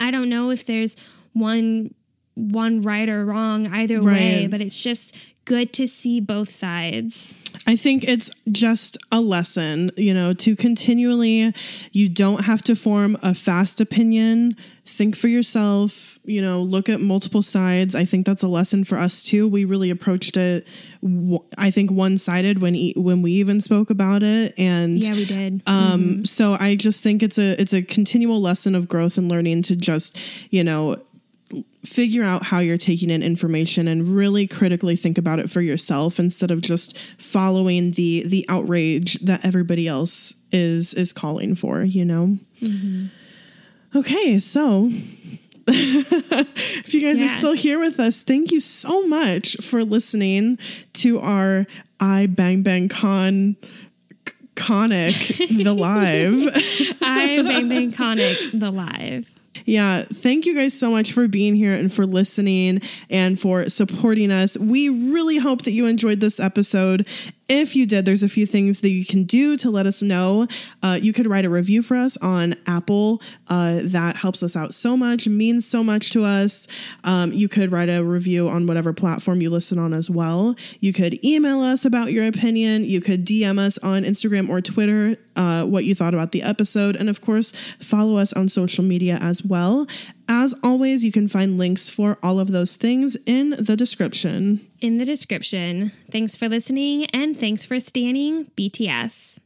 i 0.00 0.10
don't 0.10 0.28
know 0.28 0.50
if 0.50 0.64
there's 0.64 0.96
one 1.32 1.94
one 2.34 2.82
right 2.82 3.08
or 3.08 3.24
wrong 3.24 3.66
either 3.66 4.00
way 4.02 4.46
but 4.46 4.60
it's 4.60 4.80
just 4.80 5.16
good 5.48 5.72
to 5.72 5.86
see 5.86 6.20
both 6.20 6.50
sides 6.50 7.34
I 7.66 7.76
think 7.76 8.04
it's 8.04 8.30
just 8.50 8.96
a 9.10 9.20
lesson, 9.20 9.90
you 9.96 10.14
know, 10.14 10.32
to 10.32 10.56
continually, 10.56 11.52
you 11.92 12.08
don't 12.08 12.44
have 12.44 12.62
to 12.62 12.76
form 12.76 13.16
a 13.22 13.34
fast 13.34 13.80
opinion. 13.80 14.56
Think 14.84 15.16
for 15.16 15.28
yourself, 15.28 16.18
you 16.24 16.40
know, 16.40 16.62
look 16.62 16.88
at 16.88 17.00
multiple 17.00 17.42
sides. 17.42 17.94
I 17.94 18.06
think 18.06 18.24
that's 18.24 18.42
a 18.42 18.48
lesson 18.48 18.84
for 18.84 18.96
us 18.96 19.22
too. 19.22 19.46
We 19.46 19.66
really 19.66 19.90
approached 19.90 20.36
it, 20.38 20.66
I 21.58 21.70
think, 21.70 21.90
one 21.90 22.16
sided 22.16 22.62
when 22.62 22.74
e- 22.74 22.94
when 22.96 23.20
we 23.20 23.32
even 23.32 23.60
spoke 23.60 23.90
about 23.90 24.22
it, 24.22 24.54
and 24.56 25.04
yeah 25.04 25.12
we 25.14 25.26
did 25.26 25.62
um, 25.66 26.24
so 26.24 26.56
I 26.58 26.74
just 26.74 27.02
think 27.02 27.22
it's 27.22 27.38
a 27.38 27.60
it's 27.60 27.74
a 27.74 27.82
continual 27.82 28.40
lesson 28.40 28.74
of 28.74 28.88
growth 28.88 29.18
and 29.18 29.28
learning 29.28 29.60
to 29.62 29.76
just 29.76 30.18
you 30.50 30.64
know 30.64 30.96
figure 31.84 32.22
out 32.22 32.44
how 32.44 32.58
you're 32.58 32.78
taking 32.78 33.10
in 33.10 33.22
information 33.22 33.88
and 33.88 34.14
really 34.14 34.46
critically 34.46 34.96
think 34.96 35.16
about 35.16 35.38
it 35.38 35.50
for 35.50 35.60
yourself 35.60 36.18
instead 36.18 36.50
of 36.50 36.60
just 36.60 36.98
following 37.18 37.92
the 37.92 38.24
the 38.26 38.44
outrage 38.48 39.14
that 39.20 39.44
everybody 39.44 39.88
else 39.88 40.34
is 40.52 40.92
is 40.94 41.12
calling 41.12 41.54
for 41.54 41.82
you 41.82 42.04
know? 42.04 42.38
Mm-hmm. 42.60 43.06
Okay 43.96 44.38
so 44.38 44.90
if 45.70 46.94
you 46.94 47.00
guys 47.00 47.22
are 47.22 47.28
still 47.28 47.54
here 47.54 47.78
with 47.78 47.98
us 47.98 48.22
thank 48.22 48.50
you 48.50 48.60
so 48.60 49.06
much 49.06 49.56
for 49.56 49.84
listening 49.84 50.58
to 50.94 51.18
our 51.20 51.66
i 52.00 52.26
bang 52.26 52.62
bang 52.62 52.88
con 52.88 53.56
conic 54.54 55.12
the 55.12 55.72
live. 55.78 56.50
I 57.02 57.42
bang 57.42 57.68
bang 57.68 57.92
conic 57.92 58.36
the 58.52 58.70
live 58.70 59.37
Yeah, 59.64 60.04
thank 60.04 60.46
you 60.46 60.54
guys 60.54 60.78
so 60.78 60.90
much 60.90 61.12
for 61.12 61.28
being 61.28 61.54
here 61.54 61.72
and 61.72 61.92
for 61.92 62.06
listening 62.06 62.80
and 63.10 63.38
for 63.38 63.68
supporting 63.68 64.30
us. 64.30 64.56
We 64.56 64.88
really 64.88 65.38
hope 65.38 65.62
that 65.62 65.72
you 65.72 65.86
enjoyed 65.86 66.20
this 66.20 66.40
episode. 66.40 67.06
If 67.48 67.74
you 67.74 67.86
did, 67.86 68.04
there's 68.04 68.22
a 68.22 68.28
few 68.28 68.44
things 68.44 68.82
that 68.82 68.90
you 68.90 69.06
can 69.06 69.24
do 69.24 69.56
to 69.56 69.70
let 69.70 69.86
us 69.86 70.02
know. 70.02 70.46
Uh, 70.82 70.98
you 71.00 71.14
could 71.14 71.26
write 71.26 71.46
a 71.46 71.50
review 71.50 71.80
for 71.80 71.96
us 71.96 72.18
on 72.18 72.54
Apple. 72.66 73.22
Uh, 73.48 73.80
that 73.84 74.16
helps 74.16 74.42
us 74.42 74.54
out 74.54 74.74
so 74.74 74.98
much, 74.98 75.26
means 75.26 75.66
so 75.66 75.82
much 75.82 76.10
to 76.10 76.24
us. 76.24 76.68
Um, 77.04 77.32
you 77.32 77.48
could 77.48 77.72
write 77.72 77.88
a 77.88 78.04
review 78.04 78.50
on 78.50 78.66
whatever 78.66 78.92
platform 78.92 79.40
you 79.40 79.48
listen 79.48 79.78
on 79.78 79.94
as 79.94 80.10
well. 80.10 80.56
You 80.80 80.92
could 80.92 81.24
email 81.24 81.62
us 81.62 81.86
about 81.86 82.12
your 82.12 82.26
opinion. 82.26 82.84
You 82.84 83.00
could 83.00 83.24
DM 83.24 83.58
us 83.58 83.78
on 83.78 84.02
Instagram 84.02 84.50
or 84.50 84.60
Twitter 84.60 85.16
uh, 85.34 85.64
what 85.64 85.84
you 85.84 85.94
thought 85.94 86.12
about 86.12 86.32
the 86.32 86.42
episode. 86.42 86.96
And 86.96 87.08
of 87.08 87.22
course, 87.22 87.52
follow 87.80 88.18
us 88.18 88.34
on 88.34 88.50
social 88.50 88.84
media 88.84 89.18
as 89.22 89.42
well. 89.42 89.86
As 90.28 90.54
always, 90.62 91.02
you 91.02 91.12
can 91.12 91.28
find 91.28 91.56
links 91.56 91.88
for 91.88 92.18
all 92.22 92.38
of 92.40 92.50
those 92.50 92.76
things 92.76 93.16
in 93.24 93.50
the 93.50 93.76
description. 93.76 94.67
In 94.80 94.98
the 94.98 95.04
description. 95.04 95.88
Thanks 96.10 96.36
for 96.36 96.48
listening 96.48 97.06
and 97.06 97.36
thanks 97.36 97.64
for 97.64 97.80
standing 97.80 98.46
BTS. 98.56 99.40